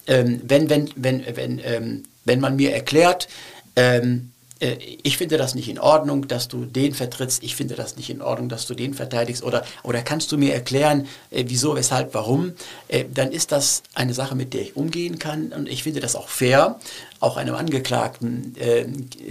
[0.08, 3.28] ähm wenn, wenn, wenn, wenn, ähm, wenn man mir erklärt,
[3.76, 7.98] ähm, äh, ich finde das nicht in Ordnung, dass du den vertrittst, ich finde das
[7.98, 9.44] nicht in Ordnung, dass du den verteidigst.
[9.44, 12.54] Oder, oder kannst du mir erklären, äh, wieso, weshalb, warum,
[12.88, 15.52] äh, dann ist das eine Sache, mit der ich umgehen kann.
[15.54, 16.80] Und ich finde das auch fair.
[17.22, 18.86] Auch einem Angeklagten, äh,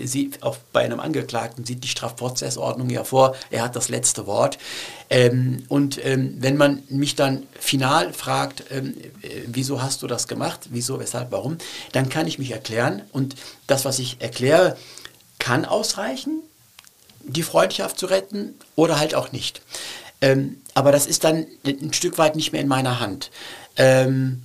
[0.04, 4.58] sie, auch bei einem Angeklagten sieht die Strafprozessordnung ja vor, er hat das letzte Wort.
[5.08, 10.28] Ähm, und ähm, wenn man mich dann final fragt, ähm, äh, wieso hast du das
[10.28, 11.56] gemacht, wieso, weshalb, warum,
[11.92, 13.02] dann kann ich mich erklären.
[13.12, 13.36] Und
[13.66, 14.76] das, was ich erkläre,
[15.38, 16.42] kann ausreichen,
[17.22, 19.62] die Freundschaft zu retten oder halt auch nicht.
[20.20, 23.30] Ähm, aber das ist dann ein Stück weit nicht mehr in meiner Hand.
[23.76, 24.42] Ähm,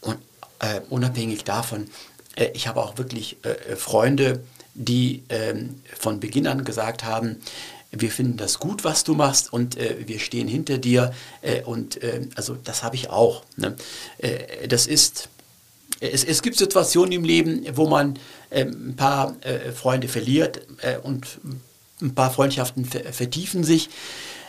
[0.00, 0.18] und
[0.60, 1.88] äh, unabhängig davon,
[2.36, 4.42] äh, ich habe auch wirklich äh, Freunde,
[4.74, 7.40] die ähm, von Beginn an gesagt haben,
[7.90, 11.12] wir finden das gut, was du machst und äh, wir stehen hinter dir.
[11.42, 13.42] Äh, und äh, also das habe ich auch.
[13.56, 13.76] Ne?
[14.68, 15.28] das ist
[16.00, 18.18] es, es gibt Situationen im Leben, wo man
[18.50, 21.38] äh, ein paar äh, Freunde verliert äh, und
[22.00, 23.90] ein paar Freundschaften ver vertiefen sich.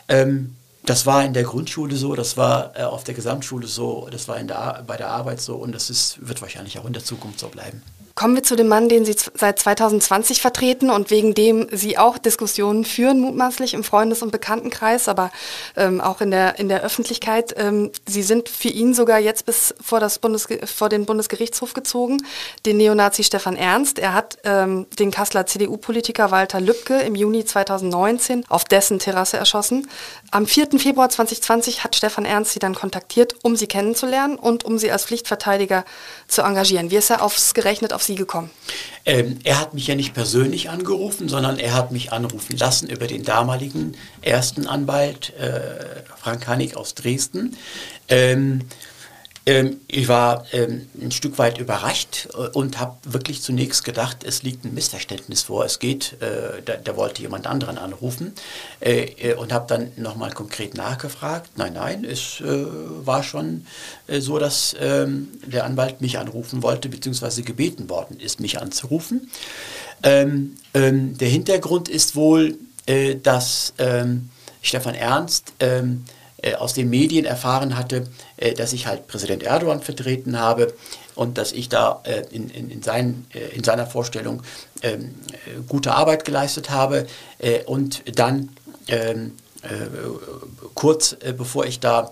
[0.08, 4.28] Ähm, das war in der Grundschule so, das war äh, auf der Gesamtschule so, das
[4.28, 7.40] war der, bei der Arbeit so und das ist, wird wahrscheinlich auch in der Zukunft
[7.40, 7.82] so bleiben.
[8.20, 12.18] Kommen wir zu dem Mann, den Sie seit 2020 vertreten und wegen dem Sie auch
[12.18, 15.32] Diskussionen führen, mutmaßlich im Freundes- und Bekanntenkreis, aber
[15.78, 17.54] ähm, auch in der, in der Öffentlichkeit.
[17.56, 22.18] Ähm, Sie sind für ihn sogar jetzt bis vor, das Bundes, vor den Bundesgerichtshof gezogen,
[22.66, 24.00] den Neonazi Stefan Ernst.
[24.00, 29.90] Er hat ähm, den Kasseler CDU-Politiker Walter Lübcke im Juni 2019 auf dessen Terrasse erschossen.
[30.32, 30.72] Am 4.
[30.78, 35.06] Februar 2020 hat Stefan Ernst Sie dann kontaktiert, um Sie kennenzulernen und um Sie als
[35.06, 35.86] Pflichtverteidiger
[36.28, 36.92] zu engagieren.
[36.92, 38.50] Wie ist er aufs gerechnet auf Sie gekommen?
[39.06, 43.06] Ähm, er hat mich ja nicht persönlich angerufen, sondern er hat mich anrufen lassen über
[43.06, 47.56] den damaligen ersten Anwalt, äh, Frank Hanig aus Dresden.
[48.08, 48.62] Ähm,
[49.50, 54.44] ähm, ich war ähm, ein Stück weit überrascht äh, und habe wirklich zunächst gedacht, es
[54.44, 55.66] liegt ein Missverständnis vor.
[55.66, 58.34] Es geht, äh, da, da, wollte jemand anderen anrufen
[58.80, 61.50] äh, und habe dann nochmal konkret nachgefragt.
[61.56, 63.66] Nein, nein, es war schon
[64.08, 69.30] so, dass ähm, der Anwalt mich anrufen wollte, beziehungsweise gebeten worden ist, mich anzurufen.
[70.04, 72.58] Der Hintergrund ist wohl,
[73.24, 73.74] dass
[74.62, 75.54] Stefan Ernst
[76.56, 78.08] aus den Medien erfahren hatte,
[78.38, 80.74] äh, dass ich halt Präsident Erdogan vertreten habe
[81.16, 84.42] und dass ich da äh, in, in, in, sein, äh, in seiner Vorstellung
[84.82, 87.08] ähm, äh, gute Arbeit geleistet habe.
[87.40, 88.50] Äh, und dann
[88.88, 89.34] ähm,
[90.74, 92.12] kurz bevor ich da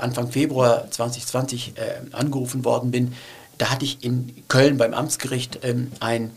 [0.00, 1.72] Anfang Februar 2020
[2.12, 3.14] angerufen worden bin,
[3.56, 6.30] da hatte ich in Köln beim Amtsgericht ähm, ein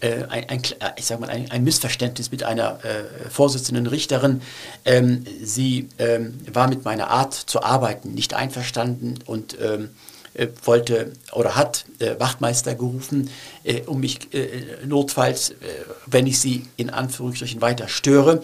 [0.00, 0.62] äh, ein, ein,
[0.96, 4.42] ich sag mal, ein, ein Missverständnis mit einer äh, Vorsitzenden Richterin.
[4.84, 9.90] Ähm, sie ähm, war mit meiner Art zu arbeiten nicht einverstanden und ähm,
[10.34, 13.30] äh, wollte oder hat äh, Wachtmeister gerufen,
[13.64, 15.54] äh, um mich äh, notfalls,
[16.06, 18.42] wenn ich sie in Anführungsstrichen weiter störe,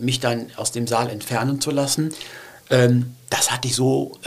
[0.00, 2.12] mich dann aus dem Saal entfernen zu lassen.
[2.68, 4.18] Ähm, das hatte ich so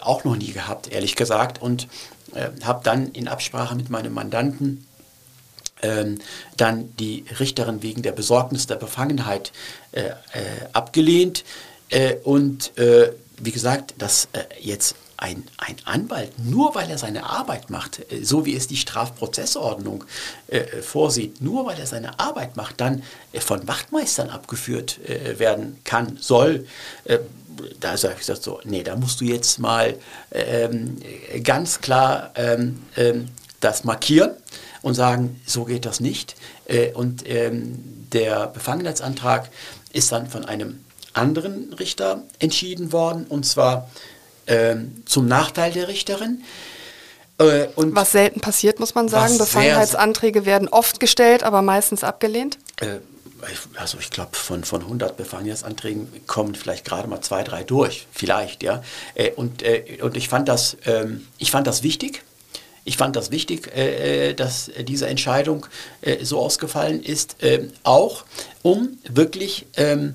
[0.00, 1.60] auch noch nie gehabt, ehrlich gesagt.
[1.60, 1.88] Und
[2.34, 4.86] äh, habe dann in Absprache mit meinem Mandanten
[5.82, 6.18] ähm,
[6.56, 9.52] dann die Richterin wegen der Besorgnis der Befangenheit
[9.92, 10.12] äh, äh,
[10.72, 11.44] abgelehnt.
[11.88, 17.24] Äh, und äh, wie gesagt, dass äh, jetzt ein, ein Anwalt, nur weil er seine
[17.24, 20.04] Arbeit macht, äh, so wie es die Strafprozessordnung
[20.48, 25.78] äh, vorsieht, nur weil er seine Arbeit macht, dann äh, von Wachtmeistern abgeführt äh, werden
[25.84, 26.66] kann, soll,
[27.80, 29.96] da sage ich so, nee, da musst du jetzt mal
[30.32, 30.98] ähm,
[31.42, 33.28] ganz klar ähm, ähm,
[33.60, 34.32] das markieren
[34.86, 36.36] und sagen, so geht das nicht.
[36.66, 39.50] Äh, und ähm, der Befangenheitsantrag
[39.92, 40.78] ist dann von einem
[41.12, 43.90] anderen Richter entschieden worden, und zwar
[44.46, 46.44] ähm, zum Nachteil der Richterin.
[47.38, 49.36] Äh, Was selten passiert, muss man sagen.
[49.38, 52.56] Befangenheitsanträge werden oft gestellt, aber meistens abgelehnt.
[52.76, 52.98] Äh,
[53.74, 58.62] also ich glaube, von, von 100 Befangenheitsanträgen kommen vielleicht gerade mal zwei, drei durch, vielleicht,
[58.62, 58.84] ja.
[59.34, 59.64] Und,
[60.00, 62.22] und ich fand das, ähm, ich fand das wichtig.
[62.86, 65.66] Ich fand das wichtig, äh, äh, dass diese Entscheidung
[66.22, 68.24] so ausgefallen ist, ähm, auch
[68.62, 70.14] um wirklich ähm,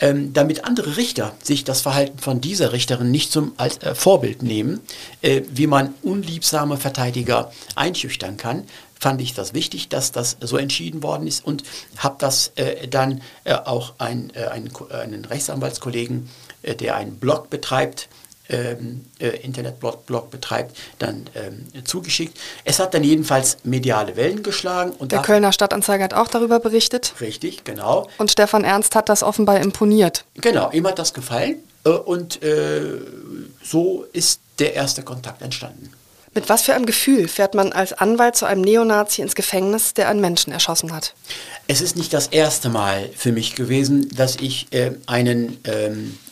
[0.00, 4.42] ähm, damit andere Richter sich das Verhalten von dieser Richterin nicht zum als äh, Vorbild
[4.42, 4.80] nehmen,
[5.22, 8.64] äh, wie man unliebsame Verteidiger einschüchtern kann,
[9.00, 11.62] fand ich das wichtig, dass das so entschieden worden ist und
[11.96, 16.28] habe das äh, dann äh, auch ein, äh, einen, einen Rechtsanwaltskollegen,
[16.62, 18.08] äh, der einen Blog betreibt,
[18.48, 22.38] ähm, äh, Internetblog Blog betreibt, dann ähm, zugeschickt.
[22.64, 24.92] Es hat dann jedenfalls mediale Wellen geschlagen.
[24.92, 27.14] Und Der Kölner Stadtanzeiger hat auch darüber berichtet.
[27.20, 28.08] Richtig, genau.
[28.18, 30.24] Und Stefan Ernst hat das offenbar imponiert.
[30.34, 32.98] Genau, ihm hat das gefallen äh, und äh,
[33.62, 35.92] so ist der erste Kontakt entstanden.
[36.34, 40.08] Mit was für einem Gefühl fährt man als Anwalt zu einem Neonazi ins Gefängnis, der
[40.08, 41.14] einen Menschen erschossen hat?
[41.66, 45.78] Es ist nicht das erste Mal für mich gewesen, dass ich äh, einen, ähm, äh,
[45.78, 46.27] äh,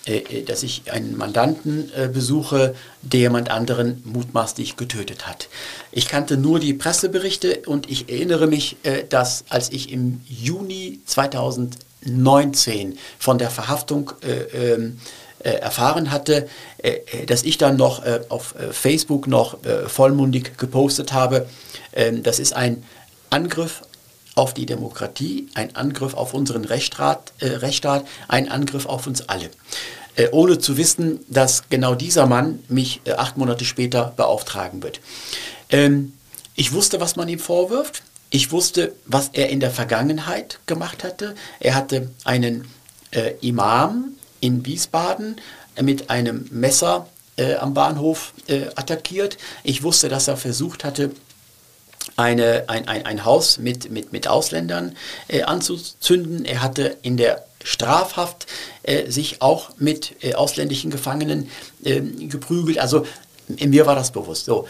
[0.47, 5.49] dass ich einen Mandanten äh, besuche, der jemand anderen mutmaßlich getötet hat.
[5.91, 11.01] Ich kannte nur die Presseberichte und ich erinnere mich, äh, dass als ich im Juni
[11.07, 15.01] 2019 von der Verhaftung äh, ähm,
[15.41, 21.47] äh, erfahren hatte, äh, äh, dass ich dann noch auf Facebook noch vollmundig gepostet habe.
[21.93, 22.83] Ähm, das ist ein
[23.31, 23.83] Angriff
[24.37, 29.51] auf die Demokratie, ein Angriff auf unseren Rechtsstaat, Rechtsstaat ein Angriff auf uns alle.
[30.31, 35.01] ohne zu wissen, dass genau dieser Mann mich acht Monate später beauftragen wird.
[35.71, 36.13] Ähm,
[36.55, 38.03] ich wusste, was man ihm vorwirft.
[38.31, 41.35] Ich wusste, was er in der Vergangenheit gemacht hatte.
[41.61, 42.67] Er hatte einen
[43.11, 45.37] äh, Imam in Wiesbaden
[45.81, 49.37] mit einem Messer äh, am Bahnhof äh, attackiert.
[49.63, 51.11] Ich wusste, dass er versucht hatte,
[52.16, 54.97] eine, ein, ein, ein Haus mit, mit, mit Ausländern
[55.28, 56.44] äh, anzuzünden.
[56.44, 58.47] Er hatte in der Strafhaft
[58.82, 61.51] äh, sich auch mit äh, ausländischen Gefangenen
[61.84, 62.78] ähm, geprügelt.
[62.78, 63.06] Also
[63.48, 64.47] mir war das bewusst.
[64.47, 64.66] So,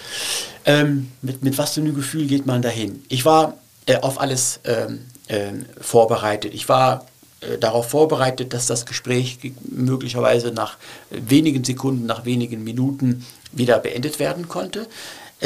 [0.65, 3.05] ähm, mit, mit was für einem Gefühl geht man dahin?
[3.09, 3.55] Ich war
[3.87, 6.53] äh, auf alles ähm, ähm vorbereitet.
[6.55, 7.07] Ich war
[7.41, 10.79] äh, darauf vorbereitet, dass das Gespräch möglicherweise nach
[11.11, 14.87] wenigen Sekunden, nach wenigen Minuten wieder beendet werden konnte.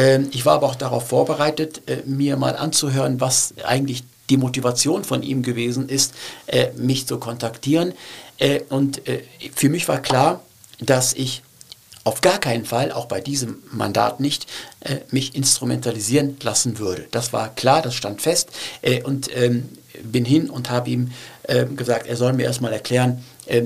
[0.00, 5.04] Ähm, ich war aber auch darauf vorbereitet, äh, mir mal anzuhören, was eigentlich die Motivation
[5.04, 6.14] von ihm gewesen ist,
[6.46, 7.92] äh, mich zu kontaktieren.
[8.70, 9.02] Und
[9.54, 10.42] für mich war klar,
[10.78, 11.42] dass ich
[12.04, 14.46] auf gar keinen Fall, auch bei diesem Mandat nicht,
[15.10, 17.06] mich instrumentalisieren lassen würde.
[17.10, 18.48] Das war klar, das stand fest.
[19.04, 19.68] und ähm,
[20.02, 21.10] bin hin und habe ihm
[21.44, 23.62] äh, gesagt, er soll mir erstmal erklären, äh,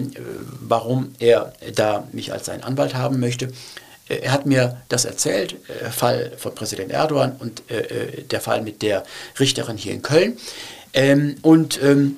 [0.60, 3.48] warum er da mich als seinen Anwalt haben möchte.
[4.08, 8.40] Er hat mir das erzählt, der äh, Fall von Präsident Erdogan und äh, äh, der
[8.40, 9.04] Fall mit der
[9.40, 10.38] Richterin hier in Köln.
[10.92, 12.16] Ähm, und ähm,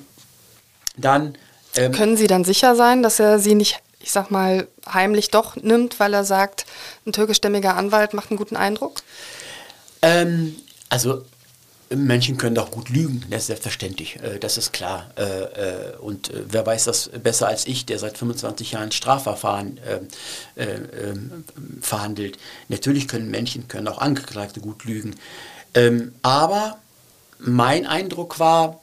[0.97, 1.37] dann.
[1.75, 5.55] Ähm, Können Sie dann sicher sein, dass er Sie nicht, ich sag mal, heimlich doch
[5.55, 6.65] nimmt, weil er sagt,
[7.05, 9.01] ein türkischstämmiger Anwalt macht einen guten Eindruck?
[10.01, 10.55] Ähm,
[10.89, 11.23] also
[11.89, 15.09] Menschen können doch gut lügen, das ist selbstverständlich, äh, das ist klar.
[15.15, 19.79] Äh, äh, und wer weiß das besser als ich, der seit 25 Jahren Strafverfahren
[20.57, 21.45] ähm,
[21.81, 22.37] verhandelt.
[22.67, 25.15] Natürlich können Menschen, können auch Angeklagte gut lügen.
[25.73, 26.77] Ähm, aber
[27.39, 28.81] mein Eindruck war,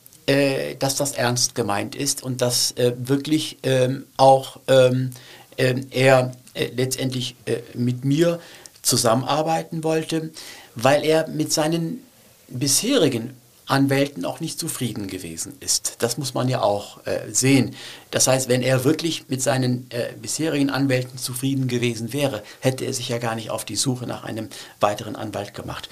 [0.78, 7.36] dass das ernst gemeint ist und dass wirklich ähm, auch er letztendlich
[7.74, 8.40] mit mir
[8.80, 10.30] zusammenarbeiten wollte,
[10.76, 12.03] weil er mit seinen
[12.48, 13.34] bisherigen
[13.66, 15.96] Anwälten auch nicht zufrieden gewesen ist.
[16.00, 17.74] Das muss man ja auch äh, sehen.
[18.10, 22.92] Das heißt, wenn er wirklich mit seinen äh, bisherigen Anwälten zufrieden gewesen wäre, hätte er
[22.92, 24.48] sich ja gar nicht auf die Suche nach einem
[24.80, 25.88] weiteren Anwalt gemacht.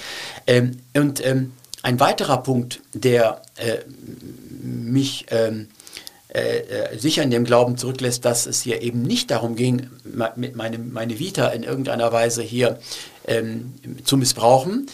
[0.46, 1.52] Ähm, und ähm,
[1.82, 3.78] ein weiterer Punkt, der äh,
[4.60, 5.68] mich ähm,
[6.34, 11.18] äh, äh, sicher in dem Glauben zurücklässt, dass es hier eben nicht darum ging, meine,
[11.18, 12.78] Vita in irgendeiner Weise hier
[13.26, 13.74] ähm,
[14.04, 14.86] zu missbrauchen.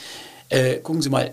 [0.51, 1.31] Äh, gucken Sie mal, äh,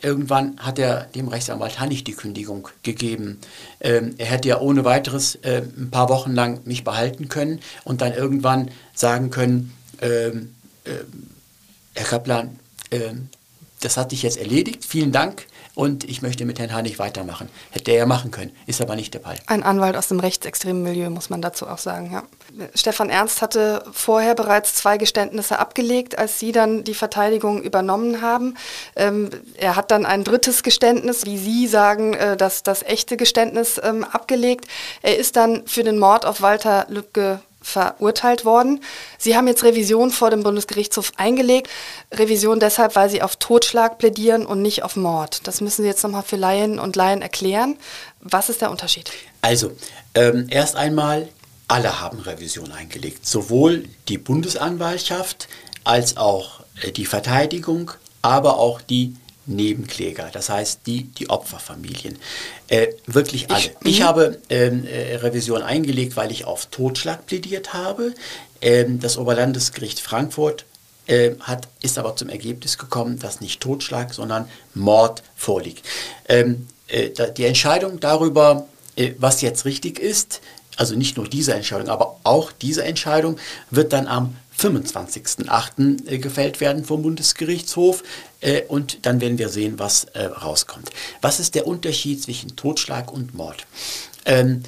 [0.00, 3.38] irgendwann hat er dem Rechtsanwalt Hannig die Kündigung gegeben.
[3.80, 8.00] Ähm, er hätte ja ohne weiteres äh, ein paar Wochen lang mich behalten können und
[8.00, 10.54] dann irgendwann sagen können, ähm,
[10.84, 10.90] äh,
[11.94, 12.58] Herr Kaplan,
[12.90, 13.28] ähm,
[13.80, 17.48] das hat sich jetzt erledigt, vielen Dank, und ich möchte mit Herrn Hanig weitermachen.
[17.70, 19.36] Hätte er ja machen können, ist aber nicht der Fall.
[19.46, 22.22] Ein Anwalt aus dem rechtsextremen Milieu, muss man dazu auch sagen, ja.
[22.74, 28.56] Stefan Ernst hatte vorher bereits zwei Geständnisse abgelegt, als Sie dann die Verteidigung übernommen haben.
[28.94, 33.80] Ähm, er hat dann ein drittes Geständnis, wie Sie sagen, äh, das, das echte Geständnis
[33.82, 34.66] ähm, abgelegt.
[35.02, 38.80] Er ist dann für den Mord auf Walter Lübcke verurteilt worden.
[39.18, 41.68] Sie haben jetzt Revision vor dem Bundesgerichtshof eingelegt.
[42.12, 45.46] Revision deshalb, weil Sie auf Totschlag plädieren und nicht auf Mord.
[45.46, 47.76] Das müssen Sie jetzt nochmal für Laien und Laien erklären.
[48.20, 49.10] Was ist der Unterschied?
[49.40, 49.72] Also,
[50.14, 51.28] ähm, erst einmal,
[51.66, 53.26] alle haben Revision eingelegt.
[53.26, 55.48] Sowohl die Bundesanwaltschaft
[55.84, 57.92] als auch äh, die Verteidigung,
[58.22, 59.16] aber auch die
[59.46, 62.18] Nebenkläger, das heißt die, die Opferfamilien.
[62.68, 63.60] Äh, wirklich alle.
[63.60, 64.04] Ich, ich mhm.
[64.04, 68.14] habe ähm, äh, Revision eingelegt, weil ich auf Totschlag plädiert habe.
[68.60, 70.64] Ähm, das Oberlandesgericht Frankfurt
[71.06, 75.84] äh, hat, ist aber zum Ergebnis gekommen, dass nicht Totschlag, sondern Mord vorliegt.
[76.28, 78.66] Ähm, äh, die Entscheidung darüber,
[78.96, 80.40] äh, was jetzt richtig ist,
[80.76, 83.36] also nicht nur diese Entscheidung, aber auch diese Entscheidung
[83.70, 86.08] wird dann am 25.08.
[86.08, 88.02] Äh, gefällt werden vom Bundesgerichtshof
[88.40, 90.90] äh, und dann werden wir sehen, was äh, rauskommt.
[91.20, 93.66] Was ist der Unterschied zwischen Totschlag und Mord?
[94.24, 94.62] Ähm,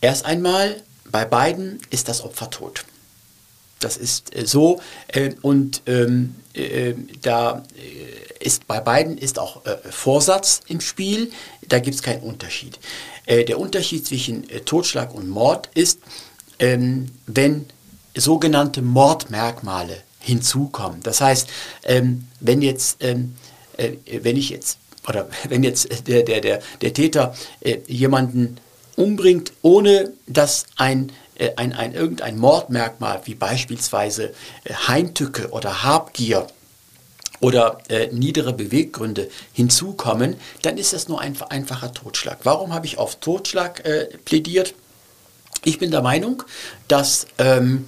[0.00, 2.84] erst einmal, bei beiden ist das Opfer tot.
[3.78, 7.62] Das ist äh, so äh, und ähm, äh, da
[8.40, 11.30] ist bei beiden ist auch Vorsatz im Spiel,
[11.68, 12.78] da gibt es keinen Unterschied.
[13.26, 16.00] der Unterschied zwischen Totschlag und Mord ist,
[16.58, 17.66] ähm, wenn
[18.16, 21.02] sogenannte Mordmerkmale hinzukommen.
[21.02, 21.48] Das heißt,
[21.84, 23.34] ähm, wenn jetzt, ähm,
[23.76, 24.78] äh, wenn ich jetzt,
[25.08, 28.58] oder wenn jetzt der, der, der, der Täter äh, jemanden
[28.96, 34.32] umbringt, ohne dass ein, äh, ein, ein, irgendein Mordmerkmal wie beispielsweise
[34.64, 36.46] äh, Heimtücke oder Habgier
[37.40, 42.38] oder äh, niedere Beweggründe hinzukommen, dann ist das nur ein einfacher Totschlag.
[42.44, 44.74] Warum habe ich auf Totschlag äh, plädiert?
[45.64, 46.42] Ich bin der Meinung,
[46.88, 47.86] dass ähm,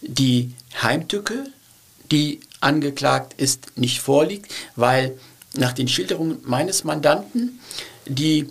[0.00, 1.44] die Heimtücke,
[2.10, 5.18] die angeklagt ist, nicht vorliegt, weil
[5.56, 7.60] nach den Schilderungen meines Mandanten
[8.06, 8.48] die,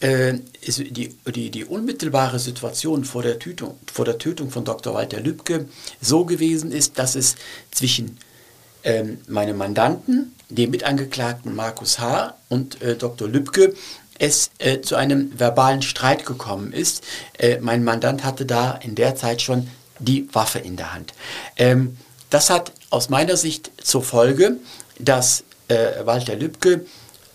[0.00, 0.34] äh,
[0.66, 4.94] die, die, die, unmittelbare Situation vor der, Tötung, vor der Tötung von Dr.
[4.94, 5.66] Walter Lübcke
[6.00, 7.36] so gewesen ist, dass es
[7.70, 8.18] zwischen
[8.84, 12.36] ähm, meinem Mandanten, dem Mitangeklagten Markus H.
[12.48, 13.28] und äh, Dr.
[13.28, 13.74] Lübcke
[14.22, 17.02] es äh, zu einem verbalen Streit gekommen ist.
[17.38, 19.68] Äh, mein Mandant hatte da in der Zeit schon
[19.98, 21.12] die Waffe in der Hand.
[21.56, 21.96] Ähm,
[22.30, 24.58] das hat aus meiner Sicht zur Folge,
[25.00, 26.86] dass äh, Walter Lübcke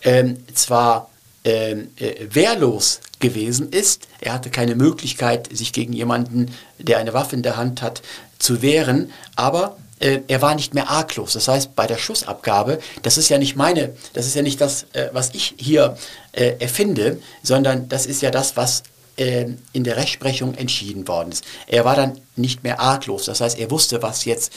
[0.02, 1.10] ähm, zwar
[1.44, 7.36] ähm, äh, wehrlos gewesen ist, er hatte keine Möglichkeit, sich gegen jemanden, der eine Waffe
[7.36, 8.02] in der Hand hat,
[8.40, 11.34] zu wehren, aber äh, er war nicht mehr arglos.
[11.34, 14.84] Das heißt, bei der Schussabgabe, das ist ja nicht meine, das ist ja nicht das,
[14.94, 15.98] äh, was ich hier
[16.32, 18.84] äh, erfinde, sondern das ist ja das, was
[19.18, 21.44] äh, in der Rechtsprechung entschieden worden ist.
[21.68, 23.26] Er war dann nicht mehr arglos.
[23.26, 24.54] Das heißt, er wusste, was jetzt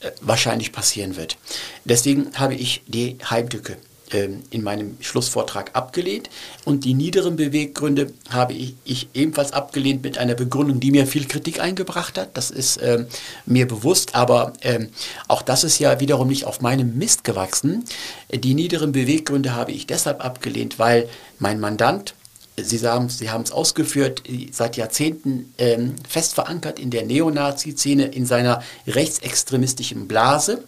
[0.00, 1.36] äh, wahrscheinlich passieren wird.
[1.84, 3.76] Deswegen habe ich die Heimtücke
[4.14, 6.30] in meinem Schlussvortrag abgelehnt
[6.64, 11.26] und die niederen Beweggründe habe ich, ich, ebenfalls abgelehnt mit einer Begründung, die mir viel
[11.26, 12.36] Kritik eingebracht hat.
[12.36, 13.06] Das ist ähm,
[13.46, 14.88] mir bewusst, aber ähm,
[15.28, 17.84] auch das ist ja wiederum nicht auf meinem Mist gewachsen.
[18.32, 21.08] Die niederen Beweggründe habe ich deshalb abgelehnt, weil
[21.38, 22.14] mein Mandant
[22.56, 24.22] Sie, sagen, Sie haben es ausgeführt,
[24.52, 30.62] seit Jahrzehnten ähm, fest verankert in der Neonazi-Szene, in seiner rechtsextremistischen Blase,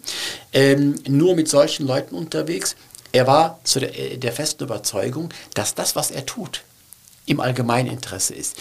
[0.51, 2.75] ähm, nur mit solchen Leuten unterwegs.
[3.17, 6.61] Er war zu der, äh, der festen Überzeugung, dass das, was er tut,
[7.25, 8.57] im Allgemeininteresse ist.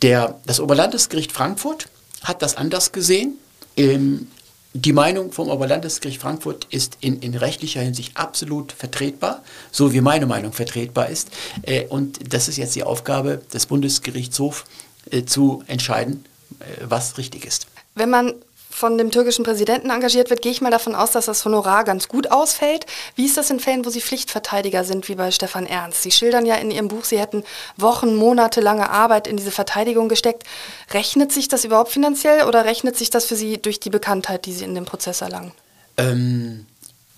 [0.00, 1.88] Der, das Oberlandesgericht Frankfurt
[2.22, 3.36] hat das anders gesehen.
[3.76, 4.28] Ähm,
[4.72, 10.24] die Meinung vom Oberlandesgericht Frankfurt ist in, in, rechtlicher Hinsicht absolut vertretbar, so wie meine
[10.24, 11.28] Meinung vertretbar ist.
[11.60, 14.64] Äh, und das ist jetzt die Aufgabe des Bundesgerichtshofs
[15.10, 16.24] äh, zu entscheiden,
[16.60, 17.66] äh, was richtig ist.
[17.94, 18.32] Wenn man
[18.70, 22.08] von dem türkischen Präsidenten engagiert wird, gehe ich mal davon aus, dass das Honorar ganz
[22.08, 22.86] gut ausfällt.
[23.16, 26.02] Wie ist das in Fällen, wo Sie Pflichtverteidiger sind, wie bei Stefan Ernst?
[26.02, 27.44] Sie schildern ja in Ihrem Buch, Sie hätten
[27.76, 30.44] Wochen, Monate lange Arbeit in diese Verteidigung gesteckt.
[30.92, 34.52] Rechnet sich das überhaupt finanziell oder rechnet sich das für Sie durch die Bekanntheit, die
[34.52, 35.52] Sie in dem Prozess erlangen?
[35.96, 36.66] Ähm,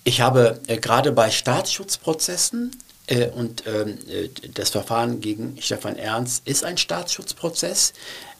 [0.03, 2.71] ich habe äh, gerade bei Staatsschutzprozessen
[3.07, 7.93] Äh, und ähm, äh, das Verfahren gegen Stefan Ernst ist ein Staatsschutzprozess.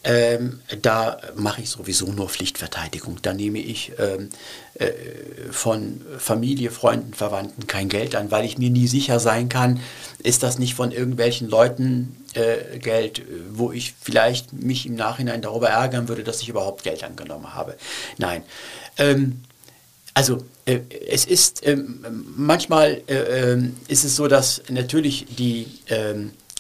[0.05, 3.19] Ähm, da mache ich sowieso nur Pflichtverteidigung.
[3.21, 4.30] Da nehme ich ähm,
[4.75, 4.91] äh,
[5.49, 9.80] von Familie, Freunden, Verwandten kein Geld an, weil ich mir nie sicher sein kann,
[10.21, 13.21] ist das nicht von irgendwelchen Leuten äh, Geld,
[13.51, 17.75] wo ich vielleicht mich im Nachhinein darüber ärgern würde, dass ich überhaupt Geld angenommen habe.
[18.17, 18.43] Nein.
[18.97, 19.41] Ähm,
[20.13, 22.05] also äh, es ist ähm,
[22.35, 25.67] manchmal äh, ähm, ist es so, dass natürlich die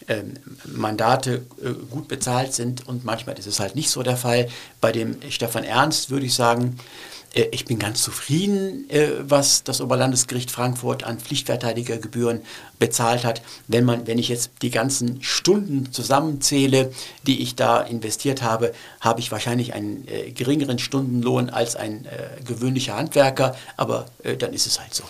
[0.07, 0.33] ähm,
[0.65, 4.47] Mandate äh, gut bezahlt sind und manchmal ist es halt nicht so der Fall.
[4.81, 6.77] Bei dem Stefan Ernst würde ich sagen,
[7.33, 12.41] äh, ich bin ganz zufrieden, äh, was das Oberlandesgericht Frankfurt an Pflichtverteidigergebühren
[12.79, 13.41] bezahlt hat.
[13.67, 16.91] Wenn, man, wenn ich jetzt die ganzen Stunden zusammenzähle,
[17.25, 20.05] die ich da investiert habe, habe ich wahrscheinlich einen
[20.35, 22.05] geringeren Stundenlohn als ein
[22.45, 24.07] gewöhnlicher Handwerker, aber
[24.39, 25.03] dann ist es halt so.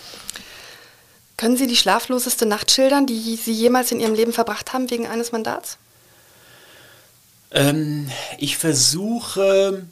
[1.36, 5.06] Können Sie die schlafloseste Nacht schildern, die Sie jemals in Ihrem Leben verbracht haben wegen
[5.06, 5.78] eines Mandats?
[7.50, 9.84] Ähm, ich versuche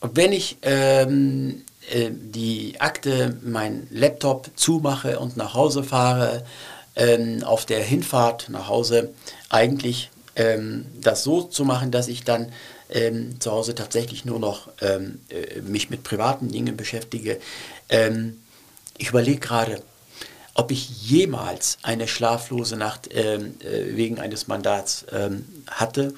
[0.00, 6.44] wenn ich ähm, äh, die Akte, mein Laptop zumache und nach Hause fahre,
[6.96, 9.10] ähm, auf der Hinfahrt nach Hause
[9.48, 12.52] eigentlich ähm, das so zu machen, dass ich dann
[12.90, 17.38] ähm, zu Hause tatsächlich nur noch ähm, äh, mich mit privaten Dingen beschäftige.
[17.88, 18.40] Ähm,
[18.96, 19.82] ich überlege gerade,
[20.58, 26.14] ob ich jemals eine schlaflose Nacht ähm, äh, wegen eines Mandats ähm, hatte.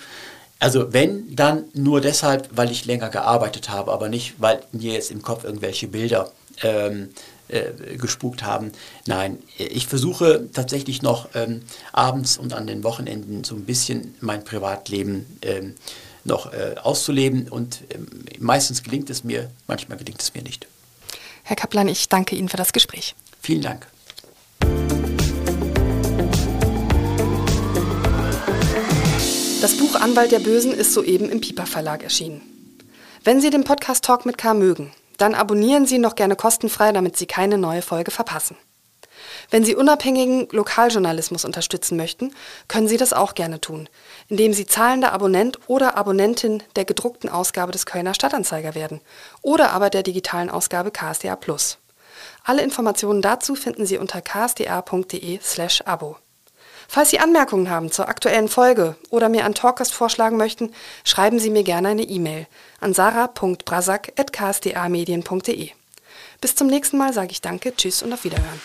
[0.59, 5.11] Also wenn, dann nur deshalb, weil ich länger gearbeitet habe, aber nicht, weil mir jetzt
[5.11, 7.11] im Kopf irgendwelche Bilder ähm,
[7.49, 8.73] äh, gespukt haben.
[9.07, 11.61] Nein, ich versuche tatsächlich noch ähm,
[11.93, 15.75] abends und an den Wochenenden so ein bisschen mein Privatleben ähm,
[16.25, 18.07] noch äh, auszuleben und ähm,
[18.39, 20.67] meistens gelingt es mir, manchmal gelingt es mir nicht.
[21.43, 23.15] Herr Kaplan, ich danke Ihnen für das Gespräch.
[23.43, 23.87] Vielen Dank.
[29.61, 32.41] Das Buch Anwalt der Bösen ist soeben im Piper Verlag erschienen.
[33.24, 37.19] Wenn Sie den Podcast Talk mit K mögen, dann abonnieren Sie noch gerne kostenfrei, damit
[37.19, 38.57] Sie keine neue Folge verpassen.
[39.51, 42.32] Wenn Sie unabhängigen Lokaljournalismus unterstützen möchten,
[42.69, 43.91] können Sie das auch gerne tun,
[44.28, 49.03] indem Sie zahlender Abonnent oder Abonnentin der gedruckten Ausgabe des Kölner Stadtanzeiger werden
[49.43, 51.80] oder aber der digitalen Ausgabe KSDA Plus.
[52.51, 56.17] Alle Informationen dazu finden Sie unter ksda.de/abo.
[56.89, 60.73] Falls Sie Anmerkungen haben zur aktuellen Folge oder mir einen Talkgast vorschlagen möchten,
[61.05, 62.49] schreiben Sie mir gerne eine E-Mail
[62.81, 65.71] an sarah.brasak.ksda-medien.de.
[66.41, 68.61] Bis zum nächsten Mal sage ich Danke, Tschüss und auf Wiederhören.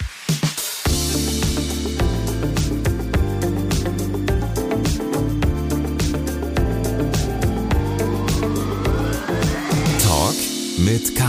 [10.02, 10.34] Talk
[10.80, 11.24] mit K